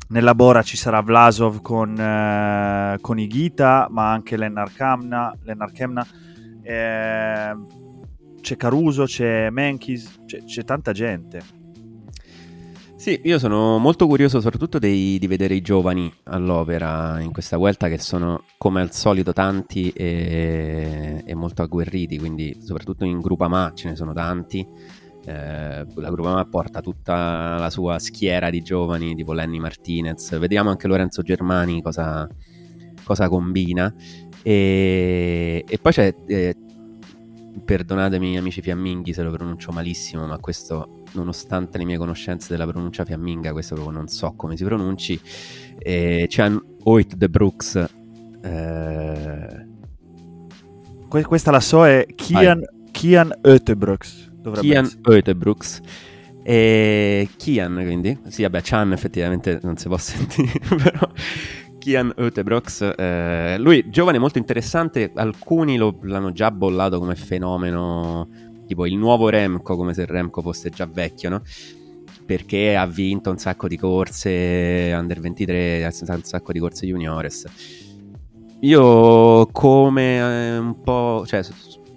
nella 0.10 0.36
Bora 0.36 0.62
ci 0.62 0.78
sarà 0.78 1.02
Vlasov 1.02 1.62
con, 1.62 2.00
eh, 2.00 2.98
con 3.02 3.20
Igita, 3.20 3.88
ma 3.90 4.12
anche 4.12 4.38
Lennar 4.38 4.74
Kamna, 4.74 5.36
Lennar 5.44 5.72
Kemna. 5.72 6.06
Eh, 6.62 7.56
c'è 8.42 8.56
Caruso, 8.56 9.04
c'è 9.06 9.50
Menkis, 9.50 10.22
c'è, 10.26 10.44
c'è, 10.44 10.64
tanta 10.64 10.92
gente. 10.92 11.58
Sì, 12.96 13.22
io 13.24 13.40
sono 13.40 13.78
molto 13.78 14.08
curioso 14.08 14.42
soprattutto 14.42 14.78
dei, 14.78 15.18
di 15.20 15.28
vedere 15.28 15.54
i 15.54 15.62
giovani 15.62 16.12
all'opera 16.24 17.20
in 17.22 17.32
questa 17.32 17.56
vuelta 17.56 17.88
che 17.88 17.98
sono 17.98 18.44
come 18.58 18.82
al 18.82 18.92
solito 18.92 19.32
tanti 19.32 19.90
e, 19.92 21.24
e 21.26 21.36
molto 21.36 21.62
agguerriti, 21.62 22.18
quindi 22.18 22.58
soprattutto 22.62 23.06
in 23.06 23.20
Grupama 23.20 23.72
ce 23.74 23.90
ne 23.90 23.96
sono 23.96 24.12
tanti. 24.14 24.68
Eh, 25.26 25.86
la 25.96 26.10
Grupama 26.10 26.46
porta 26.46 26.82
tutta 26.82 27.58
la 27.58 27.70
sua 27.70 28.00
schiera 28.00 28.50
di 28.50 28.62
giovani 28.62 29.16
tipo 29.16 29.34
Lenny 29.34 29.60
Martinez. 29.60 30.38
Vediamo 30.38 30.70
anche 30.70 30.88
Lorenzo 30.88 31.22
Germani 31.22 31.82
cosa, 31.82 32.28
cosa 33.04 33.30
combina. 33.30 33.94
E, 34.42 35.66
e, 35.68 35.78
poi 35.78 35.92
c'è 35.92 36.16
eh, 36.28 36.56
perdonatemi 37.66 38.38
amici 38.38 38.62
fiamminghi 38.62 39.14
se 39.14 39.22
lo 39.22 39.32
pronuncio 39.32 39.72
malissimo 39.72 40.26
ma 40.26 40.38
questo 40.40 41.04
nonostante 41.14 41.78
le 41.78 41.84
mie 41.84 41.98
conoscenze 41.98 42.48
della 42.52 42.66
pronuncia 42.66 43.04
fiamminga 43.04 43.52
questo 43.52 43.76
proprio 43.76 43.98
non 43.98 44.08
so 44.08 44.34
come 44.36 44.56
si 44.56 44.64
pronunci. 44.64 45.20
Eh, 45.78 46.26
c'è 46.28 46.52
Oit 46.84 47.16
de 47.16 47.30
Brooks 47.30 47.76
eh, 48.42 49.68
que- 51.10 51.24
questa 51.24 51.52
la 51.52 51.60
so 51.60 51.86
è 51.86 52.06
Kian, 52.16 52.62
Kian 52.92 53.34
Oetebrooks 53.44 54.29
Kian. 54.52 54.90
Oetebrooks 55.04 55.82
e 56.44 57.30
Kian 57.38 57.74
quindi. 57.84 58.18
Sì 58.28 58.44
vabbè 58.44 58.62
Chan 58.62 58.92
effettivamente 58.92 59.60
non 59.62 59.78
si 59.78 59.88
può 59.88 59.98
sentire 60.00 60.60
però 60.76 61.10
Kian 61.78 62.14
Oetebrooks 62.18 62.94
eh, 62.98 63.56
lui 63.60 63.90
giovane 63.90 64.20
molto 64.20 64.38
interessante 64.38 65.12
alcuni 65.16 65.78
lo, 65.78 65.98
l'hanno 66.02 66.32
già 66.32 66.52
bollato 66.52 67.00
come 67.00 67.16
fenomeno 67.16 68.28
tipo 68.68 68.86
il 68.86 68.98
nuovo 68.98 69.30
Remco 69.30 69.76
come 69.76 69.94
se 69.94 70.06
Remco 70.06 70.42
fosse 70.42 70.70
già 70.70 70.86
vecchio 70.86 71.30
no? 71.30 71.42
perché 72.30 72.76
ha 72.76 72.86
vinto 72.86 73.32
un 73.32 73.40
sacco 73.40 73.68
di 73.68 73.76
corse 73.76 74.94
under 74.96 75.20
23 75.20 75.92
un 76.12 76.22
sacco 76.22 76.52
di 76.52 76.60
corse 76.60 76.86
juniores. 76.86 77.44
Io 78.60 79.48
come 79.48 80.18
eh, 80.18 80.58
un 80.60 80.80
po' 80.84 81.24
cioè 81.26 81.42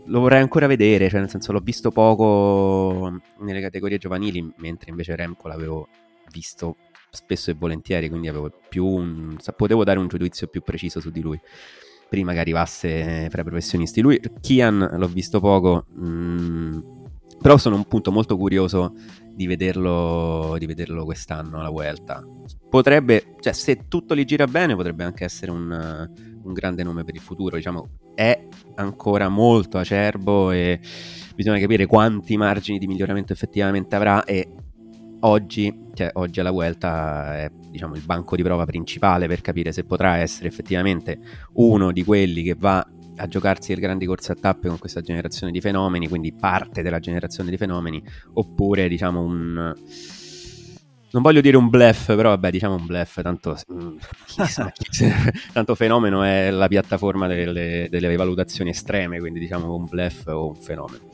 lo 0.07 0.21
vorrei 0.21 0.41
ancora 0.41 0.67
vedere, 0.67 1.09
cioè 1.09 1.21
nel 1.21 1.31
senso 1.31 1.53
l'ho 1.53 1.61
visto 1.61 1.91
poco 1.91 3.21
nelle 3.39 3.61
categorie 3.61 3.99
giovanili, 3.99 4.53
mentre 4.57 4.91
invece 4.91 5.17
Remco 5.17 5.49
l'avevo 5.49 5.89
visto 6.33 6.77
spesso 7.11 7.51
e 7.51 7.55
volentieri, 7.55 8.09
quindi 8.09 8.29
avevo 8.29 8.51
più 8.69 8.87
un, 8.87 9.37
potevo 9.57 9.85
dare 9.85 9.99
un 9.99 10.09
giudizio 10.09 10.47
più 10.47 10.63
preciso 10.63 10.99
su 11.01 11.11
di 11.11 11.21
lui 11.21 11.41
prima 12.09 12.33
che 12.35 12.41
arrivasse 12.41 13.29
fra 13.31 13.41
i 13.41 13.45
professionisti. 13.45 14.03
Lui, 14.03 14.21
Kian, 14.41 14.97
l'ho 14.99 15.09
visto 15.09 15.41
poco, 15.41 15.87
mh, 15.95 16.07
mm, 16.07 16.81
però 17.41 17.57
sono 17.57 17.77
un 17.77 17.87
punto 17.87 18.13
molto 18.13 18.37
curioso 18.37 18.95
di 19.35 19.47
vederlo, 19.47 20.57
di 20.59 20.67
vederlo 20.67 21.07
quest'anno 21.07 21.59
alla 21.59 21.71
Vuelta. 21.71 22.23
Potrebbe, 22.69 23.35
cioè 23.41 23.55
se 23.55 23.89
tutto 23.89 24.15
gli 24.15 24.25
gira 24.25 24.47
bene, 24.47 24.77
potrebbe 24.77 25.05
anche 25.05 25.25
essere 25.25 25.51
un, 25.51 26.11
un 26.43 26.53
grande 26.53 26.83
nome 26.83 27.03
per 27.03 27.15
il 27.15 27.21
futuro, 27.23 27.57
diciamo, 27.57 27.89
è 28.15 28.47
ancora 28.77 29.29
molto 29.29 29.79
acerbo 29.79 30.51
e 30.51 30.81
bisogna 31.35 31.59
capire 31.59 31.87
quanti 31.87 32.37
margini 32.37 32.79
di 32.79 32.87
miglioramento 32.87 33.33
effettivamente 33.33 33.97
avrà 33.97 34.25
e 34.25 34.49
oggi, 35.21 35.87
cioè, 35.95 36.11
oggi 36.15 36.41
alla 36.41 36.51
Vuelta 36.51 37.37
è 37.37 37.51
diciamo, 37.71 37.95
il 37.95 38.03
banco 38.05 38.37
di 38.37 38.43
prova 38.43 38.65
principale 38.65 39.27
per 39.27 39.41
capire 39.41 39.73
se 39.73 39.85
potrà 39.85 40.17
essere 40.17 40.49
effettivamente 40.49 41.19
uno 41.55 41.93
di 41.93 42.05
quelli 42.05 42.43
che 42.43 42.55
va 42.59 42.87
a 43.17 43.27
giocarsi 43.27 43.75
le 43.75 43.81
grandi 43.81 44.07
corse 44.07 44.33
a 44.33 44.35
tappe 44.35 44.69
con 44.69 44.79
questa 44.79 45.01
generazione 45.01 45.53
di 45.53 45.61
fenomeni, 45.61 46.09
quindi 46.09 46.33
parte 46.33 46.83
della 46.83 46.99
generazione 46.99 47.51
di 47.51 47.57
fenomeni, 47.57 48.03
oppure 48.35 48.89
diciamo 48.89 49.21
un... 49.21 49.75
Non 51.13 51.23
voglio 51.23 51.41
dire 51.43 51.57
un 51.57 51.69
bluff, 51.69 52.07
però 52.07 52.31
vabbè, 52.31 52.51
diciamo 52.51 52.77
un 52.77 52.87
bluff, 52.87 53.21
tanto, 53.21 53.57
mm, 53.73 53.97
chissà, 54.27 54.73
tanto 55.53 55.75
fenomeno 55.75 56.23
è 56.23 56.51
la 56.51 56.69
piattaforma 56.69 57.27
delle, 57.27 57.89
delle 57.91 58.17
valutazioni 58.17 58.71
estreme, 58.71 59.19
quindi 59.19 59.39
diciamo 59.39 59.75
un 59.75 59.85
bluff 59.85 60.27
o 60.27 60.49
un 60.49 60.57
fenomeno. 60.57 61.09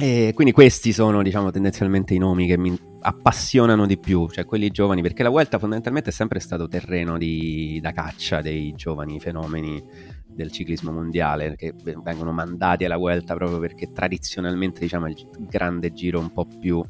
E 0.00 0.30
quindi 0.32 0.52
questi 0.52 0.92
sono, 0.92 1.22
diciamo, 1.22 1.50
tendenzialmente 1.50 2.14
i 2.14 2.18
nomi 2.18 2.46
che 2.46 2.56
mi 2.56 2.74
appassionano 3.00 3.84
di 3.84 3.98
più, 3.98 4.28
cioè 4.28 4.44
quelli 4.44 4.70
giovani, 4.70 5.02
perché 5.02 5.24
la 5.24 5.28
Vuelta 5.28 5.58
fondamentalmente 5.58 6.10
è 6.10 6.12
sempre 6.12 6.38
stato 6.38 6.68
terreno 6.68 7.18
di, 7.18 7.80
da 7.82 7.90
caccia 7.92 8.40
dei 8.40 8.74
giovani 8.74 9.18
fenomeni 9.18 9.82
del 10.24 10.52
ciclismo 10.52 10.92
mondiale, 10.92 11.56
che 11.56 11.74
vengono 11.82 12.30
mandati 12.30 12.84
alla 12.84 12.96
Vuelta 12.96 13.34
proprio 13.34 13.58
perché 13.58 13.90
tradizionalmente, 13.92 14.78
diciamo, 14.80 15.06
è 15.06 15.10
il 15.10 15.26
grande 15.48 15.92
giro 15.92 16.20
un 16.20 16.32
po' 16.32 16.46
più 16.46 16.80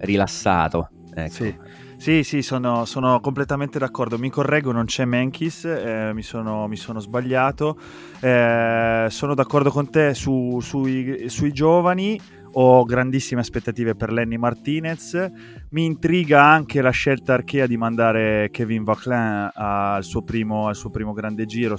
rilassato. 0.00 0.90
Ecco. 1.14 1.32
Sì. 1.32 1.54
Sì, 2.02 2.24
sì, 2.24 2.42
sono, 2.42 2.84
sono, 2.84 3.20
completamente 3.20 3.78
d'accordo. 3.78 4.18
Mi 4.18 4.28
correggo, 4.28 4.72
non 4.72 4.86
c'è 4.86 5.04
Menkis, 5.04 5.64
eh, 5.66 6.10
mi, 6.12 6.22
sono, 6.22 6.66
mi, 6.66 6.74
sono, 6.74 6.98
sbagliato. 6.98 7.78
Eh, 8.18 9.06
sono 9.08 9.34
d'accordo 9.34 9.70
con 9.70 9.88
te 9.88 10.12
su, 10.12 10.58
sui, 10.60 11.28
sui, 11.28 11.52
giovani 11.52 12.20
ho 12.54 12.84
grandissime 12.84 13.40
aspettative 13.40 13.94
per 13.94 14.12
Lenny 14.12 14.36
Martinez. 14.36 15.30
Mi 15.70 15.84
intriga 15.84 16.42
anche 16.42 16.82
la 16.82 16.90
scelta 16.90 17.34
archea 17.34 17.66
di 17.66 17.76
mandare 17.76 18.50
Kevin 18.50 18.84
Vaclin 18.84 19.50
al 19.54 20.04
suo 20.04 20.22
primo, 20.22 20.66
al 20.66 20.76
suo 20.76 20.90
primo 20.90 21.12
grande 21.12 21.46
giro. 21.46 21.76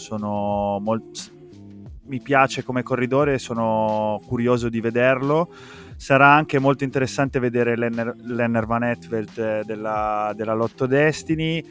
Molt... 0.79 1.31
Mi 2.05 2.21
piace 2.21 2.63
come 2.63 2.83
corridore, 2.83 3.37
sono 3.37 4.19
curioso 4.25 4.69
di 4.69 4.81
vederlo. 4.81 5.49
Sarà 5.95 6.33
anche 6.33 6.59
molto 6.59 6.83
interessante 6.83 7.39
vedere 7.39 7.75
Lenner, 7.75 8.15
Lenner 8.21 8.65
Van 8.65 8.83
Etvelt 8.83 9.37
eh, 9.37 9.61
della, 9.65 10.33
della 10.35 10.53
Lotto 10.53 10.85
Destiny. 10.85 11.63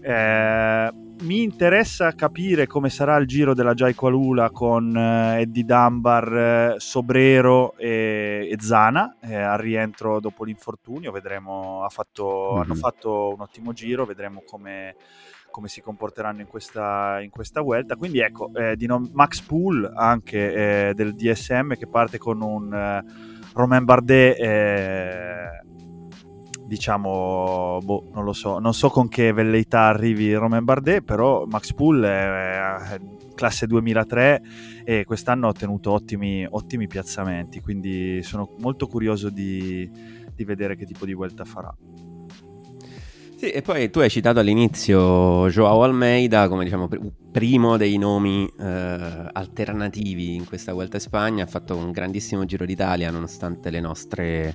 Eh, 0.00 0.90
mi 1.20 1.42
interessa 1.42 2.14
capire 2.14 2.66
come 2.66 2.88
sarà 2.88 3.16
il 3.16 3.26
giro 3.26 3.52
della 3.52 3.74
Jai 3.74 3.94
Qualula 3.94 4.50
con 4.50 4.96
eh, 4.96 5.40
Eddie 5.40 5.64
Dunbar, 5.64 6.36
eh, 6.36 6.74
Sobrero 6.78 7.76
e, 7.76 8.48
e 8.50 8.56
Zana 8.58 9.16
eh, 9.20 9.34
al 9.34 9.58
rientro 9.58 10.20
dopo 10.20 10.44
l'infortunio. 10.44 11.12
Vedremo, 11.12 11.84
ha 11.84 11.88
fatto, 11.88 12.52
mm-hmm. 12.52 12.62
hanno 12.62 12.74
fatto 12.74 13.34
un 13.34 13.40
ottimo 13.40 13.72
giro, 13.72 14.06
vedremo 14.06 14.42
come, 14.46 14.96
come 15.50 15.68
si 15.68 15.82
comporteranno 15.82 16.40
in 16.40 16.46
questa, 16.46 17.20
in 17.20 17.30
questa 17.30 17.60
vuelta. 17.60 17.96
Quindi 17.96 18.20
ecco, 18.20 18.50
eh, 18.54 18.76
di 18.76 18.86
nom- 18.86 19.10
Max 19.12 19.40
Pool 19.42 19.90
anche 19.94 20.88
eh, 20.88 20.94
del 20.94 21.14
DSM 21.14 21.74
che 21.74 21.86
parte 21.86 22.16
con 22.16 22.40
un 22.40 23.28
Romain 23.54 23.84
Bardet 23.84 24.36
diciamo, 26.70 27.80
boh, 27.82 28.10
non 28.12 28.22
lo 28.22 28.32
so, 28.32 28.60
non 28.60 28.72
so 28.74 28.90
con 28.90 29.08
che 29.08 29.32
velleità 29.32 29.86
arrivi 29.86 30.32
Romain 30.34 30.62
Bardet, 30.62 31.02
però 31.02 31.44
Max 31.44 31.72
Pool 31.72 32.00
è, 32.00 32.92
è 32.92 33.00
classe 33.34 33.66
2003 33.66 34.42
e 34.84 35.04
quest'anno 35.04 35.46
ha 35.46 35.48
ottenuto 35.48 35.90
ottimi, 35.90 36.46
ottimi 36.48 36.86
piazzamenti, 36.86 37.60
quindi 37.60 38.22
sono 38.22 38.54
molto 38.60 38.86
curioso 38.86 39.30
di, 39.30 39.90
di 40.32 40.44
vedere 40.44 40.76
che 40.76 40.86
tipo 40.86 41.04
di 41.04 41.12
vuelta 41.12 41.44
farà. 41.44 41.74
Sì, 43.40 43.48
e 43.52 43.62
poi 43.62 43.88
tu 43.88 44.00
hai 44.00 44.10
citato 44.10 44.38
all'inizio 44.38 45.48
Joao 45.48 45.82
Almeida 45.82 46.46
come 46.46 46.64
diciamo 46.64 46.90
primo 47.32 47.78
dei 47.78 47.96
nomi 47.96 48.46
eh, 48.60 49.30
alternativi 49.32 50.34
in 50.34 50.44
questa 50.44 50.74
Vuelta 50.74 50.96
in 50.96 51.02
Spagna, 51.02 51.44
ha 51.44 51.46
fatto 51.46 51.74
un 51.74 51.90
grandissimo 51.90 52.44
Giro 52.44 52.66
d'Italia 52.66 53.10
nonostante 53.10 53.70
le 53.70 53.80
nostre 53.80 54.54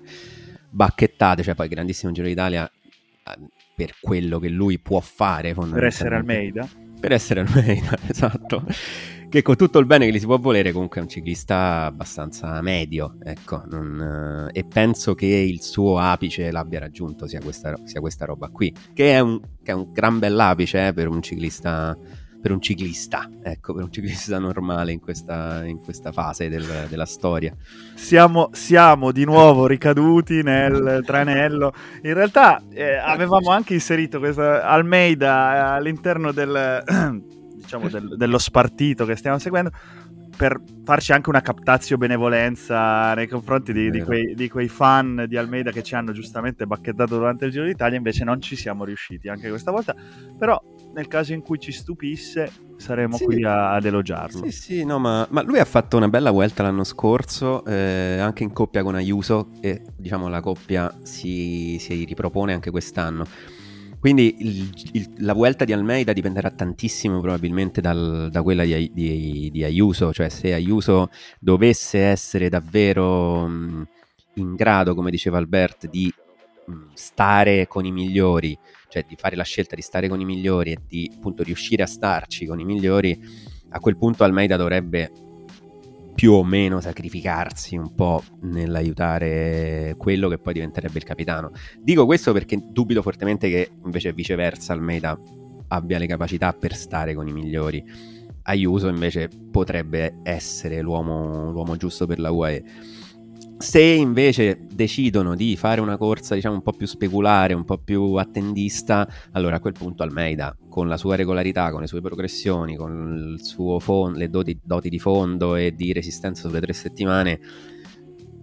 bacchettate, 0.70 1.42
cioè 1.42 1.56
poi 1.56 1.68
grandissimo 1.68 2.12
Giro 2.12 2.28
d'Italia 2.28 2.70
eh, 2.70 3.38
per 3.74 3.96
quello 4.00 4.38
che 4.38 4.50
lui 4.50 4.78
può 4.78 5.00
fare 5.00 5.56
per 5.56 5.84
essere 5.84 6.18
Almeida. 6.18 6.70
Per 7.00 7.12
essere 7.12 7.40
Almeida, 7.40 7.98
esatto 8.06 8.66
che 9.30 9.42
con 9.42 9.56
tutto 9.56 9.80
il 9.80 9.86
bene 9.86 10.06
che 10.06 10.12
gli 10.12 10.20
si 10.20 10.26
può 10.26 10.38
volere 10.38 10.72
comunque 10.72 11.00
è 11.00 11.04
un 11.04 11.10
ciclista 11.10 11.86
abbastanza 11.86 12.62
medio 12.62 13.16
ecco 13.24 13.64
non, 13.70 14.50
eh, 14.54 14.60
e 14.60 14.66
penso 14.66 15.14
che 15.16 15.26
il 15.26 15.62
suo 15.62 15.98
apice 15.98 16.52
l'abbia 16.52 16.80
raggiunto 16.80 17.28
sia 17.28 17.42
questa, 17.42 17.76
sia 17.84 18.00
questa 18.00 18.26
roba 18.26 18.50
qui 18.50 18.74
che 18.94 19.14
è 19.14 19.20
un, 19.20 19.40
che 19.64 19.72
è 19.72 19.76
un 19.76 19.92
gran 19.92 20.20
bell'apice 20.20 20.88
eh, 20.88 20.94
per 20.94 21.08
un 21.08 21.22
ciclista 21.22 21.98
per 22.46 22.54
un 22.54 22.62
ciclista, 22.62 23.28
ecco, 23.42 23.74
per 23.74 23.86
un 23.86 23.92
ciclista 23.92 24.38
normale 24.38 24.92
in 24.92 25.00
questa, 25.00 25.66
in 25.66 25.80
questa 25.80 26.12
fase 26.12 26.48
del, 26.48 26.86
della 26.88 27.08
storia. 27.08 27.52
Siamo, 27.96 28.50
siamo, 28.52 29.12
di 29.12 29.26
nuovo 29.26 29.66
ricaduti 29.66 30.44
nel 30.44 31.02
tranello. 31.04 31.74
In 32.04 32.14
realtà 32.14 32.62
eh, 32.72 32.98
avevamo 32.98 33.50
anche 33.50 33.74
inserito 33.74 34.20
questa 34.20 34.64
Almeida 34.64 35.74
all'interno 35.74 36.32
del, 36.32 36.84
diciamo, 37.66 37.90
del, 37.90 38.16
dello 38.16 38.38
spartito 38.38 39.06
che 39.06 39.16
stiamo 39.16 39.38
seguendo 39.40 39.72
per 40.36 40.62
farci 40.84 41.14
anche 41.14 41.30
una 41.30 41.42
captazio 41.42 41.98
benevolenza 41.98 43.14
nei 43.14 43.28
confronti 43.28 43.72
di, 43.72 43.90
di, 43.90 44.02
quei, 44.02 44.36
di, 44.36 44.50
quei, 44.50 44.68
fan 44.68 45.26
di 45.28 45.38
Almeida 45.38 45.72
che 45.72 45.82
ci 45.82 45.96
hanno 45.96 46.12
giustamente 46.12 46.66
bacchettato 46.66 47.16
durante 47.18 47.46
il 47.46 47.52
Giro 47.52 47.66
d'Italia, 47.66 47.98
invece 47.98 48.24
non 48.24 48.42
ci 48.42 48.56
siamo 48.56 48.84
riusciti 48.84 49.30
anche 49.30 49.50
questa 49.50 49.72
volta, 49.72 49.96
però 50.38 50.62
nel 50.94 51.08
caso 51.08 51.34
in 51.34 51.42
cui 51.42 51.60
ci 51.60 51.72
stupisse 51.72 52.52
saremo 52.78 53.16
sì. 53.16 53.26
qui 53.26 53.44
a, 53.44 53.74
ad 53.74 53.86
elogiarlo. 53.86 54.44
Sì, 54.44 54.52
sì, 54.52 54.86
no, 54.86 55.00
ma, 55.00 55.26
ma, 55.30 55.42
lui 55.42 55.60
ha 55.60 55.66
fatto 55.66 55.98
una 55.98 56.10
bella 56.10 56.32
vuelta 56.32 56.64
l'anno 56.64 56.84
scorso, 56.84 57.64
eh, 57.66 58.18
anche 58.20 58.44
in 58.44 58.52
coppia 58.52 58.84
con 58.84 58.96
Ayuso 58.96 59.50
e 59.62 59.82
diciamo 59.96 60.28
la 60.28 60.42
coppia 60.42 60.94
si, 61.04 61.78
si 61.80 62.04
ripropone 62.04 62.54
anche 62.54 62.72
quest'anno. 62.72 63.26
Quindi 64.06 64.36
il, 64.38 64.70
il, 64.92 65.14
la 65.18 65.34
vuelta 65.34 65.66
di 65.66 65.74
Almeida 65.74 66.14
dipenderà 66.14 66.52
tantissimo 66.52 67.20
probabilmente 67.22 67.82
dal, 67.82 68.30
da 68.30 68.44
quella 68.44 68.64
di, 68.64 68.92
di, 68.94 69.50
di, 69.52 69.64
Ayuso, 69.64 70.14
cioè 70.14 70.30
se 70.30 70.54
Ayuso 70.54 71.10
dovesse 71.40 72.02
essere 72.02 72.48
davvero 72.48 73.48
mh, 73.48 73.88
in 74.36 74.54
grado, 74.54 74.94
come 74.94 75.10
diceva 75.10 75.40
Albert, 75.40 75.90
di 75.90 76.14
mh, 76.68 76.74
stare 76.94 77.66
con 77.66 77.84
i 77.84 77.92
migliori, 77.92 78.56
cioè 78.90 79.06
di 79.08 79.16
fare 79.16 79.36
la 79.36 79.42
scelta 79.42 79.74
di 79.74 79.82
stare 79.82 80.08
con 80.08 80.20
i 80.20 80.26
migliori 80.26 80.74
e 80.74 80.78
di 80.88 81.12
appunto 81.12 81.42
riuscire 81.42 81.82
a 81.82 81.88
starci 81.88 82.46
con 82.46 82.60
i 82.60 82.64
migliori, 82.64 83.20
a 83.70 83.80
quel 83.80 83.98
punto 83.98 84.24
Almeida 84.24 84.56
dovrebbe 84.56 85.10
più 86.16 86.32
o 86.32 86.44
meno 86.46 86.80
sacrificarsi 86.80 87.76
un 87.76 87.94
po' 87.94 88.24
nell'aiutare 88.44 89.96
quello 89.98 90.30
che 90.30 90.40
poi 90.40 90.54
diventerebbe 90.54 90.98
il 90.98 91.04
capitano. 91.04 91.52
Dico 91.78 92.06
questo 92.06 92.32
perché 92.32 92.58
dubito 92.72 93.02
fortemente 93.02 93.50
che 93.50 93.72
invece 93.84 94.14
viceversa 94.14 94.72
Almeida 94.72 95.20
abbia 95.68 95.98
le 95.98 96.08
capacità 96.08 96.54
per 96.54 96.74
stare 96.74 97.14
con 97.14 97.28
i 97.28 97.34
migliori. 97.34 97.84
Ayuso 98.44 98.88
invece 98.88 99.28
potrebbe 99.52 100.20
essere 100.24 100.80
l'uomo, 100.82 101.52
l'uomo 101.52 101.76
giusto 101.76 102.06
per 102.06 102.20
la 102.20 102.32
UAE. 102.32 102.64
Se 103.58 103.82
invece 103.82 104.66
decidono 104.70 105.34
di 105.34 105.56
fare 105.56 105.80
una 105.80 105.98
corsa 105.98 106.36
diciamo 106.36 106.56
un 106.56 106.62
po' 106.62 106.74
più 106.74 106.86
speculare, 106.86 107.54
un 107.54 107.64
po' 107.64 107.78
più 107.78 108.16
attendista, 108.16 109.08
allora 109.32 109.56
a 109.56 109.60
quel 109.60 109.74
punto 109.74 110.04
Almeida 110.04 110.56
con 110.68 110.90
la 110.90 110.98
sua 110.98 111.16
regolarità, 111.16 111.72
con 111.72 111.80
le 111.80 111.88
sue 111.88 112.02
progressioni, 112.02 112.76
con 112.76 113.38
fond- 113.80 114.18
le 114.18 114.30
doti, 114.30 114.60
doti 114.62 114.90
di 114.90 115.00
fondo 115.00 115.56
e 115.56 115.74
di 115.74 115.94
resistenza 115.94 116.48
sulle 116.48 116.60
tre 116.60 116.74
settimane, 116.74 117.40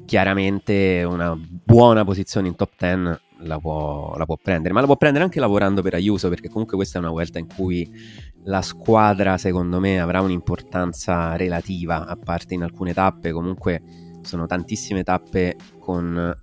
chiaramente 0.07 1.05
una 1.07 1.39
buona 1.39 2.05
posizione 2.05 2.49
in 2.49 2.57
top 2.57 2.73
10 2.79 3.21
la 3.45 3.59
può, 3.59 4.15
la 4.17 4.25
può, 4.25 4.37
prendere, 4.41 4.73
ma 4.73 4.81
la 4.81 4.87
può 4.87 4.97
prendere 4.97 5.25
anche 5.25 5.41
lavorando 5.41 5.83
per 5.83 5.95
Ayuso, 5.95 6.29
perché 6.29 6.49
comunque 6.49 6.77
questa 6.77 6.99
è 6.99 7.03
una 7.03 7.11
vuelta 7.11 7.39
in 7.39 7.49
cui 7.55 7.91
la 8.45 8.63
squadra, 8.63 9.37
secondo 9.37 9.81
me, 9.81 10.01
avrà 10.01 10.21
un'importanza 10.21 11.37
relativa, 11.37 12.07
a 12.07 12.17
parte 12.17 12.55
in 12.55 12.63
alcune 12.63 12.95
tappe, 12.95 13.33
comunque 13.33 13.83
sono 14.23 14.47
tantissime 14.47 15.03
tappe 15.03 15.57
con 15.79 16.35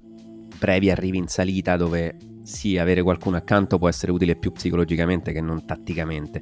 brevi 0.57 0.91
arrivi 0.91 1.17
in 1.17 1.27
salita 1.27 1.77
dove 1.77 2.15
sì, 2.43 2.77
avere 2.77 3.01
qualcuno 3.01 3.37
accanto 3.37 3.77
può 3.77 3.87
essere 3.87 4.11
utile 4.11 4.35
più 4.35 4.51
psicologicamente 4.51 5.31
che 5.31 5.41
non 5.41 5.65
tatticamente. 5.65 6.41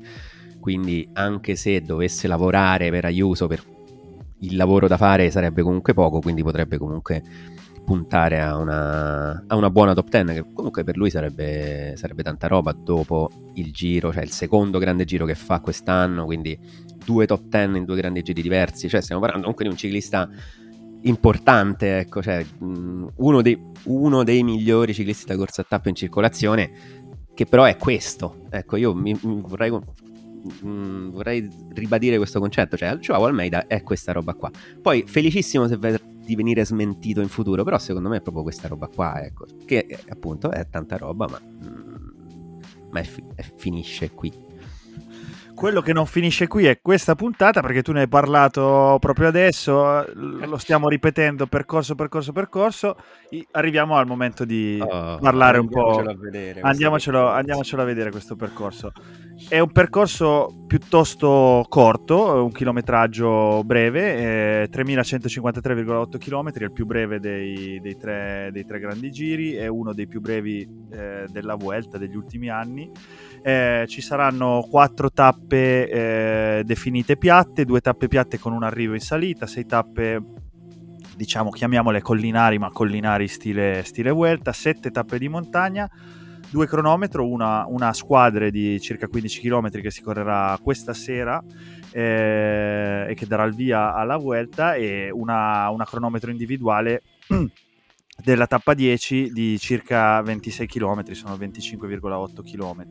Quindi 0.59 1.07
anche 1.13 1.55
se 1.55 1.81
dovesse 1.81 2.27
lavorare 2.27 2.89
per 2.89 3.05
Ayuso, 3.05 3.47
per 3.47 3.63
il 4.39 4.55
lavoro 4.55 4.87
da 4.87 4.97
fare 4.97 5.29
sarebbe 5.31 5.61
comunque 5.61 5.93
poco, 5.93 6.19
quindi 6.19 6.43
potrebbe 6.43 6.77
comunque 6.77 7.21
puntare 7.87 8.41
a 8.41 8.57
una, 8.57 9.43
a 9.47 9.55
una 9.55 9.69
buona 9.69 9.93
top 9.93 10.09
10, 10.09 10.33
che 10.33 10.45
comunque 10.53 10.83
per 10.83 10.97
lui 10.97 11.09
sarebbe, 11.09 11.93
sarebbe 11.95 12.21
tanta 12.21 12.47
roba 12.47 12.73
dopo 12.73 13.29
il 13.53 13.71
giro, 13.71 14.11
cioè 14.11 14.23
il 14.23 14.31
secondo 14.31 14.77
grande 14.77 15.05
giro 15.05 15.25
che 15.25 15.35
fa 15.35 15.61
quest'anno, 15.61 16.25
quindi 16.25 16.59
due 17.05 17.25
top 17.25 17.43
10 17.43 17.77
in 17.77 17.85
due 17.85 17.95
grandi 17.95 18.23
giri 18.23 18.41
diversi, 18.41 18.89
cioè 18.89 18.99
stiamo 18.99 19.21
parlando 19.21 19.47
comunque 19.47 19.63
di 19.63 19.71
un 19.71 19.77
ciclista 19.77 20.29
importante, 21.01 21.99
ecco, 21.99 22.21
cioè, 22.21 22.43
mh, 22.43 23.07
uno, 23.15 23.41
dei, 23.41 23.61
uno, 23.85 24.23
dei, 24.23 24.43
migliori 24.43 24.93
ciclisti 24.93 25.25
da 25.25 25.35
corsa 25.35 25.61
a 25.61 25.65
tappa 25.67 25.89
in 25.89 25.95
circolazione, 25.95 26.71
che 27.33 27.45
però 27.45 27.63
è 27.65 27.77
questo. 27.77 28.45
Ecco, 28.49 28.75
io 28.75 28.93
mi, 28.93 29.17
mi 29.21 29.41
vorrei, 29.41 29.71
mh, 29.71 31.09
vorrei, 31.09 31.49
ribadire 31.73 32.17
questo 32.17 32.39
concetto, 32.39 32.77
cioè 32.77 32.95
Joao 32.97 33.25
Almeida 33.25 33.67
è 33.67 33.83
questa 33.83 34.11
roba 34.11 34.33
qua. 34.33 34.51
Poi 34.81 35.03
felicissimo 35.05 35.67
se 35.67 35.77
vedrà 35.77 36.03
di 36.05 36.35
venire 36.35 36.65
smentito 36.65 37.21
in 37.21 37.29
futuro, 37.29 37.63
però 37.63 37.77
secondo 37.77 38.09
me 38.09 38.17
è 38.17 38.21
proprio 38.21 38.43
questa 38.43 38.67
roba 38.67 38.87
qua, 38.87 39.23
ecco, 39.23 39.45
che 39.65 39.99
appunto 40.09 40.51
è 40.51 40.67
tanta 40.69 40.97
roba, 40.97 41.27
ma, 41.27 41.41
ma 42.89 42.99
è 42.99 43.07
è 43.35 43.43
finisce 43.55 44.11
qui 44.11 44.46
quello 45.57 45.81
che 45.81 45.91
non 45.91 46.05
finisce 46.05 46.45
qui 46.45 46.67
è 46.67 46.79
questa 46.79 47.15
puntata 47.15 47.61
perché 47.61 47.81
tu 47.81 47.91
ne 47.91 48.01
hai 48.01 48.07
parlato 48.07 48.97
proprio 48.99 49.27
adesso, 49.27 50.05
lo 50.13 50.57
stiamo 50.57 50.87
ripetendo 50.87 51.47
percorso, 51.47 51.95
percorso, 51.95 52.31
percorso. 52.31 52.95
Arriviamo 53.51 53.97
al 53.97 54.05
momento 54.05 54.45
di 54.45 54.77
oh, 54.79 55.17
parlare 55.17 55.57
un 55.57 55.67
po'. 55.67 56.03
Vedere, 56.19 56.61
andiamocelo, 56.61 57.27
andiamocelo 57.27 57.81
a 57.81 57.85
vedere 57.85 58.11
questo 58.11 58.35
percorso. 58.35 58.91
È 59.49 59.57
un 59.57 59.71
percorso 59.71 60.63
piuttosto 60.67 61.65
corto, 61.67 62.43
un 62.43 62.51
chilometraggio 62.51 63.63
breve, 63.63 64.61
eh, 64.61 64.69
3153,8 64.71 66.17
km, 66.19 66.51
è 66.51 66.63
il 66.63 66.71
più 66.71 66.85
breve 66.85 67.19
dei, 67.19 67.79
dei, 67.81 67.97
tre, 67.97 68.49
dei, 68.51 68.65
tre, 68.65 68.79
grandi 68.79 69.09
giri, 69.09 69.53
è 69.53 69.65
uno 69.65 69.93
dei 69.93 70.07
più 70.07 70.21
brevi 70.21 70.67
eh, 70.91 71.25
della 71.29 71.55
Vuelta 71.55 71.97
degli 71.97 72.15
ultimi 72.15 72.49
anni. 72.49 72.91
Eh, 73.41 73.85
ci 73.87 74.01
saranno 74.01 74.67
quattro 74.69 75.09
tappe 75.11 75.46
eh, 75.55 76.63
definite 76.65 77.17
piatte, 77.17 77.65
due 77.65 77.81
tappe 77.81 78.07
piatte 78.07 78.39
con 78.39 78.53
un 78.53 78.63
arrivo 78.63 78.93
in 78.93 78.99
salita, 78.99 79.47
sei 79.47 79.65
tappe 79.65 80.21
diciamo 81.15 81.49
chiamiamole 81.49 82.01
collinari 82.01 82.59
ma 82.59 82.71
collinari 82.71 83.27
stile, 83.27 83.83
stile 83.83 84.11
Vuelta, 84.11 84.53
sette 84.53 84.91
tappe 84.91 85.17
di 85.17 85.27
montagna 85.27 85.89
due 86.49 86.67
cronometro, 86.67 87.27
una, 87.27 87.65
una 87.67 87.93
squadra 87.93 88.49
di 88.49 88.79
circa 88.79 89.07
15 89.07 89.41
km 89.41 89.69
che 89.69 89.91
si 89.91 90.01
correrà 90.01 90.57
questa 90.61 90.93
sera 90.93 91.43
eh, 91.91 93.05
e 93.09 93.13
che 93.15 93.25
darà 93.25 93.43
il 93.43 93.53
via 93.55 93.93
alla 93.93 94.17
Vuelta 94.17 94.75
e 94.75 95.09
una, 95.11 95.69
una 95.69 95.85
cronometro 95.85 96.31
individuale 96.31 97.03
della 98.23 98.47
tappa 98.47 98.73
10 98.73 99.31
di 99.31 99.59
circa 99.59 100.21
26 100.21 100.67
km, 100.67 101.11
sono 101.11 101.35
25,8 101.35 102.43
km. 102.43 102.85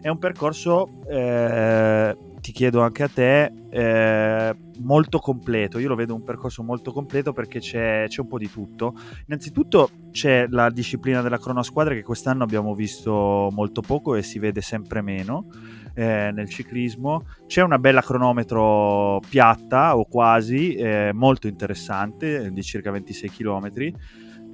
È 0.00 0.08
un 0.08 0.18
percorso, 0.18 1.02
eh, 1.08 2.16
ti 2.40 2.52
chiedo 2.52 2.80
anche 2.80 3.02
a 3.02 3.08
te, 3.08 3.52
eh, 3.70 4.56
molto 4.78 5.18
completo. 5.18 5.78
Io 5.78 5.88
lo 5.88 5.94
vedo 5.94 6.14
un 6.14 6.22
percorso 6.22 6.62
molto 6.62 6.92
completo 6.92 7.32
perché 7.32 7.60
c'è, 7.60 8.06
c'è, 8.08 8.20
un 8.20 8.28
po' 8.28 8.38
di 8.38 8.50
tutto. 8.50 8.94
Innanzitutto 9.26 9.90
c'è 10.10 10.46
la 10.48 10.70
disciplina 10.70 11.20
della 11.20 11.38
cronosquadra 11.38 11.94
che 11.94 12.02
quest'anno 12.02 12.42
abbiamo 12.42 12.74
visto 12.74 13.50
molto 13.52 13.80
poco 13.82 14.14
e 14.14 14.22
si 14.22 14.38
vede 14.38 14.62
sempre 14.62 15.02
meno. 15.02 15.46
Eh, 15.94 16.30
nel 16.32 16.48
ciclismo 16.48 17.24
c'è 17.46 17.62
una 17.62 17.78
bella 17.78 18.02
cronometro 18.02 19.18
piatta 19.28 19.96
o 19.96 20.04
quasi 20.04 20.74
eh, 20.74 21.10
molto 21.14 21.46
interessante 21.46 22.52
di 22.52 22.62
circa 22.62 22.90
26 22.90 23.30
km 23.30 23.70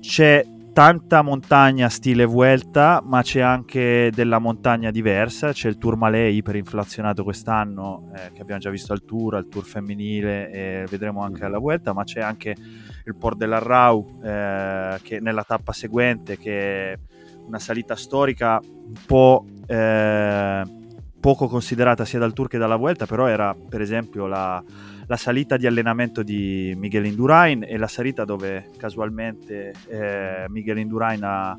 c'è 0.03 0.45
tanta 0.73 1.23
montagna 1.23 1.89
stile 1.89 2.25
Vuelta, 2.25 3.01
ma 3.05 3.23
c'è 3.23 3.41
anche 3.41 4.11
della 4.13 4.41
montagna 4.41 4.91
diversa, 4.91 5.53
c'è 5.53 5.69
il 5.69 5.79
Tourmalet 5.79 6.35
iperinflazionato 6.35 7.23
quest'anno, 7.23 8.11
eh, 8.15 8.33
che 8.33 8.43
abbiamo 8.43 8.61
già 8.61 8.71
visto 8.71 8.93
al 8.93 9.05
Tour, 9.05 9.37
al 9.37 9.49
Tour 9.49 9.65
femminile 9.65 10.51
e 10.51 10.87
vedremo 10.91 11.23
anche 11.23 11.45
alla 11.45 11.59
Vuelta, 11.59 11.93
ma 11.93 12.03
c'è 12.03 12.21
anche 12.21 12.57
il 13.05 13.15
Port 13.17 13.37
dell'Arrau, 13.37 14.21
eh, 14.25 14.99
che 15.03 15.21
nella 15.21 15.45
tappa 15.45 15.73
seguente, 15.73 16.37
che 16.37 16.93
è 16.93 16.99
una 17.47 17.61
salita 17.61 17.95
storica 17.95 18.61
un 18.61 18.95
po' 19.07 19.45
eh, 19.67 20.63
poco 21.21 21.47
considerata 21.47 22.05
sia 22.05 22.19
dal 22.19 22.33
Tour 22.33 22.49
che 22.49 22.59
dalla 22.59 22.77
Vuelta, 22.77 23.07
però 23.07 23.27
era 23.27 23.55
per 23.55 23.81
esempio 23.81 24.27
la 24.27 24.63
la 25.13 25.19
salita 25.19 25.59
di 25.59 25.67
allenamento 25.67 26.23
di 26.23 26.73
Miguel 26.75 27.05
Indurain 27.05 27.63
e 27.69 27.77
la 27.77 27.87
salita 27.87 28.25
dove 28.25 28.71
casualmente 28.79 29.75
eh, 29.87 30.47
Miguel 30.49 30.79
Indurain 30.79 31.23
ha, 31.23 31.55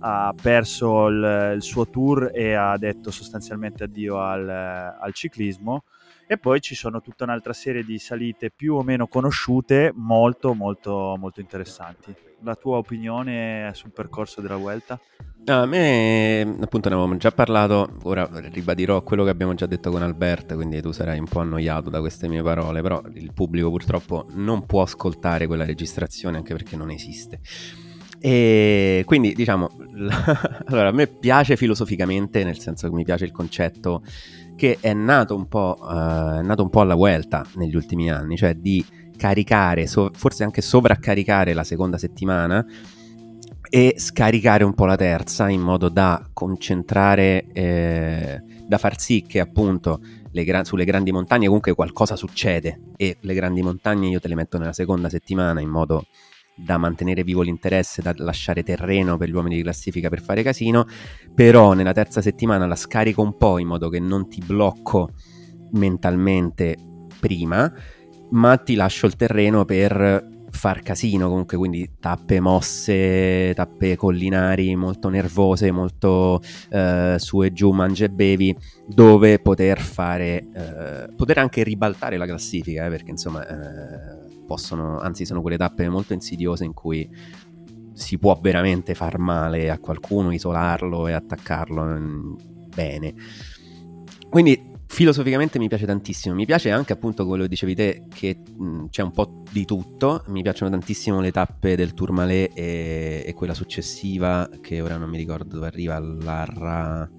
ha 0.00 0.34
perso 0.34 1.06
il, 1.06 1.52
il, 1.54 1.62
suo 1.62 1.88
tour 1.88 2.32
e 2.34 2.54
ha 2.54 2.76
detto 2.76 3.12
sostanzialmente 3.12 3.84
addio 3.84 4.20
al, 4.20 4.48
al 4.48 5.14
ciclismo 5.14 5.84
e 6.26 6.38
poi 6.38 6.60
ci 6.60 6.74
sono 6.74 7.00
tutta 7.00 7.24
un'altra 7.24 7.52
serie 7.52 7.84
di 7.84 7.98
salite 7.98 8.50
più 8.50 8.74
o 8.74 8.82
meno 8.82 9.06
conosciute 9.06 9.92
molto 9.94 10.54
molto 10.54 11.16
molto 11.18 11.40
interessanti 11.40 12.14
la 12.42 12.54
tua 12.54 12.76
opinione 12.76 13.70
sul 13.74 13.92
percorso 13.92 14.40
della 14.40 14.56
Vuelta? 14.56 15.00
a 15.48 15.64
me, 15.64 16.40
appunto, 16.40 16.88
ne 16.88 16.94
avevamo 16.94 17.16
già 17.16 17.30
parlato. 17.30 17.98
Ora 18.02 18.28
ribadirò 18.32 19.02
quello 19.02 19.24
che 19.24 19.30
abbiamo 19.30 19.54
già 19.54 19.66
detto 19.66 19.90
con 19.90 20.02
Albert, 20.02 20.54
quindi 20.54 20.80
tu 20.80 20.92
sarai 20.92 21.18
un 21.18 21.26
po' 21.26 21.40
annoiato 21.40 21.88
da 21.88 22.00
queste 22.00 22.28
mie 22.28 22.42
parole. 22.42 22.82
Però 22.82 23.00
il 23.14 23.32
pubblico 23.32 23.70
purtroppo 23.70 24.26
non 24.32 24.66
può 24.66 24.82
ascoltare 24.82 25.46
quella 25.46 25.64
registrazione 25.64 26.36
anche 26.36 26.52
perché 26.52 26.76
non 26.76 26.90
esiste. 26.90 27.40
E 28.18 29.02
quindi 29.06 29.34
diciamo, 29.34 29.70
allora 30.66 30.88
a 30.88 30.92
me 30.92 31.06
piace 31.06 31.56
filosoficamente, 31.56 32.42
nel 32.42 32.58
senso 32.58 32.88
che 32.88 32.94
mi 32.94 33.04
piace 33.04 33.24
il 33.24 33.32
concetto 33.32 34.02
che 34.56 34.78
è 34.80 34.92
nato 34.92 35.36
un 35.36 35.46
po', 35.46 35.78
è 35.80 36.42
nato 36.42 36.62
un 36.62 36.70
po 36.70 36.80
alla 36.80 36.94
Vuelta 36.94 37.44
negli 37.54 37.76
ultimi 37.76 38.10
anni, 38.10 38.36
cioè 38.36 38.54
di 38.54 38.84
caricare, 39.16 39.86
so- 39.86 40.10
forse 40.14 40.44
anche 40.44 40.62
sovraccaricare 40.62 41.52
la 41.52 41.64
seconda 41.64 41.98
settimana 41.98 42.64
e 43.68 43.94
scaricare 43.98 44.64
un 44.64 44.74
po' 44.74 44.86
la 44.86 44.96
terza 44.96 45.48
in 45.48 45.60
modo 45.60 45.88
da 45.88 46.28
concentrare, 46.32 47.46
eh, 47.52 48.42
da 48.66 48.78
far 48.78 48.98
sì 48.98 49.24
che 49.26 49.40
appunto 49.40 50.00
gra- 50.30 50.64
sulle 50.64 50.84
grandi 50.84 51.12
montagne 51.12 51.46
comunque 51.46 51.74
qualcosa 51.74 52.16
succede 52.16 52.80
e 52.96 53.16
le 53.20 53.34
grandi 53.34 53.62
montagne 53.62 54.08
io 54.08 54.20
te 54.20 54.28
le 54.28 54.34
metto 54.34 54.58
nella 54.58 54.72
seconda 54.72 55.08
settimana 55.08 55.60
in 55.60 55.68
modo 55.68 56.06
da 56.56 56.78
mantenere 56.78 57.22
vivo 57.22 57.42
l'interesse, 57.42 58.02
da 58.02 58.14
lasciare 58.16 58.62
terreno 58.62 59.16
per 59.16 59.28
gli 59.28 59.34
uomini 59.34 59.56
di 59.56 59.62
classifica 59.62 60.08
per 60.08 60.22
fare 60.22 60.42
casino, 60.42 60.86
però 61.34 61.74
nella 61.74 61.92
terza 61.92 62.22
settimana 62.22 62.66
la 62.66 62.76
scarico 62.76 63.22
un 63.22 63.36
po' 63.36 63.58
in 63.58 63.68
modo 63.68 63.88
che 63.88 64.00
non 64.00 64.28
ti 64.28 64.42
blocco 64.44 65.10
mentalmente 65.72 66.76
prima 67.20 67.72
ma 68.30 68.56
ti 68.56 68.74
lascio 68.74 69.06
il 69.06 69.16
terreno 69.16 69.64
per 69.64 70.34
far 70.50 70.80
casino 70.80 71.28
comunque, 71.28 71.58
quindi 71.58 71.96
tappe 72.00 72.40
mosse, 72.40 73.52
tappe 73.54 73.94
collinari 73.96 74.74
molto 74.74 75.10
nervose, 75.10 75.70
molto 75.70 76.40
eh, 76.70 77.16
su 77.18 77.42
e 77.42 77.52
giù, 77.52 77.72
mangia 77.72 78.06
e 78.06 78.08
bevi, 78.08 78.56
dove 78.86 79.38
poter 79.38 79.78
fare, 79.78 80.46
eh, 80.54 81.12
poter 81.14 81.38
anche 81.38 81.62
ribaltare 81.62 82.16
la 82.16 82.24
classifica, 82.24 82.86
eh, 82.86 82.88
perché 82.88 83.10
insomma 83.10 83.46
eh, 83.46 84.25
possono, 84.46 84.98
anzi 84.98 85.26
sono 85.26 85.42
quelle 85.42 85.58
tappe 85.58 85.88
molto 85.88 86.14
insidiose 86.14 86.64
in 86.64 86.72
cui 86.72 87.08
si 87.92 88.18
può 88.18 88.38
veramente 88.40 88.94
far 88.94 89.18
male 89.18 89.70
a 89.70 89.78
qualcuno, 89.78 90.32
isolarlo 90.32 91.06
e 91.08 91.12
attaccarlo 91.12 91.84
mm, 91.84 92.34
bene. 92.74 93.14
Quindi 94.30 94.74
Filosoficamente 94.88 95.58
mi 95.58 95.66
piace 95.66 95.84
tantissimo, 95.84 96.34
mi 96.34 96.46
piace 96.46 96.70
anche 96.70 96.92
appunto 96.92 97.26
quello 97.26 97.42
che 97.42 97.48
dicevi 97.48 97.74
te 97.74 98.04
che 98.08 98.38
mh, 98.56 98.86
c'è 98.88 99.02
un 99.02 99.10
po' 99.10 99.42
di 99.50 99.64
tutto, 99.64 100.22
mi 100.28 100.42
piacciono 100.42 100.70
tantissimo 100.70 101.20
le 101.20 101.32
tappe 101.32 101.74
del 101.74 101.92
Tourmalet 101.92 102.52
e, 102.54 103.24
e 103.26 103.34
quella 103.34 103.52
successiva 103.52 104.48
che 104.60 104.80
ora 104.80 104.96
non 104.96 105.10
mi 105.10 105.16
ricordo 105.16 105.56
dove 105.56 105.66
arriva, 105.66 105.98
l'Arra... 105.98 107.10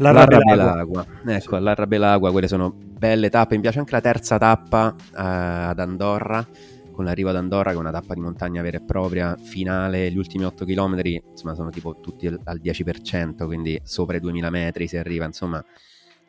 L'Arra, 0.00 0.20
L'Arra 0.20 0.38
Belagua. 0.38 1.06
Ecco, 1.26 1.56
sì. 1.56 1.62
l'Arra 1.62 1.86
Belagua, 1.86 2.30
quelle 2.30 2.48
sono 2.48 2.74
belle 2.74 3.28
tappe, 3.28 3.54
mi 3.54 3.60
piace 3.60 3.78
anche 3.78 3.92
la 3.92 4.00
terza 4.00 4.38
tappa 4.38 4.94
uh, 4.96 5.12
ad 5.12 5.78
Andorra, 5.78 6.46
con 6.90 7.04
l'arrivo 7.04 7.28
ad 7.28 7.36
Andorra 7.36 7.70
che 7.70 7.76
è 7.76 7.80
una 7.80 7.90
tappa 7.90 8.14
di 8.14 8.20
montagna 8.20 8.62
vera 8.62 8.78
e 8.78 8.82
propria, 8.82 9.36
finale, 9.36 10.10
gli 10.10 10.16
ultimi 10.16 10.44
8 10.44 10.64
km, 10.64 11.00
insomma 11.04 11.54
sono 11.54 11.68
tipo 11.68 12.00
tutti 12.00 12.26
al 12.26 12.60
10%, 12.62 13.44
quindi 13.44 13.78
sopra 13.84 14.16
i 14.16 14.20
2000 14.20 14.50
metri 14.50 14.88
si 14.88 14.96
arriva, 14.96 15.26
insomma 15.26 15.62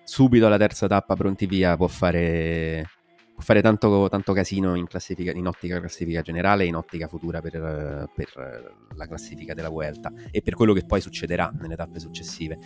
subito 0.03 0.45
alla 0.45 0.57
terza 0.57 0.87
tappa 0.87 1.15
pronti 1.15 1.45
via 1.45 1.77
può 1.77 1.87
fare, 1.87 2.89
può 3.33 3.41
fare 3.41 3.61
tanto, 3.61 4.09
tanto, 4.09 4.33
casino 4.33 4.75
in, 4.75 4.85
in, 5.33 5.47
ottica 5.47 5.79
classifica 5.79 6.21
generale 6.21 6.63
e 6.65 6.67
in 6.67 6.75
ottica 6.75 7.07
futura 7.07 7.39
per, 7.39 8.09
per, 8.13 8.75
la 8.95 9.07
classifica 9.07 9.53
della 9.53 9.69
Vuelta 9.69 10.11
e 10.29 10.41
per 10.41 10.55
quello 10.55 10.73
che 10.73 10.83
poi 10.85 10.99
succederà 10.99 11.53
nelle 11.57 11.77
tappe 11.77 11.99
successive. 11.99 12.57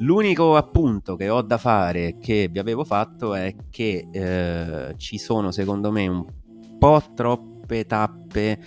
L'unico 0.00 0.56
appunto 0.56 1.14
che 1.14 1.28
ho 1.28 1.42
da 1.42 1.58
fare, 1.58 2.16
che 2.18 2.48
vi 2.50 2.58
avevo 2.58 2.84
fatto, 2.84 3.34
è 3.34 3.54
che 3.68 4.08
eh, 4.10 4.94
ci 4.96 5.18
sono 5.18 5.50
secondo 5.50 5.90
me 5.90 6.06
un 6.06 6.24
po' 6.78 7.02
troppe 7.14 7.84
tappe 7.84 8.58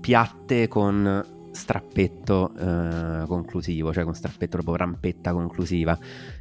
piatte 0.00 0.66
con 0.66 1.50
strappetto 1.50 2.52
eh, 2.54 3.26
conclusivo, 3.26 3.92
cioè 3.92 4.04
con 4.04 4.14
strappetto 4.14 4.56
proprio 4.56 4.76
rampetta 4.76 5.32
conclusiva. 5.32 5.98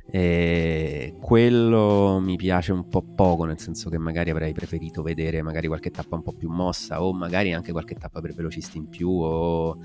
E 0.10 1.16
quello 1.20 2.20
mi 2.22 2.38
piace 2.38 2.72
un 2.72 2.88
po' 2.88 3.02
poco, 3.02 3.44
nel 3.44 3.60
senso 3.60 3.90
che 3.90 3.98
magari 3.98 4.30
avrei 4.30 4.54
preferito 4.54 5.02
vedere 5.02 5.42
magari 5.42 5.68
qualche 5.68 5.92
tappa 5.92 6.16
un 6.16 6.24
po' 6.24 6.34
più 6.34 6.50
mossa 6.50 7.04
o 7.04 7.12
magari 7.14 7.54
anche 7.54 7.74
qualche 7.74 7.96
tappa 7.96 8.22
per 8.22 8.34
velocisti 8.34 8.78
in 8.78 8.88
più 8.88 9.10
o, 9.10 9.78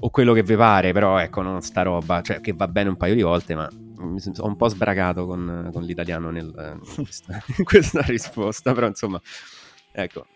o 0.00 0.10
quello 0.10 0.32
che 0.32 0.42
vi 0.42 0.56
pare, 0.56 0.92
però 0.92 1.18
ecco, 1.18 1.42
non 1.42 1.60
sta 1.62 1.82
roba, 1.82 2.20
cioè 2.22 2.40
che 2.40 2.52
va 2.52 2.68
bene 2.68 2.88
un 2.90 2.96
paio 2.96 3.14
di 3.14 3.22
volte, 3.22 3.54
ma 3.54 3.68
sono 4.16 4.48
un 4.48 4.56
po' 4.56 4.68
sbragato 4.68 5.26
con, 5.26 5.70
con 5.72 5.82
l'italiano 5.82 6.30
nel, 6.30 6.52
in, 6.56 6.94
questa, 7.04 7.42
in 7.56 7.64
questa 7.64 8.02
risposta, 8.02 8.72
però 8.72 8.86
insomma, 8.86 9.20
ecco, 9.92 10.26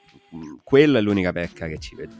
quella 0.62 0.98
è 0.98 1.02
l'unica 1.02 1.32
pecca 1.32 1.66
che 1.66 1.78
ci 1.78 1.94
vedo. 1.94 2.14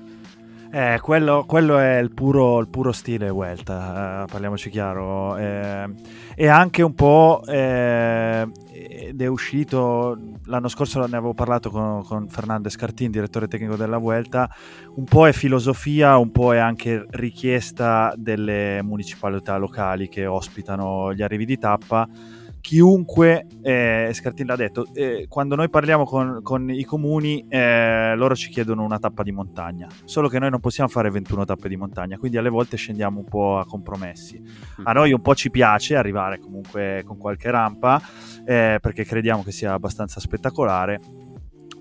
Eh, 0.75 1.01
quello, 1.03 1.45
quello, 1.47 1.77
è 1.77 1.99
il 1.99 2.15
puro, 2.15 2.59
il 2.59 2.69
puro 2.69 2.93
stile 2.93 3.29
Vuelta, 3.29 4.23
eh, 4.23 4.27
parliamoci 4.31 4.71
chiaro. 4.71 5.37
Eh, 5.37 5.93
e 6.35 6.49
anche 6.49 6.81
un 6.81 6.95
po', 6.95 7.43
eh, 7.47 8.51
ed 8.73 9.21
è 9.21 9.27
uscito, 9.27 10.17
l'anno 10.45 10.69
scorso 10.69 10.99
ne 11.01 11.19
avevo 11.19 11.35
parlato 11.35 11.69
con, 11.69 12.03
con 12.03 12.27
Fernando 12.27 12.71
Scartin, 12.71 13.11
direttore 13.11 13.49
tecnico 13.49 13.77
della 13.77 13.99
Vuelta, 13.99 14.49
un 14.95 15.05
po' 15.05 15.29
è 15.29 15.33
filosofia, 15.33 16.17
un 16.17 16.31
po' 16.31 16.55
è 16.55 16.59
anche 16.59 17.05
richiesta 17.11 18.15
delle 18.17 18.83
municipalità 18.83 19.59
locali 19.59 20.09
che 20.09 20.25
ospitano 20.25 21.13
gli 21.13 21.21
arrivi 21.21 21.45
di 21.45 21.59
tappa 21.59 22.09
chiunque, 22.63 23.47
eh, 23.61 24.11
Scartin 24.15 24.47
l'ha 24.47 24.57
detto, 24.57 24.87
eh, 24.95 25.27
quando 25.29 25.57
noi 25.57 25.69
parliamo 25.69 26.05
con, 26.05 26.41
con 26.43 26.71
i 26.71 26.85
comuni, 26.85 27.45
eh, 27.49 28.15
loro 28.17 28.35
ci 28.35 28.49
chiedono 28.49 28.85
una 28.85 28.99
tappa 28.99 29.23
di 29.25 29.33
montagna, 29.33 29.89
solo 30.05 30.29
che 30.29 30.39
noi 30.39 30.49
non 30.49 30.61
possiamo 30.61 30.89
fare 30.89 31.11
21 31.11 31.45
tappe 31.45 31.69
di 31.69 31.77
montagna, 31.77 32.17
quindi 32.17 32.39
alle 32.39 32.49
volte 32.49 32.77
scendiamo 32.77 33.19
un 33.19 33.27
po' 33.27 33.59
a 33.59 33.67
compromessi. 33.67 34.41
A 34.85 34.93
noi 34.93 35.13
un 35.13 35.21
po' 35.21 35.35
ci 35.35 35.51
piace 35.51 35.97
arrivare 35.97 36.39
comunque 36.39 37.03
con 37.05 37.19
qualche 37.19 37.51
rampa, 37.51 38.01
eh, 38.47 38.79
perché 38.81 39.05
crediamo 39.05 39.43
che 39.43 39.51
sia 39.51 39.73
abbastanza 39.73 40.21
spettacolare 40.21 41.01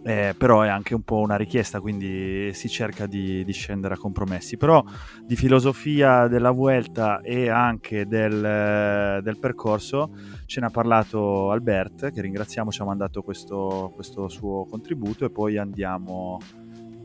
eh, 0.04 0.34
però 0.36 0.62
è 0.62 0.68
anche 0.68 0.96
un 0.96 1.04
po' 1.04 1.18
una 1.18 1.36
richiesta, 1.36 1.80
quindi 1.80 2.52
si 2.54 2.68
cerca 2.70 3.06
di, 3.06 3.44
di, 3.46 3.54
scendere 3.54 3.94
a 3.94 3.98
compromessi. 3.98 4.58
Però 4.58 4.84
di 5.24 5.36
filosofia 5.36 6.28
della 6.28 6.52
Vuelta 6.52 7.22
e 7.22 7.50
anche 7.50 8.08
del, 8.08 9.22
del, 9.22 9.38
percorso 9.38 10.10
ce 10.52 10.60
ne 10.60 10.66
ha 10.66 10.70
parlato 10.70 11.50
Albert, 11.50 12.12
che 12.12 12.20
ringraziamo, 12.20 12.72
ci 12.72 12.82
ha 12.82 12.84
mandato 12.84 13.22
questo, 13.22 13.90
questo 13.96 14.28
suo 14.28 14.66
contributo 14.66 15.24
e 15.24 15.30
poi 15.30 15.58
andiamo 15.58 16.40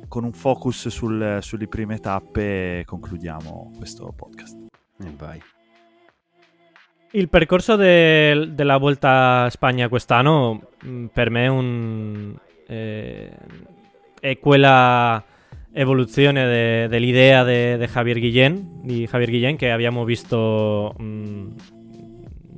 con 0.08 0.24
un 0.24 0.32
focus 0.32 0.88
sul, 0.88 1.38
sulle 1.42 1.68
prime 1.68 2.00
tappe 2.00 2.80
e 2.80 2.84
concludiamo 2.84 3.70
questo 3.76 4.12
podcast. 4.16 4.66
E 4.98 5.12
vai. 5.16 5.40
Il 7.12 7.28
percorso 7.28 7.76
de, 7.76 8.50
della 8.52 8.78
Volta 8.78 9.44
a 9.44 9.50
Spagna 9.50 9.88
quest'anno 9.88 10.70
mm, 10.84 11.06
per 11.12 11.30
me 11.30 11.44
è 11.44 11.48
un, 11.48 12.34
eh, 12.66 13.30
è 14.18 14.38
quella 14.40 15.22
evoluzione 15.70 16.46
de, 16.46 16.88
dell'idea 16.88 17.44
di 17.44 17.86
Javier 17.86 18.18
Guillén, 18.18 18.80
di 18.82 19.06
Javier 19.06 19.30
Guillén 19.30 19.56
che 19.56 19.70
abbiamo 19.70 20.02
visto 20.02 20.92
mh, 20.98 21.04
mm, 21.04 21.56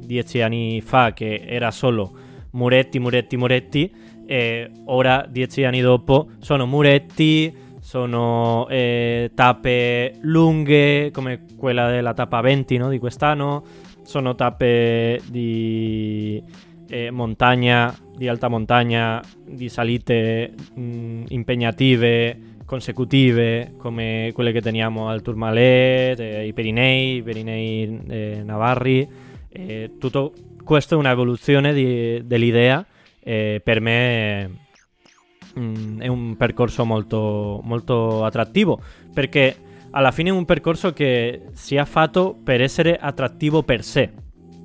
dieci 0.09 0.41
anni 0.41 0.81
fa 0.81 1.13
che 1.13 1.43
era 1.47 1.71
solo 1.71 2.11
muretti, 2.53 2.99
muretti, 2.99 3.37
muretti 3.37 3.93
e 4.27 4.71
ora 4.87 5.27
dieci 5.29 5.65
anni 5.65 5.83
dopo 5.83 6.31
sono 6.39 6.65
muretti, 6.65 7.55
sono 7.81 8.67
eh, 8.71 9.31
tappe 9.35 10.15
lunghe 10.23 11.11
come 11.13 11.45
quella 11.59 11.91
della 11.91 12.15
tappa 12.15 12.41
20 12.41 12.77
no, 12.79 12.89
di 12.89 12.99
quest'anno, 12.99 13.63
sono 14.03 14.35
tappe 14.35 15.21
di 15.29 16.43
eh, 16.89 17.11
montagna, 17.11 17.95
di 18.17 18.29
alta 18.29 18.49
montagna, 18.49 19.23
di 19.47 19.69
salite 19.69 20.55
mh, 20.75 20.81
mm, 20.81 21.25
impegnative, 21.29 22.39
consecutive, 22.65 23.75
come 23.77 24.31
quelle 24.33 24.53
che 24.53 24.63
teniamo 24.63 25.09
al 25.09 25.21
Tourmalet, 25.21 26.19
eh, 26.19 26.47
i 26.47 26.53
Perinei, 26.55 27.17
i 27.17 27.23
Perinei 27.23 28.01
eh, 28.09 28.43
Navarri. 28.43 29.27
Eh, 29.59 29.97
tutto 29.99 30.33
questo 30.63 30.95
è 30.95 30.99
un'evoluzione 30.99 31.73
di, 31.73 32.25
dell'idea 32.25 32.87
e 33.19 33.61
per 33.65 33.81
me 33.81 34.47
mh, 34.47 35.61
mm, 35.61 36.01
è 36.01 36.07
un 36.07 36.37
percorso 36.37 36.85
molto, 36.85 37.61
molto 37.65 38.25
attrattivo 38.25 38.81
perché 39.13 39.57
alla 39.91 40.13
fine 40.13 40.29
è 40.29 40.33
un 40.33 40.45
percorso 40.45 40.93
che 40.93 41.47
si 41.55 41.75
è 41.75 41.85
fatto 41.87 42.37
per 42.41 42.61
essere 42.61 42.99
attrattivo 42.99 43.65
per 43.65 43.83
sé, 43.83 44.13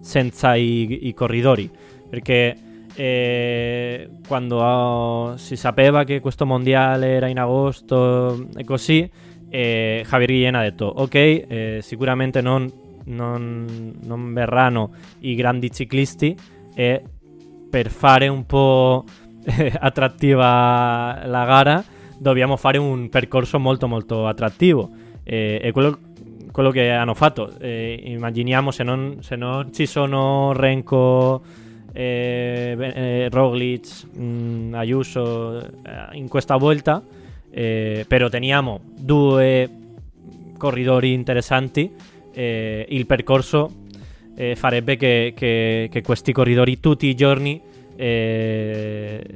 senza 0.02 0.54
i 0.54 1.12
corridori 1.16 1.72
perché 2.08 2.56
eh, 2.94 4.10
quando 4.28 4.62
oh, 4.62 5.38
si 5.38 5.56
sapeva 5.56 6.04
che 6.04 6.20
questo 6.20 6.46
mondiale 6.46 7.08
era 7.08 7.26
in 7.26 7.40
agosto 7.40 8.48
e 8.56 8.64
così, 8.64 9.10
eh, 9.50 10.06
Javier 10.08 10.30
Guillén 10.30 10.54
ha 10.54 10.62
detto 10.62 10.86
ok, 10.86 11.16
eh, 11.16 11.80
sicuramente 11.82 12.42
non, 12.42 12.72
non, 13.06 13.94
non, 14.04 14.34
verranno 14.34 14.92
i 15.20 15.36
grandi 15.36 15.72
ciclisti 15.72 16.36
e 16.74 17.04
per 17.70 17.90
fare 17.90 18.28
un 18.28 18.46
po' 18.46 19.04
attrattiva 19.80 21.22
la 21.26 21.46
gara 21.46 21.84
dobbiamo 22.18 22.56
fare 22.58 22.78
un 22.78 23.10
percorso 23.10 23.60
molto 23.60 23.88
molto 23.88 24.28
attrattivo 24.28 24.90
e 25.24 25.70
quello, 25.72 26.00
quello 26.52 26.70
che 26.70 26.92
hanno 26.92 27.14
fatto 27.14 27.58
eh, 27.60 28.02
immaginiamo 28.06 28.72
se 28.72 28.84
non, 28.84 29.18
se 29.22 29.36
non 29.36 29.72
ci 29.74 29.86
sono 29.86 30.52
Renko 30.54 31.42
eh, 31.94 32.76
eh, 32.80 33.30
Roglic, 33.30 34.08
mh, 34.16 34.24
mm, 34.24 34.74
Ayuso 34.74 35.70
in 36.14 36.28
questa 36.28 36.58
volta, 36.58 37.04
però 37.52 38.30
teniamo 38.30 38.80
due 38.98 39.70
corridori 40.58 41.14
interessanti. 41.14 41.92
Eh, 42.34 42.86
il 42.90 43.06
percorso 43.06 43.72
eh, 44.36 44.56
farebbe 44.56 44.98
che, 44.98 45.34
che, 45.36 45.90
che, 45.92 46.02
questi 46.02 46.32
corridori 46.32 46.80
tutti 46.80 47.08
i 47.08 47.16
giorni 47.16 47.62
stiano 47.96 49.30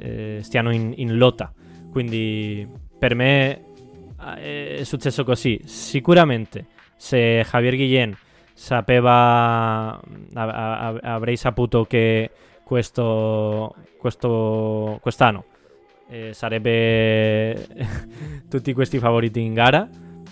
in, 0.73 0.93
in 0.95 1.17
lotta. 1.17 1.53
Quindi 1.91 2.67
per 2.97 3.15
me 3.15 3.61
è 4.35 4.81
successo 4.83 5.23
così. 5.23 5.61
Sicuramente 5.63 6.65
se 6.95 7.45
Javier 7.49 7.75
Guillén 7.75 8.17
sapeva, 8.53 9.99
avrei 10.33 11.37
saputo 11.37 11.85
che 11.85 12.31
questo, 12.63 13.75
questo 13.99 14.97
quest'anno 14.99 15.45
eh, 16.09 16.33
sarebbe 16.33 17.67
tutti 18.49 18.73
questi 18.73 18.99
favoriti 18.99 19.41
in 19.41 19.53
gara. 19.53 19.87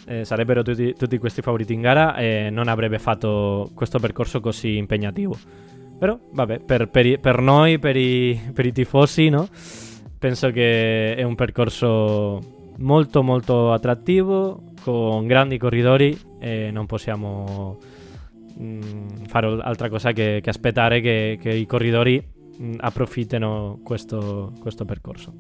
Eh, 0.07 0.23
sarebbero 0.23 0.61
tutti, 0.61 0.93
tutti, 0.93 1.17
questi 1.17 1.41
favoriti 1.41 1.73
in 1.73 1.81
gara 1.81 2.15
e 2.15 2.49
non 2.51 2.67
avrebbe 2.67 2.99
fatto 2.99 3.71
questo 3.73 3.99
percorso 3.99 4.39
così 4.39 4.77
impegnativo. 4.77 5.37
Però, 5.97 6.19
vabbè, 6.31 6.59
per, 6.59 6.89
per, 6.89 7.19
per 7.19 7.39
noi, 7.39 7.79
per 7.79 7.95
i, 7.95 8.39
per 8.53 8.65
i 8.65 8.71
tifosi, 8.71 9.29
no? 9.29 9.47
penso 10.25 10.49
che 10.49 11.15
è 11.15 11.21
un 11.21 11.35
percorso 11.35 12.73
molto 12.77 13.21
molto 13.21 13.71
attrattivo, 13.71 14.73
con 14.81 15.27
grandi 15.27 15.57
corridori 15.57 16.17
e 16.39 16.71
non 16.71 16.85
possiamo 16.85 17.77
mh, 18.57 18.63
mm, 18.63 19.07
fare 19.27 19.59
altra 19.61 19.89
cosa 19.89 20.11
che, 20.11 20.39
che 20.41 20.49
aspettare 20.49 20.99
che, 21.01 21.37
che, 21.39 21.51
i 21.51 21.65
corridori 21.65 22.23
mh, 22.57 22.65
mm, 22.65 22.73
approfittino 22.79 23.79
questo, 23.83 24.51
questo 24.59 24.83
percorso. 24.83 25.33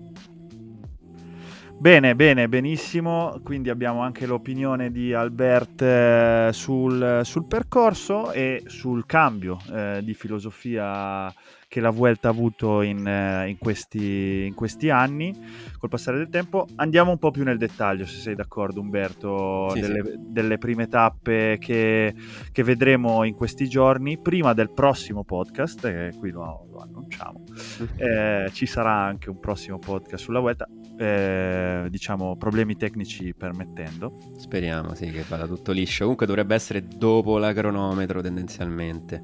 Bene, 1.77 2.15
bene, 2.15 2.47
benissimo. 2.47 3.39
Quindi 3.43 3.69
abbiamo 3.69 4.01
anche 4.01 4.25
l'opinione 4.25 4.91
di 4.91 5.13
Albert 5.13 5.81
eh, 5.81 6.49
sul, 6.51 7.21
sul, 7.23 7.45
percorso 7.45 8.31
e 8.31 8.63
sul 8.65 9.05
cambio 9.05 9.59
eh, 9.71 10.01
di 10.03 10.13
filosofia 10.13 11.31
che 11.67 11.81
la 11.81 11.89
Vuelta 11.89 12.29
ha 12.29 12.31
avuto 12.31 12.81
in, 12.81 13.05
eh, 13.05 13.49
in, 13.49 13.57
questi, 13.57 14.45
in, 14.45 14.53
questi, 14.53 14.89
anni 14.89 15.37
col 15.77 15.89
passare 15.89 16.17
del 16.17 16.29
tempo. 16.29 16.65
Andiamo 16.75 17.11
un 17.11 17.17
po' 17.17 17.31
più 17.31 17.43
nel 17.43 17.57
dettaglio, 17.57 18.05
se 18.05 18.17
sei 18.19 18.35
d'accordo 18.35 18.79
Umberto, 18.79 19.69
sì, 19.73 19.81
delle, 19.81 20.03
sì. 20.03 20.15
delle, 20.17 20.57
prime 20.57 20.87
tappe 20.87 21.57
che, 21.59 22.15
che, 22.51 22.63
vedremo 22.63 23.25
in 23.25 23.35
questi 23.35 23.67
giorni, 23.67 24.17
prima 24.17 24.53
del 24.53 24.71
prossimo 24.71 25.25
podcast, 25.25 25.81
che 25.81 26.13
qui 26.17 26.31
lo, 26.31 26.67
lo 26.71 26.79
annunciamo. 26.79 27.43
Eh, 27.97 28.49
ci 28.51 28.65
sarà 28.65 28.93
anche 28.93 29.29
un 29.29 29.39
prossimo 29.39 29.79
podcast 29.79 30.23
sulla 30.23 30.39
Vuelta, 30.39 30.67
eh, 30.97 31.87
diciamo 31.89 32.35
problemi 32.37 32.75
tecnici 32.75 33.33
permettendo. 33.33 34.17
Speriamo, 34.37 34.93
sì, 34.95 35.09
che 35.11 35.23
vada 35.27 35.47
tutto 35.47 35.71
liscio. 35.71 36.01
Comunque 36.01 36.25
dovrebbe 36.25 36.55
essere 36.55 36.83
dopo 36.87 37.37
la 37.37 37.53
cronometro 37.53 38.21
tendenzialmente. 38.21 39.21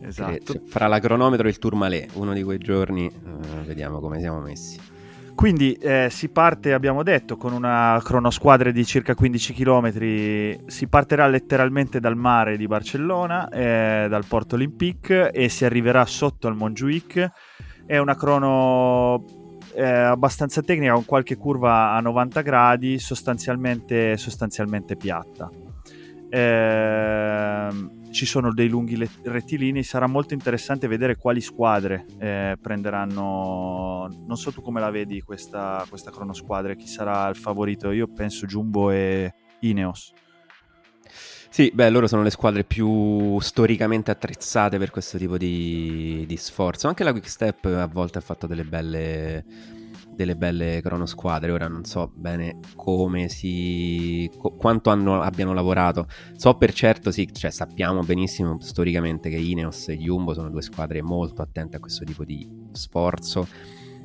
Esatto. 0.00 0.60
Fra 0.66 0.86
la 0.86 1.00
cronometro 1.00 1.46
e 1.46 1.50
il 1.50 1.58
Tourmalet, 1.58 2.10
uno 2.14 2.32
di 2.32 2.42
quei 2.42 2.58
giorni, 2.58 3.06
uh, 3.06 3.64
vediamo 3.64 4.00
come 4.00 4.20
siamo 4.20 4.40
messi. 4.40 4.78
quindi 5.34 5.72
eh, 5.74 6.08
si 6.10 6.28
parte, 6.28 6.72
abbiamo 6.72 7.02
detto, 7.02 7.36
con 7.36 7.52
una 7.52 8.00
cronosquadra 8.02 8.70
di 8.70 8.84
circa 8.84 9.14
15 9.14 9.52
km, 9.54 10.66
si 10.66 10.86
partirà 10.88 11.26
letteralmente 11.28 12.00
dal 12.00 12.16
mare 12.16 12.56
di 12.56 12.66
Barcellona, 12.66 13.48
eh, 13.48 14.06
dal 14.08 14.24
Porto 14.26 14.56
Olympique 14.56 15.30
e 15.30 15.48
si 15.48 15.64
arriverà 15.64 16.04
sotto 16.06 16.48
al 16.48 16.56
Montjuic. 16.56 17.30
È 17.86 17.96
una 17.98 18.16
crono 18.16 19.47
eh, 19.74 19.84
abbastanza 19.84 20.62
tecnica 20.62 20.92
con 20.92 21.04
qualche 21.04 21.36
curva 21.36 21.92
a 21.92 22.00
90 22.00 22.42
gradi, 22.42 22.98
sostanzialmente, 22.98 24.16
sostanzialmente 24.16 24.96
piatta. 24.96 25.50
Eh, 26.30 27.68
ci 28.10 28.26
sono 28.26 28.52
dei 28.52 28.68
lunghi 28.68 29.08
rettilini, 29.22 29.82
sarà 29.82 30.06
molto 30.06 30.34
interessante 30.34 30.88
vedere 30.88 31.16
quali 31.16 31.40
squadre 31.40 32.06
eh, 32.18 32.56
prenderanno. 32.60 34.08
Non 34.26 34.36
so 34.36 34.52
tu 34.52 34.60
come 34.60 34.80
la 34.80 34.90
vedi 34.90 35.20
questa, 35.20 35.84
questa 35.88 36.10
cronosquadra, 36.10 36.74
chi 36.74 36.86
sarà 36.86 37.28
il 37.28 37.36
favorito? 37.36 37.90
Io 37.90 38.08
penso 38.08 38.46
Jumbo 38.46 38.90
e 38.90 39.32
Ineos. 39.60 40.12
Sì, 41.50 41.70
beh, 41.74 41.90
loro 41.90 42.06
sono 42.06 42.22
le 42.22 42.30
squadre 42.30 42.62
più 42.62 43.38
storicamente 43.40 44.10
attrezzate 44.10 44.78
per 44.78 44.90
questo 44.90 45.18
tipo 45.18 45.36
di, 45.36 46.24
di 46.26 46.36
sforzo. 46.36 46.88
Anche 46.88 47.04
la 47.04 47.12
Quick 47.12 47.28
Step 47.28 47.64
a 47.64 47.86
volte 47.86 48.18
ha 48.18 48.20
fatto 48.20 48.46
delle 48.46 48.64
belle 48.64 49.44
delle 50.10 50.36
belle 50.36 50.80
cronosquadre. 50.82 51.50
Ora 51.52 51.66
non 51.68 51.84
so 51.84 52.12
bene 52.14 52.58
come 52.76 53.28
si. 53.28 54.30
Qu- 54.36 54.56
quanto 54.56 54.90
hanno, 54.90 55.20
abbiano 55.22 55.52
lavorato. 55.54 56.06
So 56.36 56.54
per 56.54 56.72
certo, 56.72 57.10
sì, 57.10 57.28
cioè 57.32 57.50
sappiamo 57.50 58.02
benissimo 58.02 58.58
storicamente 58.60 59.30
che 59.30 59.36
Ineos 59.36 59.88
e 59.88 59.96
Jumbo 59.96 60.34
sono 60.34 60.50
due 60.50 60.62
squadre 60.62 61.02
molto 61.02 61.42
attente 61.42 61.76
a 61.76 61.80
questo 61.80 62.04
tipo 62.04 62.24
di 62.24 62.46
sforzo. 62.72 63.48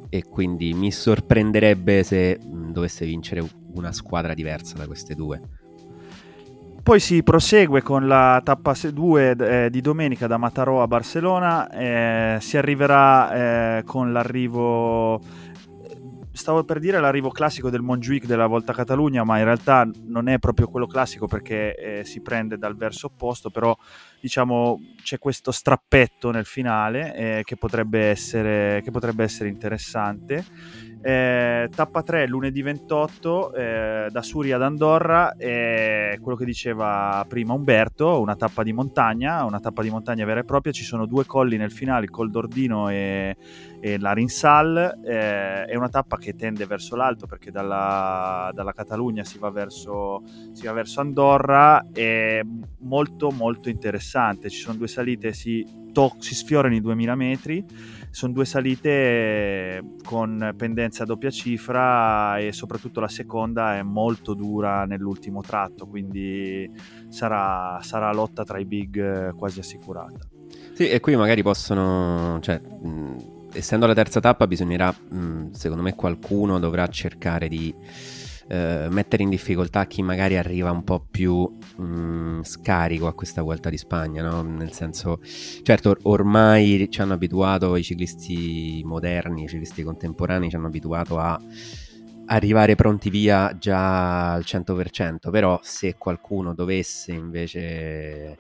E 0.10 0.24
quindi 0.24 0.74
mi 0.74 0.92
sorprenderebbe 0.92 2.04
se 2.04 2.40
dovesse 2.42 3.06
vincere 3.06 3.44
una 3.74 3.92
squadra 3.92 4.34
diversa 4.34 4.78
da 4.78 4.86
queste 4.88 5.16
due. 5.16 5.42
Poi 6.84 7.00
si 7.00 7.24
prosegue 7.24 7.82
con 7.82 8.08
la 8.08 8.42
tappa 8.44 8.76
2 8.78 9.36
eh, 9.40 9.70
di 9.70 9.80
domenica 9.80 10.28
da 10.28 10.36
Matarò 10.36 10.82
a 10.82 10.88
Barcellona, 10.88 11.70
eh, 11.70 12.38
si 12.42 12.58
arriverà 12.58 13.78
eh, 13.78 13.84
con 13.86 14.12
l'arrivo 14.12 15.22
stavo 16.34 16.64
per 16.64 16.80
dire 16.80 17.00
l'arrivo 17.00 17.30
classico 17.30 17.70
del 17.70 17.82
Montjuic 17.82 18.26
della 18.26 18.48
Volta 18.48 18.74
Catalogna, 18.74 19.24
ma 19.24 19.38
in 19.38 19.46
realtà 19.46 19.88
non 20.08 20.28
è 20.28 20.40
proprio 20.40 20.68
quello 20.68 20.88
classico 20.88 21.28
perché 21.28 21.76
eh, 21.76 22.04
si 22.04 22.22
prende 22.22 22.58
dal 22.58 22.76
verso 22.76 23.08
opposto, 23.08 23.50
però 23.50 23.76
diciamo 24.20 24.80
c'è 25.02 25.20
questo 25.20 25.52
strappetto 25.52 26.32
nel 26.32 26.46
finale 26.46 27.16
eh, 27.16 27.42
che, 27.44 27.56
potrebbe 27.56 28.08
essere, 28.08 28.82
che 28.84 28.92
potrebbe 28.92 29.24
essere 29.24 29.48
interessante. 29.48 30.44
Eh, 31.06 31.70
tappa 31.76 32.02
3 32.02 32.28
lunedì 32.28 32.62
28 32.62 33.54
eh, 33.54 34.08
da 34.10 34.22
Suri 34.22 34.54
ad 34.54 34.62
Andorra 34.62 35.36
eh, 35.36 36.18
quello 36.22 36.38
che 36.38 36.46
diceva 36.46 37.26
prima 37.28 37.52
Umberto 37.52 38.22
una 38.22 38.38
tappa 38.38 38.64
di 38.64 38.72
montagna 38.72 39.44
una 39.44 39.60
tappa 39.60 39.82
di 39.82 39.90
montagna 39.90 40.24
vera 40.24 40.40
e 40.40 40.46
propria. 40.46 40.72
Ci 40.72 40.86
sono 40.86 41.06
due 41.06 41.26
colli 41.26 41.58
nel 41.58 41.74
finale 41.74 42.06
il 42.06 42.10
Col 42.10 42.32
d'Ordino 42.32 42.88
e, 42.88 43.36
e 43.82 44.00
la 44.00 44.14
Rinsal 44.14 45.02
eh, 45.04 45.66
è 45.66 45.76
una 45.76 45.90
tappa 45.90 46.18
che 46.18 46.36
tende 46.36 46.66
verso 46.66 46.96
l'alto 46.96 47.28
perché 47.28 47.52
dalla, 47.52 48.50
dalla 48.54 48.72
Catalogna 48.72 49.26
si 49.26 49.38
va, 49.38 49.50
verso, 49.50 50.24
si 50.54 50.66
va 50.66 50.72
verso 50.72 51.02
Andorra 51.02 51.86
è 51.92 52.42
molto 52.80 53.30
molto 53.32 53.68
interessante. 53.68 54.50
Ci 54.50 54.60
sono 54.60 54.78
due 54.78 54.88
salite 54.88 55.34
si, 55.34 55.66
to- 55.92 56.16
si 56.20 56.34
sfiorano 56.34 56.76
i 56.76 56.82
2000 56.82 57.16
metri 57.16 57.66
sono 58.14 58.32
due 58.32 58.46
salite 58.46 59.84
con 60.04 60.54
pendenza 60.56 61.02
a 61.02 61.06
doppia 61.08 61.32
cifra 61.32 62.38
e 62.38 62.52
soprattutto 62.52 63.00
la 63.00 63.08
seconda 63.08 63.76
è 63.76 63.82
molto 63.82 64.36
dura 64.36 64.86
nell'ultimo 64.86 65.42
tratto, 65.42 65.88
quindi 65.88 66.70
sarà, 67.10 67.80
sarà 67.82 68.14
lotta 68.14 68.44
tra 68.44 68.60
i 68.60 68.66
big 68.66 69.34
quasi 69.34 69.62
assicurata. 69.62 70.20
Sì, 70.74 70.90
e 70.90 71.00
qui 71.00 71.16
magari 71.16 71.42
possono, 71.42 72.38
cioè, 72.40 72.62
mh, 72.62 73.16
essendo 73.54 73.88
la 73.88 73.96
terza 73.96 74.20
tappa, 74.20 74.46
bisognerà, 74.46 74.92
mh, 74.92 75.50
secondo 75.50 75.82
me, 75.82 75.96
qualcuno 75.96 76.60
dovrà 76.60 76.88
cercare 76.90 77.48
di 77.48 77.74
eh, 78.48 78.88
mettere 78.90 79.24
in 79.24 79.30
difficoltà 79.30 79.86
chi 79.86 80.02
magari 80.02 80.38
arriva 80.38 80.72
un 80.72 80.84
po' 80.84 81.06
più 81.10 81.50
mh, 81.78 81.84
mm, 81.84 82.42
scarico 82.42 83.08
a 83.08 83.14
questa 83.14 83.42
volta 83.42 83.70
di 83.70 83.78
Spagna, 83.78 84.24
no? 84.24 84.42
nel 84.42 84.72
senso, 84.72 85.20
certo 85.64 85.98
ormai 86.04 86.88
ci 86.90 87.02
hanno 87.02 87.14
abituato 87.14 87.76
i 87.76 87.84
ciclisti 87.84 88.82
moderni, 88.86 89.44
i 89.44 89.48
ciclisti 89.48 89.84
contemporanei 89.84 90.50
ci 90.50 90.56
hanno 90.56 90.68
abituato 90.68 91.18
a 91.18 91.40
arrivare 92.26 92.76
pronti 92.76 93.10
via 93.10 93.56
già 93.58 94.34
al 94.34 94.44
100%, 94.46 95.30
però 95.30 95.60
se 95.62 95.96
qualcuno 95.98 96.54
dovesse 96.54 97.12
invece 97.12 98.38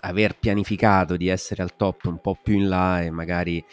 aver 0.00 0.38
pianificato 0.38 1.16
di 1.16 1.28
essere 1.28 1.62
al 1.62 1.76
top 1.76 2.04
un 2.04 2.20
po' 2.20 2.36
più 2.40 2.54
in 2.54 2.68
là 2.68 3.02
e 3.02 3.10
magari 3.10 3.64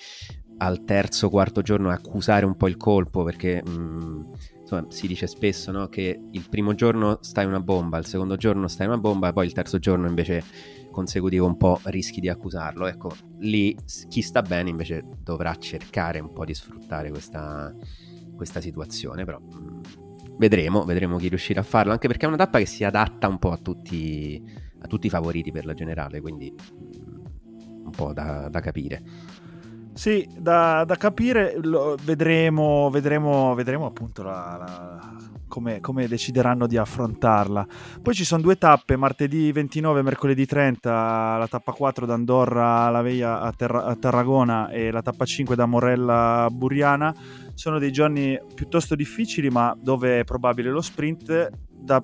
al 0.58 0.84
terzo 0.86 1.30
quarto 1.30 1.62
giorno 1.62 1.90
accusare 1.90 2.46
un 2.46 2.56
po' 2.56 2.68
il 2.68 2.78
colpo 2.78 3.24
perché 3.24 3.62
mh, 3.64 3.70
mm, 3.70 4.22
insomma, 4.66 4.86
si 4.90 5.06
dice 5.06 5.28
spesso 5.28 5.72
no, 5.72 5.88
che 5.88 6.20
il 6.32 6.50
primo 6.50 6.74
giorno 6.74 7.20
stai 7.22 7.46
una 7.46 7.60
bomba, 7.60 8.00
il 8.00 8.06
secondo 8.08 8.36
giorno 8.36 8.68
stai 8.68 8.88
una 8.88 8.98
bomba 8.98 9.30
e 9.30 9.34
poi 9.34 9.46
il 9.46 9.54
terzo 9.54 9.78
giorno 9.78 10.08
invece 10.08 10.44
consecutivo 10.90 11.46
un 11.46 11.56
po' 11.56 11.80
rischi 11.84 12.20
di 12.20 12.30
accusarlo. 12.30 12.88
Ecco, 12.88 13.12
lì 13.40 13.78
chi 14.10 14.22
sta 14.24 14.42
bene 14.42 14.72
invece 14.72 15.06
dovrà 15.22 15.54
cercare 15.56 16.20
un 16.20 16.34
po' 16.34 16.46
di 16.46 16.56
sfruttare 16.56 17.10
questa, 17.12 17.74
questa 18.36 18.60
situazione, 18.60 19.24
però 19.24 19.40
mh, 19.40 19.82
vedremo, 20.38 20.84
vedremo 20.84 21.18
chi 21.18 21.28
riuscirà 21.28 21.60
a 21.60 21.64
farlo, 21.64 21.92
anche 21.92 22.08
perché 22.08 22.26
è 22.26 22.28
una 22.28 22.38
tappa 22.38 22.58
che 22.58 22.66
si 22.66 22.84
adatta 22.84 23.28
un 23.28 23.38
po' 23.38 23.52
a 23.52 23.58
tutti, 23.58 24.42
a 24.80 24.88
tutti 24.88 25.06
i 25.06 25.12
favoriti 25.12 25.52
per 25.52 25.66
la 25.66 25.76
generale, 25.76 26.22
quindi 26.22 26.52
mh, 26.52 27.84
un 27.86 27.92
po' 27.92 28.14
da, 28.14 28.50
da 28.50 28.60
capire. 28.62 29.04
Sì, 29.96 30.28
da, 30.38 30.84
da 30.84 30.98
capire, 30.98 31.58
lo, 31.62 31.96
vedremo, 32.04 32.90
vedremo, 32.90 33.56
vedremo 33.56 33.86
appunto 33.86 34.24
la, 34.24 34.58
la, 34.60 35.16
come, 35.48 35.80
come, 35.80 36.06
decideranno 36.06 36.68
di 36.68 36.76
affrontarla. 36.76 37.66
Poi 38.02 38.14
ci 38.14 38.26
sono 38.26 38.42
due 38.42 38.58
tappe, 38.58 38.98
martedì 38.98 39.54
29 39.54 40.02
e 40.02 40.04
mercoledì 40.04 40.46
30, 40.46 41.38
la 41.38 41.48
tappa 41.48 41.72
4 41.72 42.06
da 42.06 42.14
Andorra 42.14 42.82
alla 42.82 43.02
Veia 43.02 43.40
a, 43.40 43.54
Terra, 43.54 43.86
a 43.86 43.96
Tarragona 43.96 44.70
e 44.70 44.92
la 44.92 45.02
tappa 45.02 45.24
5 45.24 45.56
da 45.56 45.66
Morella 45.66 46.44
a 46.44 46.50
Buriana. 46.50 47.16
Sono 47.54 47.80
dei 47.80 47.94
giorni 47.94 48.38
piuttosto 48.54 48.96
difficili, 48.96 49.50
ma 49.50 49.74
dove 49.82 50.20
è 50.20 50.24
probabile 50.26 50.72
lo 50.72 50.82
sprint. 50.82 51.50
Da 51.70 52.04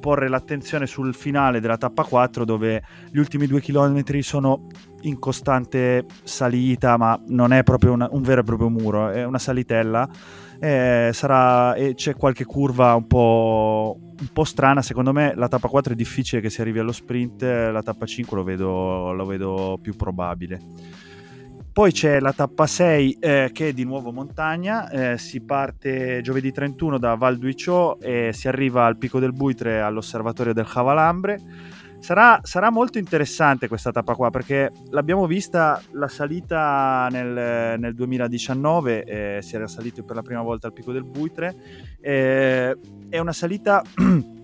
porre 0.00 0.28
l'attenzione 0.28 0.86
sul 0.86 1.14
finale 1.14 1.60
della 1.60 1.76
tappa 1.76 2.02
4 2.02 2.44
dove 2.44 2.82
gli 3.10 3.18
ultimi 3.18 3.46
due 3.46 3.60
chilometri 3.60 4.22
sono 4.22 4.66
in 5.02 5.18
costante 5.18 6.04
salita 6.24 6.96
ma 6.96 7.20
non 7.28 7.52
è 7.52 7.62
proprio 7.62 7.92
una, 7.92 8.08
un 8.10 8.22
vero 8.22 8.40
e 8.40 8.44
proprio 8.44 8.68
muro 8.68 9.10
è 9.10 9.24
una 9.24 9.38
salitella. 9.38 10.08
E, 10.62 11.10
sarà, 11.14 11.74
e 11.74 11.94
c'è 11.94 12.14
qualche 12.16 12.44
curva 12.44 12.94
un 12.94 13.06
po', 13.06 13.98
un 13.98 14.28
po', 14.32 14.44
strana. 14.44 14.82
Secondo 14.82 15.12
me 15.12 15.32
la 15.34 15.48
tappa 15.48 15.68
4 15.68 15.92
è 15.92 15.96
difficile 15.96 16.40
che 16.40 16.50
si 16.50 16.60
arrivi 16.60 16.80
allo 16.80 16.92
sprint 16.92 17.42
la 17.42 17.82
tappa 17.82 18.06
5 18.06 18.36
lo 18.36 18.42
vedo, 18.42 19.12
lo 19.12 19.24
vedo 19.24 19.78
più 19.80 19.94
probabile 19.94 20.60
poi 21.72 21.92
c'è 21.92 22.18
la 22.18 22.32
tappa 22.32 22.66
6 22.66 23.18
eh, 23.20 23.50
che 23.52 23.68
è 23.68 23.72
di 23.72 23.84
nuovo 23.84 24.10
montagna, 24.10 24.90
eh, 24.90 25.18
si 25.18 25.40
parte 25.40 26.20
giovedì 26.20 26.50
31 26.50 26.98
da 26.98 27.14
Val 27.14 27.38
d'Uiccio 27.38 28.00
e 28.00 28.30
si 28.32 28.48
arriva 28.48 28.86
al 28.86 28.96
Picco 28.96 29.20
del 29.20 29.32
Buitre 29.32 29.80
all'osservatorio 29.80 30.52
del 30.52 30.64
Javalambre. 30.64 31.38
Sarà, 32.00 32.40
sarà, 32.42 32.70
molto 32.70 32.96
interessante 32.96 33.68
questa 33.68 33.92
tappa 33.92 34.14
qua 34.14 34.30
perché 34.30 34.72
l'abbiamo 34.88 35.26
vista 35.26 35.80
la 35.92 36.08
salita 36.08 37.08
nel, 37.10 37.78
nel 37.78 37.94
2019, 37.94 39.04
eh, 39.04 39.38
si 39.42 39.54
era 39.54 39.66
salito 39.68 40.02
per 40.02 40.16
la 40.16 40.22
prima 40.22 40.40
volta 40.40 40.66
al 40.66 40.72
Picco 40.72 40.92
del 40.92 41.04
Buitre, 41.04 41.54
eh, 42.00 42.76
è 43.08 43.18
una 43.18 43.32
salita 43.34 43.82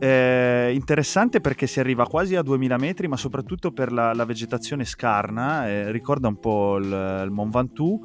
eh, 0.00 0.72
interessante 0.72 1.40
perché 1.40 1.66
si 1.66 1.78
arriva 1.78 2.06
quasi 2.06 2.34
a 2.34 2.42
2000 2.42 2.78
metri, 2.78 3.06
ma 3.06 3.16
soprattutto 3.16 3.70
per 3.70 3.92
la, 3.92 4.14
la 4.14 4.24
vegetazione 4.24 4.86
scarna, 4.86 5.68
eh, 5.68 5.92
ricorda 5.92 6.26
un 6.28 6.38
po' 6.38 6.78
il, 6.78 7.22
il 7.24 7.30
Mont 7.30 7.52
Ventoux 7.52 8.00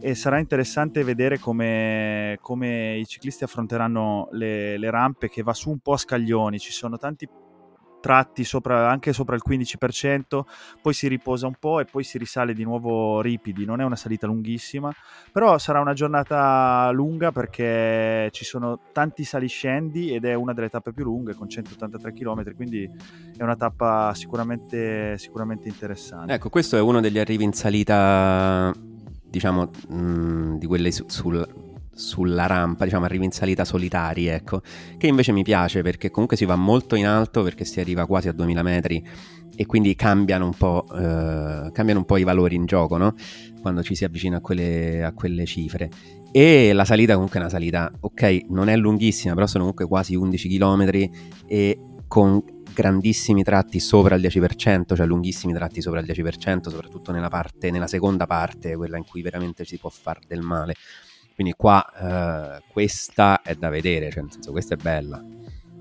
e 0.00 0.14
sarà 0.14 0.38
interessante 0.38 1.02
vedere 1.02 1.38
come, 1.38 2.36
come 2.40 2.98
i 2.98 3.06
ciclisti 3.06 3.44
affronteranno 3.44 4.28
le, 4.32 4.76
le 4.76 4.90
rampe 4.90 5.28
che 5.28 5.42
va 5.42 5.54
su 5.54 5.70
un 5.70 5.78
po' 5.78 5.94
a 5.94 5.96
scaglioni, 5.96 6.58
ci 6.58 6.70
sono 6.70 6.98
tanti 6.98 7.26
tratti 8.00 8.44
sopra, 8.44 8.88
anche 8.90 9.12
sopra 9.12 9.34
il 9.34 9.42
15%, 9.46 10.40
poi 10.80 10.94
si 10.94 11.08
riposa 11.08 11.46
un 11.46 11.54
po' 11.58 11.80
e 11.80 11.84
poi 11.84 12.04
si 12.04 12.18
risale 12.18 12.54
di 12.54 12.64
nuovo 12.64 13.20
ripidi, 13.20 13.64
non 13.64 13.80
è 13.80 13.84
una 13.84 13.96
salita 13.96 14.26
lunghissima, 14.26 14.92
però 15.32 15.58
sarà 15.58 15.80
una 15.80 15.92
giornata 15.92 16.90
lunga 16.92 17.32
perché 17.32 18.28
ci 18.32 18.44
sono 18.44 18.80
tanti 18.92 19.24
saliscendi 19.24 20.14
ed 20.14 20.24
è 20.24 20.34
una 20.34 20.52
delle 20.52 20.68
tappe 20.68 20.92
più 20.92 21.04
lunghe 21.04 21.34
con 21.34 21.48
183 21.48 22.12
km, 22.12 22.54
quindi 22.54 22.88
è 23.36 23.42
una 23.42 23.56
tappa 23.56 24.12
sicuramente, 24.14 25.18
sicuramente 25.18 25.68
interessante. 25.68 26.32
Ecco, 26.32 26.48
questo 26.48 26.76
è 26.76 26.80
uno 26.80 27.00
degli 27.00 27.18
arrivi 27.18 27.44
in 27.44 27.52
salita, 27.52 28.72
diciamo, 29.24 29.70
mh, 29.88 30.58
di 30.58 30.66
quelle 30.66 30.90
su, 30.92 31.04
sul 31.08 31.66
sulla 31.98 32.46
rampa, 32.46 32.84
diciamo 32.84 33.04
arrivi 33.04 33.24
in 33.24 33.32
salita 33.32 33.64
solitari, 33.64 34.28
ecco, 34.28 34.62
che 34.96 35.08
invece 35.08 35.32
mi 35.32 35.42
piace 35.42 35.82
perché 35.82 36.10
comunque 36.10 36.36
si 36.36 36.44
va 36.44 36.54
molto 36.54 36.94
in 36.94 37.06
alto 37.06 37.42
perché 37.42 37.64
si 37.64 37.80
arriva 37.80 38.06
quasi 38.06 38.28
a 38.28 38.32
2000 38.32 38.62
metri 38.62 39.04
e 39.56 39.66
quindi 39.66 39.96
cambiano 39.96 40.44
un 40.44 40.54
po', 40.54 40.86
eh, 40.88 41.70
cambiano 41.72 41.98
un 41.98 42.04
po 42.04 42.16
i 42.16 42.22
valori 42.22 42.54
in 42.54 42.66
gioco, 42.66 42.96
no? 42.96 43.14
Quando 43.60 43.82
ci 43.82 43.96
si 43.96 44.04
avvicina 44.04 44.36
a 44.36 44.40
quelle, 44.40 45.02
a 45.02 45.12
quelle 45.12 45.44
cifre. 45.44 45.90
E 46.30 46.72
la 46.72 46.84
salita 46.84 47.14
comunque 47.14 47.38
è 47.38 47.42
una 47.42 47.50
salita, 47.50 47.90
ok, 47.98 48.44
non 48.50 48.68
è 48.68 48.76
lunghissima, 48.76 49.34
però 49.34 49.46
sono 49.46 49.64
comunque 49.64 49.86
quasi 49.86 50.14
11 50.14 50.48
km 50.48 51.10
e 51.48 51.80
con 52.06 52.40
grandissimi 52.72 53.42
tratti 53.42 53.80
sopra 53.80 54.14
il 54.14 54.22
10%, 54.22 54.94
cioè 54.94 55.06
lunghissimi 55.06 55.52
tratti 55.52 55.82
sopra 55.82 55.98
il 55.98 56.06
10%, 56.06 56.68
soprattutto 56.68 57.10
nella, 57.10 57.28
parte, 57.28 57.72
nella 57.72 57.88
seconda 57.88 58.26
parte, 58.26 58.76
quella 58.76 58.96
in 58.96 59.04
cui 59.04 59.22
veramente 59.22 59.64
si 59.64 59.78
può 59.78 59.90
fare 59.90 60.20
del 60.28 60.42
male. 60.42 60.74
Quindi 61.38 61.54
qua 61.56 61.86
eh, 62.58 62.62
questa 62.72 63.42
è 63.42 63.54
da 63.54 63.68
vedere, 63.68 64.10
cioè 64.10 64.22
nel 64.22 64.32
senso 64.32 64.50
questa 64.50 64.74
è 64.74 64.76
bella, 64.76 65.22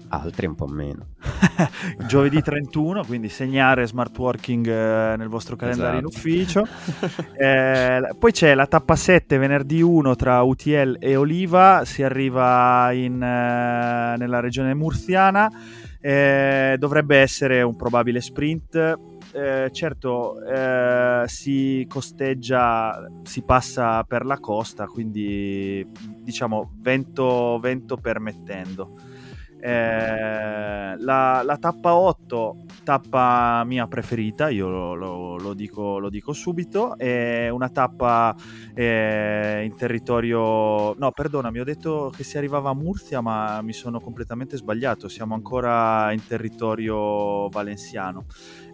altre 0.10 0.46
un 0.46 0.54
po' 0.54 0.68
meno. 0.68 1.16
Giovedì 2.06 2.44
31, 2.44 3.04
quindi 3.04 3.28
segnare 3.28 3.88
smart 3.88 4.16
working 4.20 4.68
eh, 4.68 5.16
nel 5.18 5.28
vostro 5.30 5.56
calendario 5.56 6.08
Esatto. 6.08 6.28
in 6.28 6.34
ufficio. 6.36 6.68
Eh, 7.40 8.10
poi 8.20 8.32
c'è 8.32 8.54
la 8.54 8.68
tappa 8.68 8.96
7, 8.96 9.40
venerdì 9.40 9.82
1 9.82 10.16
tra 10.16 10.44
UTL 10.44 10.98
e 11.00 11.16
Oliva, 11.16 11.86
si 11.86 12.04
arriva 12.04 12.92
in, 12.92 13.20
eh, 13.20 14.16
nella 14.16 14.40
regione 14.40 14.76
murziana. 14.76 15.52
Eh, 16.00 16.76
dovrebbe 16.78 17.18
essere 17.18 17.64
un 17.64 17.76
probabile 17.76 18.22
sprint. 18.22 19.17
Eh, 19.40 19.70
certo, 19.72 20.42
eh, 20.44 21.24
si 21.28 21.86
costeggia, 21.88 23.08
si 23.22 23.44
passa 23.44 24.04
per 24.04 24.26
la 24.26 24.40
costa, 24.40 24.88
quindi 24.88 25.88
diciamo 26.24 26.72
vento, 26.80 27.60
vento 27.60 27.98
permettendo. 27.98 28.96
Eh, 29.60 30.96
la, 31.00 31.42
la 31.44 31.58
tappa 31.58 31.94
8, 31.96 32.56
tappa 32.84 33.64
mia 33.66 33.88
preferita, 33.88 34.50
io 34.50 34.68
lo, 34.70 34.94
lo- 34.94 35.38
lo 35.38 35.54
dico, 35.54 36.00
lo 36.00 36.10
dico 36.10 36.34
subito, 36.34 36.98
è 36.98 37.50
una 37.50 37.70
tappa 37.70 38.36
eh, 38.74 39.64
in 39.66 39.76
territorio... 39.76 40.94
No, 40.96 41.12
perdonami, 41.12 41.60
ho 41.60 41.64
detto 41.64 42.12
che 42.16 42.24
si 42.24 42.38
arrivava 42.38 42.70
a 42.70 42.74
Murcia, 42.76 43.22
ma 43.22 43.62
mi 43.62 43.74
sono 43.74 44.00
completamente 44.00 44.58
sbagliato, 44.58 45.08
siamo 45.08 45.34
ancora 45.34 46.12
in 46.12 46.26
territorio 46.26 47.50
valenziano. 47.50 48.26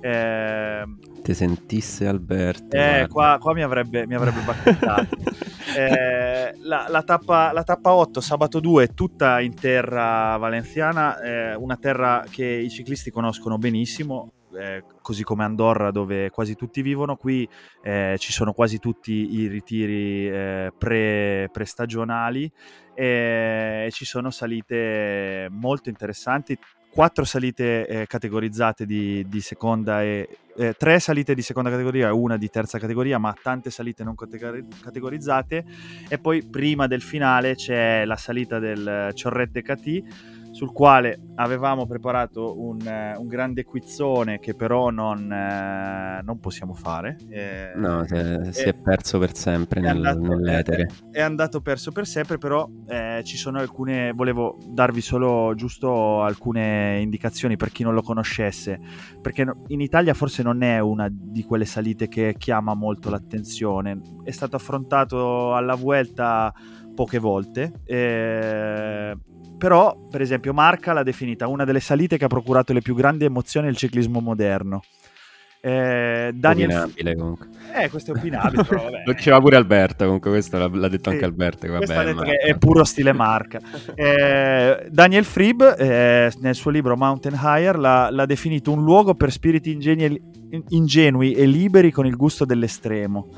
Eh, 0.01 0.83
Te 1.21 1.33
sentisse 1.33 2.07
Alberto. 2.07 2.75
eh, 2.75 3.07
qua, 3.09 3.37
qua 3.39 3.53
mi 3.53 3.61
avrebbe, 3.63 4.05
mi 4.05 4.15
avrebbe 4.15 4.41
bacchettato. 4.41 5.17
Eh, 5.75 6.53
la, 6.59 6.85
la 6.87 7.01
tappa, 7.01 7.51
la 7.51 7.63
tappa 7.63 7.93
8, 7.93 8.21
sabato 8.21 8.59
2, 8.59 8.89
tutta 8.93 9.39
in 9.39 9.55
terra 9.55 10.37
valenziana, 10.37 10.72
eh, 10.79 11.55
una 11.55 11.77
terra 11.77 12.23
che 12.29 12.45
i 12.45 12.69
ciclisti 12.69 13.11
conoscono 13.11 13.57
benissimo, 13.57 14.31
eh, 14.55 14.83
così 15.01 15.23
come 15.23 15.43
Andorra 15.43 15.91
dove 15.91 16.29
quasi 16.29 16.55
tutti 16.55 16.81
vivono. 16.81 17.15
Qui 17.15 17.47
eh, 17.81 18.15
ci 18.19 18.31
sono 18.31 18.53
quasi 18.53 18.79
tutti 18.79 19.39
i 19.39 19.47
ritiri 19.47 20.27
eh, 20.27 20.73
pre, 20.77 21.49
stagionali 21.63 22.51
e 22.93 23.89
ci 23.91 24.05
sono 24.05 24.29
salite 24.29 25.47
molto 25.49 25.89
interessanti. 25.89 26.57
Quattro 26.89 27.23
salite 27.23 27.87
eh, 27.87 28.05
categorizzate 28.05 28.85
di, 28.85 29.25
di 29.27 29.41
seconda 29.41 30.03
e 30.03 30.37
eh, 30.55 30.75
tre 30.77 30.99
salite 30.99 31.33
di 31.33 31.41
seconda 31.41 31.71
categoria 31.71 32.09
e 32.09 32.11
una 32.11 32.37
di 32.37 32.49
terza 32.49 32.77
categoria, 32.77 33.17
ma 33.17 33.33
tante 33.41 33.71
salite 33.71 34.03
non 34.03 34.13
categori- 34.13 34.67
categorizzate. 34.79 35.65
E 36.07 36.19
poi 36.19 36.43
prima 36.43 36.85
del 36.85 37.01
finale 37.01 37.55
c'è 37.55 38.05
la 38.05 38.15
salita 38.15 38.59
del 38.59 39.09
Ciorrette 39.15 39.63
KT, 39.63 40.42
sul 40.53 40.71
quale 40.71 41.19
avevamo 41.35 41.87
preparato 41.87 42.61
un, 42.61 42.79
eh, 42.85 43.15
un 43.17 43.27
grande 43.27 43.63
quizzone 43.63 44.37
che 44.37 44.53
però 44.53 44.91
non, 44.91 45.31
eh, 45.31 46.21
non 46.23 46.39
possiamo 46.39 46.75
fare. 46.75 47.17
Eh, 47.27 47.71
No, 47.75 48.05
se- 48.05 48.51
si 48.53 48.61
eh, 48.65 48.69
è 48.69 48.73
perso 48.75 49.17
per 49.17 49.35
sempre 49.35 49.79
nel- 49.81 49.95
andato- 50.05 50.19
nell'etere. 50.19 50.87
È, 51.11 51.17
è 51.17 51.21
andato 51.21 51.59
perso 51.61 51.91
per 51.91 52.05
sempre, 52.05 52.37
però 52.37 52.69
eh, 52.87 53.21
ci 53.25 53.35
sono 53.35 53.57
alcune. 53.57 54.11
Volevo 54.13 54.55
darvi 54.69 55.01
solo 55.01 55.55
giusto 55.55 56.21
alcune 56.21 56.99
indicazioni 57.01 57.57
per 57.57 57.71
chi 57.71 57.81
non 57.81 57.95
lo 57.95 58.03
conoscesse, 58.03 58.79
perché 59.21 59.51
in 59.69 59.81
Italia 59.81 60.13
forse 60.13 60.43
non 60.43 60.61
è 60.61 60.77
una 60.77 61.07
di 61.11 61.43
quelle 61.43 61.65
salite 61.65 62.07
che 62.07 62.35
chiama 62.37 62.75
molto 62.75 63.09
l'attenzione. 63.09 63.99
È 64.23 64.29
stato 64.29 64.55
affrontato 64.55 65.55
alla 65.55 65.73
Vuelta 65.73 66.53
poche 66.93 67.17
volte. 67.17 67.81
eh, 67.85 69.17
però, 69.63 69.95
per 70.09 70.19
esempio, 70.19 70.51
Marca 70.53 70.91
l'ha 70.91 71.03
definita 71.03 71.47
una 71.47 71.63
delle 71.63 71.79
salite 71.79 72.17
che 72.17 72.25
ha 72.25 72.27
procurato 72.27 72.73
le 72.73 72.81
più 72.81 72.93
grandi 72.95 73.23
emozioni 73.23 73.69
al 73.69 73.77
ciclismo 73.77 74.19
moderno. 74.19 74.81
Eh, 75.61 76.31
Daniel 76.33 76.69
Opinabile 76.71 77.15
comunque. 77.15 77.47
eh, 77.73 77.89
questo 77.89 78.11
è 78.11 78.17
opinabile, 78.17 78.65
però 78.65 78.83
vabbè. 78.83 79.03
Lo 79.07 79.13
diceva 79.13 79.39
pure 79.39 79.55
Alberto, 79.55 80.03
comunque 80.03 80.31
questo 80.31 80.57
l'ha, 80.57 80.67
l'ha 80.67 80.89
detto 80.89 81.07
Sì, 81.07 81.15
anche 81.15 81.23
Alberto. 81.23 81.71
Vabbè, 81.71 82.13
ma- 82.13 82.23
è 82.25 82.57
puro 82.57 82.83
stile 82.83 83.13
marca. 83.13 83.61
Eh, 83.95 84.89
Daniel 84.89 85.23
Frieb, 85.23 85.75
eh, 85.79 86.29
nel 86.41 86.55
suo 86.55 86.69
libro 86.69 86.97
Mountain 86.97 87.39
Higher, 87.41 87.79
l'ha, 87.79 88.09
l'ha 88.11 88.25
definito 88.25 88.69
un 88.69 88.83
luogo 88.83 89.15
per 89.15 89.31
spiriti 89.31 89.71
ingeni- 89.71 90.21
ingenui 90.71 91.31
e 91.35 91.45
liberi 91.45 91.89
con 91.89 92.05
il 92.05 92.17
gusto 92.17 92.43
dell'estremo. 92.43 93.29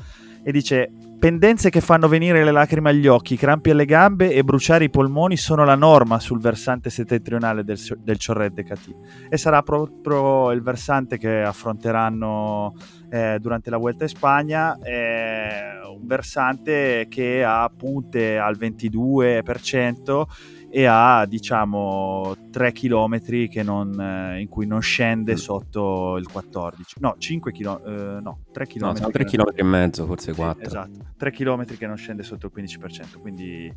E 0.42 0.50
dice: 0.50 0.90
Pendenze 1.18 1.70
che 1.70 1.80
fanno 1.80 2.08
venire 2.08 2.44
le 2.44 2.52
lacrime 2.52 2.90
agli 2.90 3.06
occhi, 3.06 3.36
crampi 3.36 3.70
alle 3.70 3.86
gambe 3.86 4.32
e 4.32 4.44
bruciare 4.44 4.84
i 4.84 4.90
polmoni 4.90 5.36
sono 5.36 5.64
la 5.64 5.74
norma 5.74 6.20
sul 6.20 6.40
versante 6.40 6.90
settentrionale 6.90 7.64
del, 7.64 7.78
del 7.98 8.18
Ciorrette 8.18 8.62
Catì. 8.62 8.94
E 9.28 9.36
sarà 9.36 9.62
proprio 9.62 10.52
il 10.52 10.62
versante 10.62 11.16
che 11.16 11.42
affronteranno 11.42 12.74
eh, 13.10 13.38
durante 13.40 13.70
la 13.70 13.78
Vuelta 13.78 14.04
in 14.04 14.10
Spagna. 14.10 14.78
eh, 14.82 15.80
un 15.96 16.06
versante 16.06 17.06
che 17.08 17.42
ha 17.42 17.70
punte 17.74 18.38
al 18.38 18.56
22% 18.58 20.24
e 20.68 20.84
ha 20.84 21.24
diciamo 21.26 22.34
3 22.50 22.72
km 22.72 23.20
che 23.48 23.62
non, 23.62 23.98
eh, 24.00 24.40
in 24.40 24.48
cui 24.48 24.66
non 24.66 24.80
scende 24.82 25.32
Mm. 25.32 25.36
sotto 25.36 26.16
il 26.16 26.26
14 26.30 26.96
no 27.00 27.14
5 27.18 27.52
km 27.52 27.80
no 28.22 28.38
3 28.52 28.66
km 28.66 28.84
No, 28.86 28.96
sono 28.96 29.10
3 29.10 29.24
km 29.24 29.44
e 29.54 29.62
mezzo, 29.62 30.06
forse 30.06 30.32
4. 30.34 30.64
esatto 30.64 30.98
3 31.16 31.30
km 31.30 31.64
che 31.76 31.86
non 31.86 31.96
scende 31.96 32.22
sotto 32.22 32.46
il 32.54 32.64
15% 32.64 33.18
quindi 33.20 33.72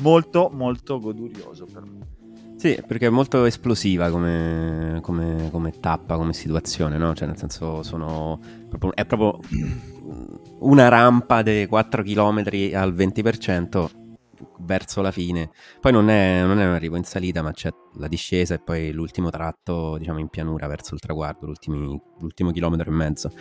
molto 0.00 0.50
molto 0.52 0.98
godurioso 1.00 1.64
per 1.72 1.82
me 1.82 2.16
Sì, 2.56 2.80
perché 2.86 3.06
è 3.06 3.10
molto 3.10 3.44
esplosiva 3.44 4.10
come, 4.10 4.98
come- 5.00 5.48
come 5.52 5.70
tappa, 5.78 6.16
come 6.16 6.32
situazione, 6.32 6.98
no? 6.98 7.14
Cioè, 7.14 7.28
nel 7.28 7.36
senso, 7.36 7.84
sono 7.84 8.40
proprio- 8.68 8.94
è 8.96 9.04
proprio 9.06 9.38
una 10.60 10.88
rampa 10.88 11.42
dei 11.42 11.66
4 11.66 12.02
km 12.02 12.38
al 12.74 12.92
20% 12.94 13.88
verso 14.58 15.00
la 15.00 15.10
fine. 15.10 15.50
Poi 15.80 15.92
non 15.92 16.08
è, 16.10 16.42
non 16.44 16.58
è 16.58 16.66
un 16.66 16.72
arrivo 16.74 16.96
in 16.96 17.04
salita, 17.04 17.42
ma 17.42 17.52
c'è 17.52 17.70
la 17.94 18.08
discesa 18.08 18.54
e 18.54 18.58
poi 18.60 18.92
l'ultimo 18.92 19.30
tratto, 19.30 19.96
diciamo, 19.98 20.18
in 20.18 20.28
pianura 20.28 20.66
verso 20.66 20.94
il 20.94 21.00
traguardo, 21.00 21.46
l'ultimo 21.46 22.50
chilometro 22.52 22.90
e 22.90 22.94
mezzo. 22.94 23.32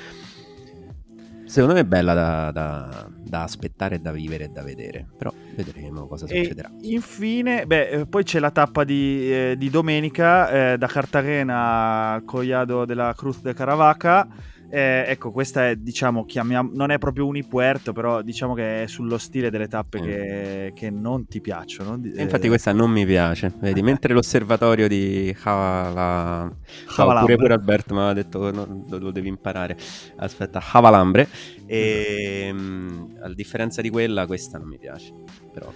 Secondo 1.45 1.75
me 1.75 1.79
è 1.79 1.85
bella 1.85 2.13
da, 2.13 2.51
da- 2.51 3.09
da 3.09 3.43
aspettare, 3.43 3.95
e 3.95 3.99
da 3.99 4.11
vivere 4.11 4.45
e 4.45 4.47
da 4.49 4.63
vedere, 4.63 5.07
però 5.17 5.31
vedremo 5.55 6.05
cosa 6.05 6.25
E 6.25 6.43
succederà. 6.43 6.69
infine, 6.81 7.65
beh, 7.65 7.87
eh, 7.89 8.05
poi 8.05 8.23
c'è 8.23 8.39
la 8.39 8.51
tappa 8.51 8.83
di, 8.83 9.31
eh, 9.31 9.55
di 9.57 9.69
domenica 9.69 10.73
eh, 10.73 10.77
da 10.77 10.87
Cartagena 10.87 12.11
al 12.15 12.25
Collado 12.25 12.83
della 12.83 13.13
Cruz 13.15 13.41
de 13.41 13.53
Caravaca. 13.53 14.27
Eh, 14.69 15.05
ecco, 15.07 15.31
questa 15.31 15.69
è, 15.69 15.75
diciamo, 15.77 16.25
chiamiamo, 16.25 16.69
non 16.73 16.91
è 16.91 16.97
proprio 16.97 17.25
un 17.25 17.37
ipuerto, 17.37 17.93
però 17.93 18.21
diciamo 18.21 18.53
che 18.53 18.83
è 18.83 18.87
sullo 18.87 19.17
stile 19.17 19.49
delle 19.49 19.67
tappe 19.67 20.01
Mm. 20.01 20.03
che, 20.03 20.71
che 20.75 20.89
non 20.89 21.27
ti 21.27 21.39
piacciono. 21.39 21.97
Di- 21.97 22.11
E 22.11 22.21
infatti 22.21 22.47
eh, 22.47 22.49
questa 22.49 22.73
non 22.73 22.91
mi 22.91 23.05
piace, 23.05 23.53
vedi, 23.59 23.81
mentre 23.81 24.13
l'osservatorio 24.13 24.87
di 24.89 25.33
Javala... 25.33 26.51
Javalambre. 26.87 27.35
pure, 27.35 27.37
pure 27.37 27.53
Alberto 27.53 27.93
mi 27.93 27.99
aveva 28.01 28.13
detto 28.13 28.51
no, 28.51 28.83
lo, 28.89 29.11
devi 29.11 29.29
imparare, 29.29 29.77
aspetta, 30.17 30.59
Javalambre, 30.59 31.29
e 31.65 32.49
mm, 32.51 33.03
a 33.21 33.33
differenza 33.33 33.81
di 33.81 33.89
quella 33.89 34.25
questa 34.25 34.57
non 34.57 34.67
mi 34.67 34.77
piace, 34.77 35.13
però 35.53 35.71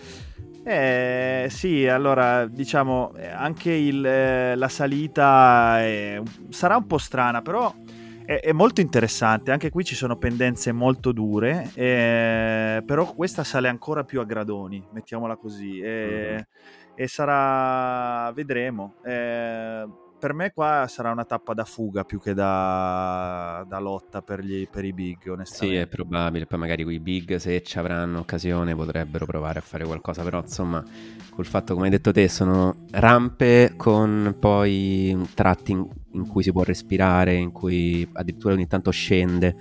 Eh, 0.64 1.48
sì, 1.49 1.88
allora 1.88 2.45
diciamo 2.45 3.14
eh, 3.16 3.28
anche 3.30 3.72
il, 3.72 4.06
eh, 4.06 4.56
la 4.56 4.68
salita 4.68 5.80
è- 5.80 6.22
sarà 6.49 6.76
un 6.78 6.86
po' 6.86 6.98
strana, 6.99 7.41
però 7.41 7.74
è, 8.36 8.40
è 8.41 8.52
molto 8.52 8.82
interessante. 8.82 9.52
Anche 9.52 9.70
qui 9.70 9.84
ci 9.84 9.95
sono 9.95 10.18
pendenze 10.18 10.72
molto 10.72 11.12
dure, 11.12 11.70
eh, 11.76 12.82
però 12.86 13.14
questa 13.14 13.44
sale 13.44 13.68
ancora 13.68 14.03
più 14.03 14.20
a 14.20 14.24
gradoni, 14.26 14.86
mettiamola 14.91 15.36
così. 15.36 15.80
E, 15.80 16.34
Mhm. 16.36 16.45
e 16.95 17.08
sarà, 17.08 18.32
vedremo. 18.34 18.95
Eh, 19.03 19.86
per 20.22 20.34
me 20.34 20.52
qua 20.53 20.85
sarà 20.88 21.10
una 21.10 21.26
tappa 21.26 21.56
da 21.56 21.65
fuga 21.65 22.03
più 22.03 22.22
che 22.22 22.35
da, 22.35 23.65
da 23.68 23.80
lotta 23.80 24.22
per, 24.22 24.41
gli, 24.41 24.68
per, 24.69 24.85
i 24.85 24.93
big, 24.93 25.18
onestamente. 25.27 25.77
Sì, 25.77 25.81
è 25.81 25.88
probabile. 25.88 26.45
Poi 26.45 26.60
magari 26.60 26.84
quei 26.84 26.99
big, 26.99 27.38
se 27.38 27.64
ci 27.64 27.80
avranno 27.80 28.19
occasione, 28.19 28.76
potrebbero 28.76 29.26
provare 29.26 29.57
a 29.57 29.64
fare 29.64 29.84
qualcosa. 29.84 30.22
Però, 30.22 30.39
insomma, 30.39 30.84
col 31.31 31.48
fatto, 31.48 31.73
come 31.73 31.88
hai 31.88 31.91
detto 31.91 32.11
te, 32.11 32.30
sono 32.30 32.85
rampe 32.91 33.73
con 33.76 34.35
poi 34.39 35.27
tratti 35.34 35.72
in, 35.72 35.88
in 36.11 36.27
cui 36.27 36.43
si 36.43 36.52
può 36.52 36.61
respirare, 36.61 37.34
in 37.34 37.52
cui 37.52 38.07
addirittura 38.14 38.53
ogni 38.53 38.68
tanto 38.68 38.91
scende 38.91 39.56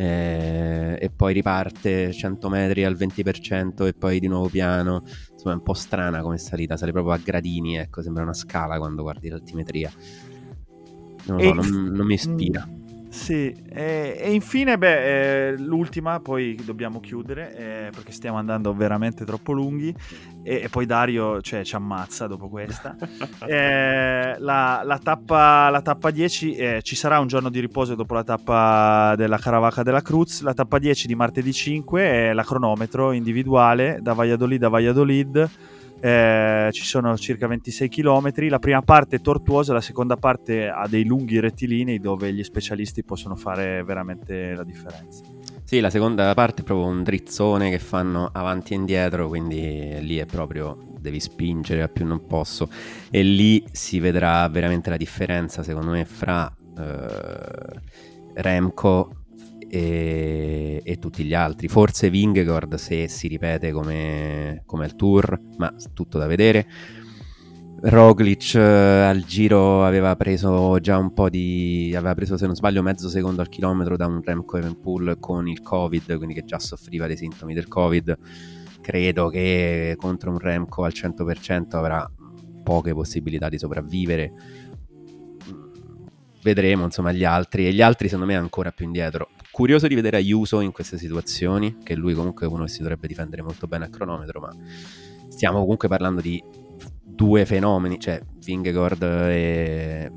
eh, 0.00 0.96
e 1.00 1.10
poi 1.10 1.32
riparte 1.32 2.12
100 2.12 2.48
metri 2.48 2.84
al 2.84 2.94
20% 2.94 3.84
e 3.84 3.94
poi 3.94 4.20
di 4.20 4.28
nuovo 4.28 4.48
piano. 4.48 5.02
Insomma, 5.32 5.54
è 5.54 5.58
un 5.58 5.62
po' 5.64 5.74
strana 5.74 6.22
come 6.22 6.38
salita, 6.38 6.76
sale 6.76 6.92
proprio 6.92 7.14
a 7.14 7.18
gradini, 7.18 7.78
ecco, 7.78 8.00
sembra 8.00 8.22
una 8.22 8.32
scala 8.32 8.78
quando 8.78 9.02
guardi 9.02 9.28
l'altimetria. 9.28 9.90
Non, 11.26 11.40
so, 11.40 11.52
non, 11.52 11.84
non 11.92 12.06
mi 12.06 12.14
ispira. 12.14 12.64
Mm. 12.64 12.87
Sì, 13.10 13.54
e, 13.70 14.18
e 14.20 14.32
infine, 14.32 14.76
beh, 14.76 15.48
eh, 15.48 15.58
l'ultima, 15.58 16.20
poi 16.20 16.54
dobbiamo 16.62 17.00
chiudere 17.00 17.56
eh, 17.56 17.90
perché 17.90 18.12
stiamo 18.12 18.36
andando 18.36 18.74
veramente 18.74 19.24
troppo 19.24 19.52
lunghi 19.52 19.94
e, 20.42 20.62
e 20.62 20.68
poi 20.68 20.84
Dario 20.84 21.40
cioè, 21.40 21.64
ci 21.64 21.74
ammazza 21.74 22.26
dopo 22.26 22.48
questa. 22.48 22.94
eh, 23.46 24.36
la, 24.38 24.82
la, 24.84 24.98
tappa, 24.98 25.70
la, 25.70 25.80
tappa, 25.80 26.10
10, 26.10 26.54
eh, 26.54 26.82
ci 26.82 26.96
sarà 26.96 27.18
un 27.18 27.26
giorno 27.28 27.48
di 27.48 27.60
riposo 27.60 27.94
dopo 27.94 28.12
la 28.12 28.24
tappa 28.24 29.14
della 29.16 29.38
Caravaca 29.38 29.82
della 29.82 30.02
Cruz, 30.02 30.42
la 30.42 30.52
tappa 30.52 30.78
10 30.78 31.06
di 31.06 31.14
martedì 31.14 31.52
5 31.52 32.02
è 32.02 32.32
la 32.34 32.44
cronometro 32.44 33.12
individuale 33.12 33.98
da 34.02 34.12
Valladolid 34.12 34.62
a 34.62 34.68
Valladolid 34.68 35.50
eh, 36.00 36.68
ci 36.72 36.84
sono 36.84 37.16
circa 37.16 37.46
26 37.46 37.88
km. 37.88 38.32
La 38.48 38.58
prima 38.58 38.82
parte 38.82 39.16
è 39.16 39.20
tortuosa, 39.20 39.72
la 39.72 39.80
seconda 39.80 40.16
parte 40.16 40.68
ha 40.68 40.86
dei 40.88 41.04
lunghi 41.04 41.40
rettilinei 41.40 41.98
dove 41.98 42.32
gli 42.32 42.42
specialisti 42.42 43.04
possono 43.04 43.36
fare 43.36 43.82
veramente 43.82 44.54
la 44.54 44.64
differenza. 44.64 45.22
Sì, 45.64 45.80
la 45.80 45.90
seconda 45.90 46.32
parte 46.34 46.62
è 46.62 46.64
proprio 46.64 46.86
un 46.86 47.02
drizzone 47.02 47.68
che 47.68 47.78
fanno 47.78 48.30
avanti 48.32 48.72
e 48.72 48.76
indietro, 48.76 49.28
quindi 49.28 49.96
lì 50.00 50.16
è 50.16 50.24
proprio 50.24 50.86
devi 50.98 51.20
spingere 51.20 51.82
a 51.82 51.88
più 51.88 52.04
non 52.04 52.26
posso 52.26 52.68
e 53.10 53.22
lì 53.22 53.64
si 53.70 54.00
vedrà 54.00 54.48
veramente 54.48 54.90
la 54.90 54.96
differenza 54.96 55.62
secondo 55.62 55.92
me 55.92 56.04
fra 56.04 56.52
eh, 56.76 57.80
Remco 58.34 59.17
e, 59.68 60.80
e, 60.82 60.98
tutti 60.98 61.24
gli 61.24 61.34
altri. 61.34 61.68
Forse 61.68 62.10
Vingegaard 62.10 62.74
se 62.76 63.08
si 63.08 63.28
ripete 63.28 63.72
come, 63.72 64.62
come 64.66 64.84
al 64.84 64.96
tour, 64.96 65.38
ma 65.56 65.72
tutto 65.92 66.18
da 66.18 66.26
vedere. 66.26 66.66
Roglic 67.80 68.54
eh, 68.54 68.60
al 68.60 69.22
giro 69.24 69.84
aveva 69.84 70.16
preso 70.16 70.80
già 70.80 70.98
un 70.98 71.12
po' 71.12 71.28
di 71.28 71.94
aveva 71.96 72.12
preso 72.14 72.36
se 72.36 72.46
non 72.46 72.56
sbaglio 72.56 72.82
mezzo 72.82 73.08
secondo 73.08 73.40
al 73.40 73.48
chilometro 73.48 73.96
da 73.96 74.06
un 74.06 74.20
Remco 74.20 74.56
Evenpool 74.56 75.18
con 75.20 75.46
il 75.46 75.62
covid 75.62 76.16
quindi 76.16 76.34
che 76.34 76.44
già 76.44 76.58
soffriva 76.58 77.06
dei 77.06 77.16
sintomi 77.16 77.54
del 77.54 77.68
covid 77.68 78.18
credo 78.80 79.28
che 79.28 79.94
contro 79.96 80.32
un 80.32 80.38
Remco 80.38 80.82
al 80.82 80.92
100% 80.92 81.76
avrà 81.76 82.10
poche 82.64 82.92
possibilità 82.94 83.48
di 83.48 83.58
sopravvivere 83.58 84.32
vedremo 86.42 86.82
insomma 86.82 87.12
gli 87.12 87.24
altri 87.24 87.68
e 87.68 87.72
gli 87.72 87.80
altri 87.80 88.08
secondo 88.08 88.32
me 88.32 88.36
ancora 88.36 88.72
più 88.72 88.86
indietro 88.86 89.28
curioso 89.58 89.88
di 89.88 89.96
vedere 89.96 90.18
Ayuso 90.18 90.60
in 90.60 90.70
queste 90.70 90.98
situazioni, 90.98 91.78
che 91.82 91.96
lui 91.96 92.14
comunque 92.14 92.46
è 92.46 92.48
uno 92.48 92.62
che 92.62 92.70
si 92.70 92.78
dovrebbe 92.78 93.08
difendere 93.08 93.42
molto 93.42 93.66
bene 93.66 93.86
a 93.86 93.88
cronometro, 93.88 94.38
ma 94.38 94.54
stiamo 95.26 95.58
comunque 95.58 95.88
parlando 95.88 96.20
di 96.20 96.40
due 97.02 97.44
fenomeni, 97.44 97.98
cioè 97.98 98.22
Vingegaard 98.44 99.02
e, 99.02 100.12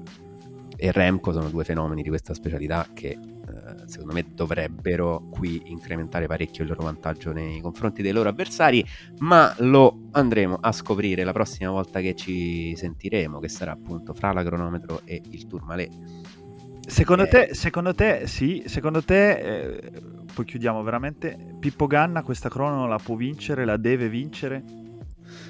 e 0.77 0.91
Remco 0.91 1.31
sono 1.31 1.49
due 1.49 1.63
fenomeni 1.63 2.03
di 2.03 2.09
questa 2.09 2.35
specialità 2.35 2.87
che 2.93 3.07
eh, 3.07 3.87
secondo 3.87 4.13
me 4.13 4.27
dovrebbero 4.31 5.27
qui 5.31 5.59
incrementare 5.71 6.27
parecchio 6.27 6.61
il 6.61 6.69
loro 6.69 6.83
vantaggio 6.83 7.31
nei 7.31 7.61
confronti 7.61 8.03
dei 8.03 8.11
loro 8.11 8.29
avversari, 8.29 8.85
ma 9.21 9.55
lo 9.61 10.09
andremo 10.11 10.59
a 10.61 10.71
scoprire 10.71 11.23
la 11.23 11.33
prossima 11.33 11.71
volta 11.71 11.99
che 11.99 12.13
ci 12.13 12.75
sentiremo, 12.75 13.39
che 13.39 13.49
sarà 13.49 13.71
appunto 13.71 14.13
fra 14.13 14.33
la 14.33 14.43
cronometro 14.43 15.01
e 15.03 15.19
il 15.31 15.47
Tourmalet 15.47 16.39
Secondo, 16.87 17.23
eh, 17.23 17.27
te, 17.27 17.49
secondo 17.53 17.93
te, 17.93 18.27
sì, 18.27 18.63
secondo 18.65 19.03
te, 19.03 19.31
eh, 19.31 19.91
poi 20.33 20.45
chiudiamo 20.45 20.81
veramente, 20.83 21.37
Pippo 21.59 21.87
Ganna 21.87 22.23
questa 22.23 22.49
crono 22.49 22.87
la 22.87 22.99
può 23.01 23.15
vincere, 23.15 23.65
la 23.65 23.77
deve 23.77 24.09
vincere? 24.09 24.63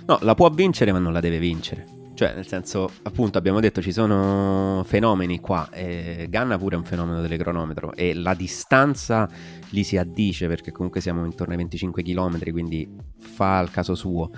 No, 0.06 0.20
la 0.22 0.36
può 0.36 0.50
vincere 0.50 0.92
ma 0.92 1.00
non 1.00 1.14
la 1.14 1.20
deve 1.20 1.40
vincere. 1.40 2.00
Cioè, 2.14 2.36
nel 2.36 2.46
senso, 2.46 2.92
appunto, 3.04 3.40
abbiamo 3.40 3.60
detto 3.60 3.82
ci 3.82 3.92
sono 3.92 4.84
fenomeni 4.86 5.40
qua, 5.40 5.70
eh, 5.72 6.28
Ganna 6.30 6.58
pure 6.58 6.76
è 6.76 6.78
un 6.78 6.84
fenomeno 6.84 7.22
del 7.22 7.36
cronometro 7.38 7.94
e 7.96 8.14
la 8.14 8.36
distanza 8.36 9.28
gli 9.70 9.82
si 9.82 9.98
addice 9.98 10.48
perché 10.48 10.72
comunque 10.72 11.02
siamo 11.02 11.26
intorno 11.26 11.54
ai 11.54 11.58
25 11.58 12.04
km, 12.04 12.52
quindi 12.52 12.88
fa 13.18 13.60
il 13.62 13.72
caso 13.72 13.96
suo. 13.96 14.30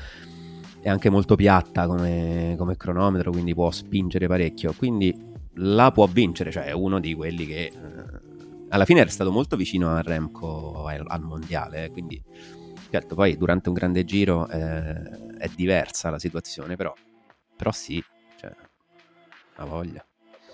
È 0.79 0.87
anche 0.87 1.09
molto 1.09 1.35
piatta 1.35 1.87
come, 1.87 2.55
come 2.57 2.77
cronometro, 2.77 3.31
quindi 3.31 3.53
può 3.53 3.69
spingere 3.71 4.27
parecchio. 4.27 4.73
Quindi 4.77 5.31
la 5.55 5.91
può 5.91 6.07
vincere, 6.07 6.51
cioè 6.51 6.65
è 6.65 6.71
uno 6.71 6.99
di 6.99 7.13
quelli 7.13 7.45
che 7.45 7.65
eh, 7.65 7.71
alla 8.69 8.85
fine 8.85 9.01
era 9.01 9.09
stato 9.09 9.31
molto 9.31 9.55
vicino 9.55 9.95
a 9.95 10.01
Remco 10.01 10.85
al, 10.85 11.03
al 11.05 11.21
mondiale, 11.21 11.85
eh, 11.85 11.91
quindi 11.91 12.21
certo 12.89 13.15
poi 13.15 13.37
durante 13.37 13.69
un 13.69 13.75
grande 13.75 14.03
giro 14.05 14.47
eh, 14.49 15.37
è 15.37 15.49
diversa 15.55 16.09
la 16.09 16.19
situazione, 16.19 16.75
però, 16.75 16.93
però 17.55 17.71
sì, 17.71 18.03
cioè, 18.39 18.51
ha 19.55 19.65
voglia. 19.65 20.05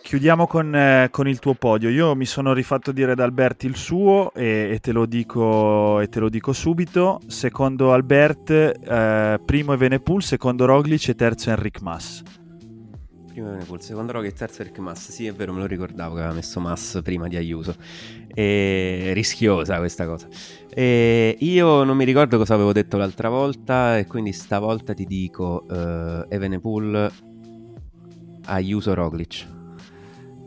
Chiudiamo 0.02 0.48
con, 0.48 0.74
eh, 0.74 1.10
con, 1.12 1.28
il 1.28 1.40
tuo 1.40 1.54
podio. 1.54 1.90
Io 1.90 2.16
mi 2.16 2.26
sono 2.26 2.54
rifatto 2.54 2.92
dire 2.92 3.14
da 3.14 3.26
Alberti 3.26 3.68
il 3.68 3.76
suo 3.76 4.34
e, 4.34 4.70
e, 4.72 4.80
te, 4.80 4.92
lo 4.92 5.06
dico, 5.06 6.00
e 6.00 6.08
te, 6.08 6.20
lo 6.20 6.30
dico, 6.30 6.54
subito. 6.54 7.20
Secondo 7.28 7.94
Albert, 7.94 8.50
eh, 8.50 9.40
primo 9.46 9.74
è 9.74 9.78
Venepool, 9.78 10.24
secondo 10.24 10.66
Roglic 10.66 11.10
e 11.10 11.16
terzo 11.16 11.52
Enric 11.52 11.82
Mas 11.82 12.24
prima 13.40 13.50
Evenepoel, 13.50 13.82
secondo 13.82 14.12
Rocky 14.12 14.28
e 14.28 14.34
terzo 14.34 14.62
Eric 14.62 14.78
Mass. 14.80 15.10
Sì, 15.10 15.26
è 15.26 15.34
vero, 15.34 15.54
me 15.54 15.60
lo 15.60 15.66
ricordavo 15.66 16.16
che 16.16 16.22
aveva 16.22 16.36
messo 16.36 16.60
Mass 16.60 17.02
prima 17.02 17.28
di 17.28 17.38
Ayuso. 17.38 17.76
E... 18.34 19.12
Rischiosa 19.14 19.78
questa 19.78 20.06
cosa. 20.06 20.28
E 20.70 21.38
io 21.40 21.84
non 21.84 21.96
mi 21.96 22.06
ricordo 22.06 22.38
cosa 22.38 22.54
avevo 22.54 22.74
detto 22.74 22.98
l'altra 22.98 23.30
volta 23.30 23.98
e 23.98 24.06
quindi 24.06 24.34
stavolta 24.34 24.94
ti 24.94 25.06
dico 25.06 25.66
uh, 25.68 26.26
Evenepoel, 26.28 27.12
Ayuso, 28.46 28.94
Roglic. 28.94 29.48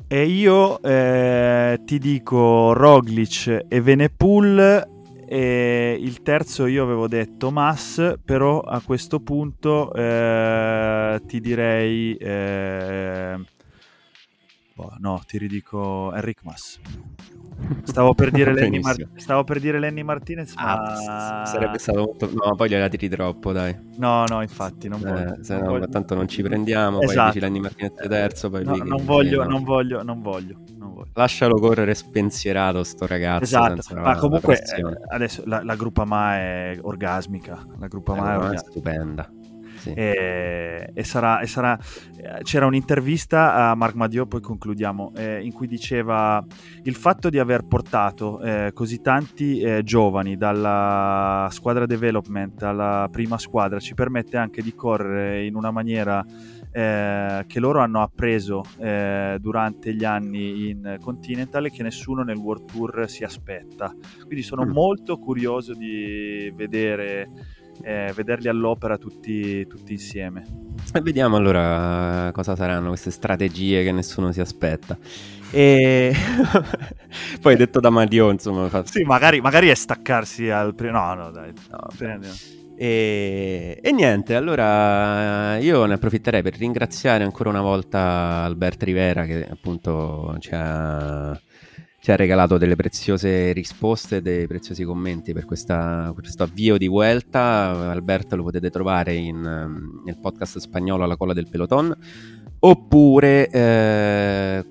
E 0.06 0.26
io 0.26 0.82
eh, 0.82 1.80
ti 1.86 1.98
dico 1.98 2.74
Roglic 2.74 3.64
e 3.66 3.80
Venepool 3.80 4.91
e 5.32 5.96
il 5.98 6.20
terzo 6.20 6.66
io 6.66 6.82
avevo 6.82 7.08
detto 7.08 7.50
Mass, 7.50 8.16
però 8.22 8.60
a 8.60 8.82
questo 8.82 9.18
punto 9.20 9.90
eh, 9.94 11.22
ti 11.26 11.40
direi... 11.40 12.14
Eh, 12.16 13.38
boh, 14.74 14.92
no, 14.98 15.22
ti 15.26 15.38
ridico 15.38 16.12
Enric 16.12 16.42
Mass. 16.42 16.78
Stavo 17.84 18.12
per 18.12 18.30
dire, 18.30 18.52
Lenny, 18.54 18.78
Mar- 18.80 19.08
stavo 19.14 19.42
per 19.42 19.58
dire 19.58 19.78
Lenny 19.78 20.02
Martinez, 20.02 20.54
ma... 20.54 21.42
Ah, 21.42 21.46
sarebbe 21.46 21.78
stato 21.78 22.00
molto... 22.00 22.30
No, 22.30 22.54
poi 22.54 22.68
gliela 22.68 22.90
tiri 22.90 23.08
troppo, 23.08 23.52
dai. 23.52 23.74
No, 23.96 24.26
no, 24.26 24.42
infatti, 24.42 24.88
non 24.88 25.00
voglio. 25.00 25.36
Eh, 25.36 25.44
se 25.44 25.56
no, 25.56 25.70
voglio. 25.70 25.88
tanto 25.88 26.14
non 26.14 26.28
ci 26.28 26.42
prendiamo, 26.42 27.00
esatto. 27.00 27.16
poi 27.16 27.26
dici 27.32 27.40
Lenny 27.40 27.60
Martinez 27.60 27.94
terzo, 28.06 28.50
poi... 28.50 28.64
No, 28.64 28.76
non, 28.76 29.02
voglio, 29.06 29.44
non 29.44 29.64
voglio, 29.64 30.02
non 30.02 30.20
voglio, 30.20 30.58
non 30.76 30.81
voglio. 30.81 30.81
Lascialo 31.14 31.58
correre 31.58 31.94
spensierato 31.94 32.82
sto 32.84 33.06
ragazzo. 33.06 33.44
Esatto, 33.44 33.94
ma 33.94 34.16
comunque 34.16 34.58
la 34.80 34.92
adesso 35.08 35.42
la, 35.46 35.62
la 35.62 35.76
gruppa 35.76 36.04
Ma 36.04 36.36
è 36.36 36.78
orgasmica. 36.80 37.64
La 37.78 37.86
gruppa 37.86 38.14
Ma 38.14 38.32
è, 38.32 38.36
orgasmica. 38.36 38.60
è 38.60 38.70
stupenda. 38.70 39.32
Sì. 39.82 39.92
E, 39.94 40.90
e, 40.94 41.04
sarà, 41.04 41.40
e, 41.40 41.46
sarà, 41.48 41.76
c'era 42.42 42.66
un'intervista 42.66 43.70
a 43.70 43.74
Marc 43.74 43.94
Madio, 43.94 44.26
poi 44.26 44.40
concludiamo, 44.40 45.12
eh, 45.16 45.42
in 45.42 45.52
cui 45.52 45.66
diceva 45.66 46.44
il 46.84 46.94
fatto 46.94 47.28
di 47.28 47.40
aver 47.40 47.66
portato 47.66 48.40
eh, 48.40 48.70
così 48.72 49.00
tanti 49.00 49.60
eh, 49.60 49.82
giovani 49.82 50.36
dalla 50.36 51.48
squadra 51.50 51.84
development 51.84 52.62
alla 52.62 53.08
prima 53.10 53.38
squadra 53.38 53.80
ci 53.80 53.94
permette 53.94 54.36
anche 54.36 54.62
di 54.62 54.72
correre 54.72 55.44
in 55.44 55.56
una 55.56 55.72
maniera 55.72 56.24
eh, 56.72 57.44
che 57.46 57.60
loro 57.60 57.80
hanno 57.80 58.00
appreso 58.00 58.64
eh, 58.78 59.36
durante 59.40 59.94
gli 59.94 60.04
anni 60.04 60.70
in 60.70 60.96
Continental 61.00 61.66
e 61.66 61.70
che 61.70 61.82
nessuno 61.82 62.22
nel 62.22 62.36
World 62.36 62.64
Tour 62.64 63.08
si 63.08 63.24
aspetta. 63.24 63.94
Quindi 64.24 64.42
sono 64.42 64.64
mm. 64.64 64.70
molto 64.70 65.18
curioso 65.18 65.74
di 65.74 66.50
vedere 66.56 67.28
eh, 67.82 68.12
vederli 68.14 68.48
all'opera 68.48 68.96
tutti, 68.96 69.66
tutti 69.66 69.92
insieme. 69.92 70.44
E 70.92 71.00
vediamo 71.00 71.36
allora 71.36 72.30
cosa 72.32 72.56
saranno 72.56 72.88
queste 72.88 73.10
strategie 73.10 73.82
che 73.82 73.92
nessuno 73.92 74.32
si 74.32 74.40
aspetta. 74.40 74.96
E 75.50 76.14
poi 77.40 77.56
detto 77.56 77.80
da 77.80 77.90
Madio, 77.90 78.30
insomma, 78.30 78.68
fa... 78.68 78.84
sì, 78.86 79.02
magari, 79.02 79.40
magari, 79.40 79.68
è 79.68 79.74
staccarsi 79.74 80.48
al 80.48 80.74
primo. 80.74 80.98
No, 80.98 81.14
no, 81.14 81.30
dai. 81.30 81.52
No, 81.70 81.88
E, 82.82 83.78
e, 83.80 83.92
niente, 83.92 84.34
allora 84.34 85.56
io 85.58 85.84
ne 85.84 85.94
approfitterei 85.94 86.42
per 86.42 86.56
ringraziare 86.56 87.22
ancora 87.22 87.48
una 87.48 87.60
volta 87.60 88.42
Alberto 88.42 88.84
Rivera 88.84 89.24
che 89.24 89.46
appunto 89.48 90.34
ci 90.40 90.50
ha, 90.52 91.40
ci 92.00 92.10
ha 92.10 92.16
regalato 92.16 92.58
delle 92.58 92.74
preziose 92.74 93.52
risposte, 93.52 94.20
dei 94.20 94.48
preziosi 94.48 94.82
commenti 94.82 95.32
per 95.32 95.44
questa, 95.44 96.10
questo 96.12 96.42
avvio 96.42 96.76
di 96.76 96.88
Vuelta. 96.88 97.88
Alberto 97.88 98.34
lo 98.34 98.42
potete 98.42 98.68
trovare 98.68 99.14
in, 99.14 99.40
nel 100.04 100.18
podcast 100.18 100.58
spagnolo 100.58 101.04
alla 101.04 101.16
colla 101.16 101.34
del 101.34 101.48
peloton 101.48 101.96
oppure 102.58 103.48
eh, 103.48 104.64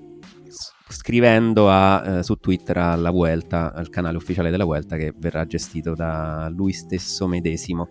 scrivendo 1.02 1.68
a, 1.68 2.18
eh, 2.18 2.22
su 2.22 2.36
Twitter 2.36 2.78
alla 2.78 3.10
Vuelta, 3.10 3.72
al 3.72 3.88
canale 3.88 4.16
ufficiale 4.16 4.50
della 4.50 4.64
Vuelta 4.64 4.96
che 4.96 5.12
verrà 5.16 5.44
gestito 5.44 5.94
da 5.94 6.48
lui 6.48 6.72
stesso 6.72 7.26
medesimo. 7.26 7.88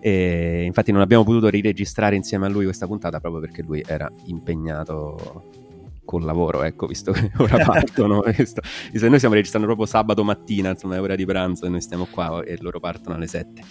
E 0.00 0.64
infatti 0.64 0.90
non 0.90 1.00
abbiamo 1.00 1.22
potuto 1.22 1.48
riregistrare 1.48 2.16
insieme 2.16 2.46
a 2.46 2.48
lui 2.48 2.64
questa 2.64 2.88
puntata 2.88 3.20
proprio 3.20 3.40
perché 3.40 3.62
lui 3.62 3.84
era 3.86 4.10
impegnato 4.24 5.44
col 6.04 6.24
lavoro, 6.24 6.64
ecco, 6.64 6.86
visto 6.88 7.12
che 7.12 7.30
ora 7.36 7.58
partono. 7.64 8.20
visto, 8.36 8.60
visto 8.90 9.08
noi 9.08 9.18
stiamo 9.18 9.36
registrando 9.36 9.68
proprio 9.68 9.86
sabato 9.86 10.24
mattina, 10.24 10.70
insomma 10.70 10.96
è 10.96 11.00
ora 11.00 11.14
di 11.14 11.24
pranzo 11.24 11.66
e 11.66 11.68
noi 11.68 11.80
stiamo 11.80 12.08
qua 12.10 12.42
e 12.42 12.56
loro 12.60 12.80
partono 12.80 13.14
alle 13.14 13.28
7. 13.28 13.62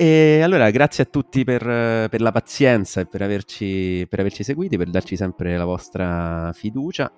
E 0.00 0.40
allora 0.40 0.70
grazie 0.70 1.04
a 1.04 1.06
tutti 1.06 1.44
per, 1.44 1.62
per 1.62 2.22
la 2.22 2.32
pazienza 2.32 3.02
e 3.02 3.06
per 3.06 3.20
averci, 3.20 4.06
per 4.08 4.20
averci 4.20 4.42
seguiti, 4.42 4.78
per 4.78 4.88
darci 4.88 5.14
sempre 5.14 5.58
la 5.58 5.66
vostra 5.66 6.50
fiducia. 6.54 7.12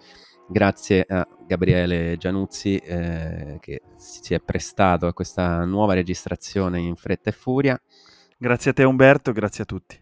Grazie 0.48 1.04
a 1.08 1.24
Gabriele 1.46 2.16
Gianuzzi 2.16 2.78
eh, 2.78 3.58
che 3.60 3.82
si 3.96 4.34
è 4.34 4.40
prestato 4.40 5.06
a 5.06 5.12
questa 5.12 5.64
nuova 5.64 5.94
registrazione 5.94 6.80
in 6.80 6.96
fretta 6.96 7.30
e 7.30 7.32
furia. 7.32 7.80
Grazie 8.36 8.72
a 8.72 8.74
te 8.74 8.82
Umberto, 8.82 9.30
grazie 9.30 9.62
a 9.62 9.66
tutti. 9.66 9.96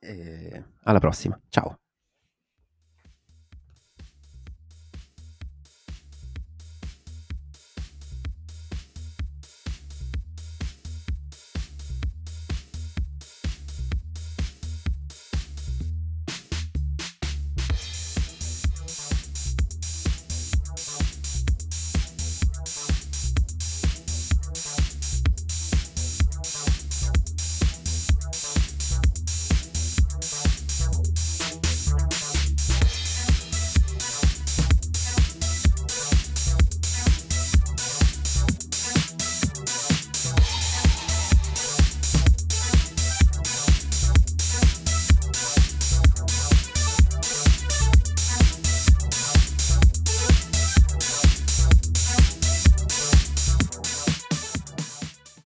E 0.00 0.64
alla 0.82 0.98
prossima, 0.98 1.40
ciao. 1.50 1.83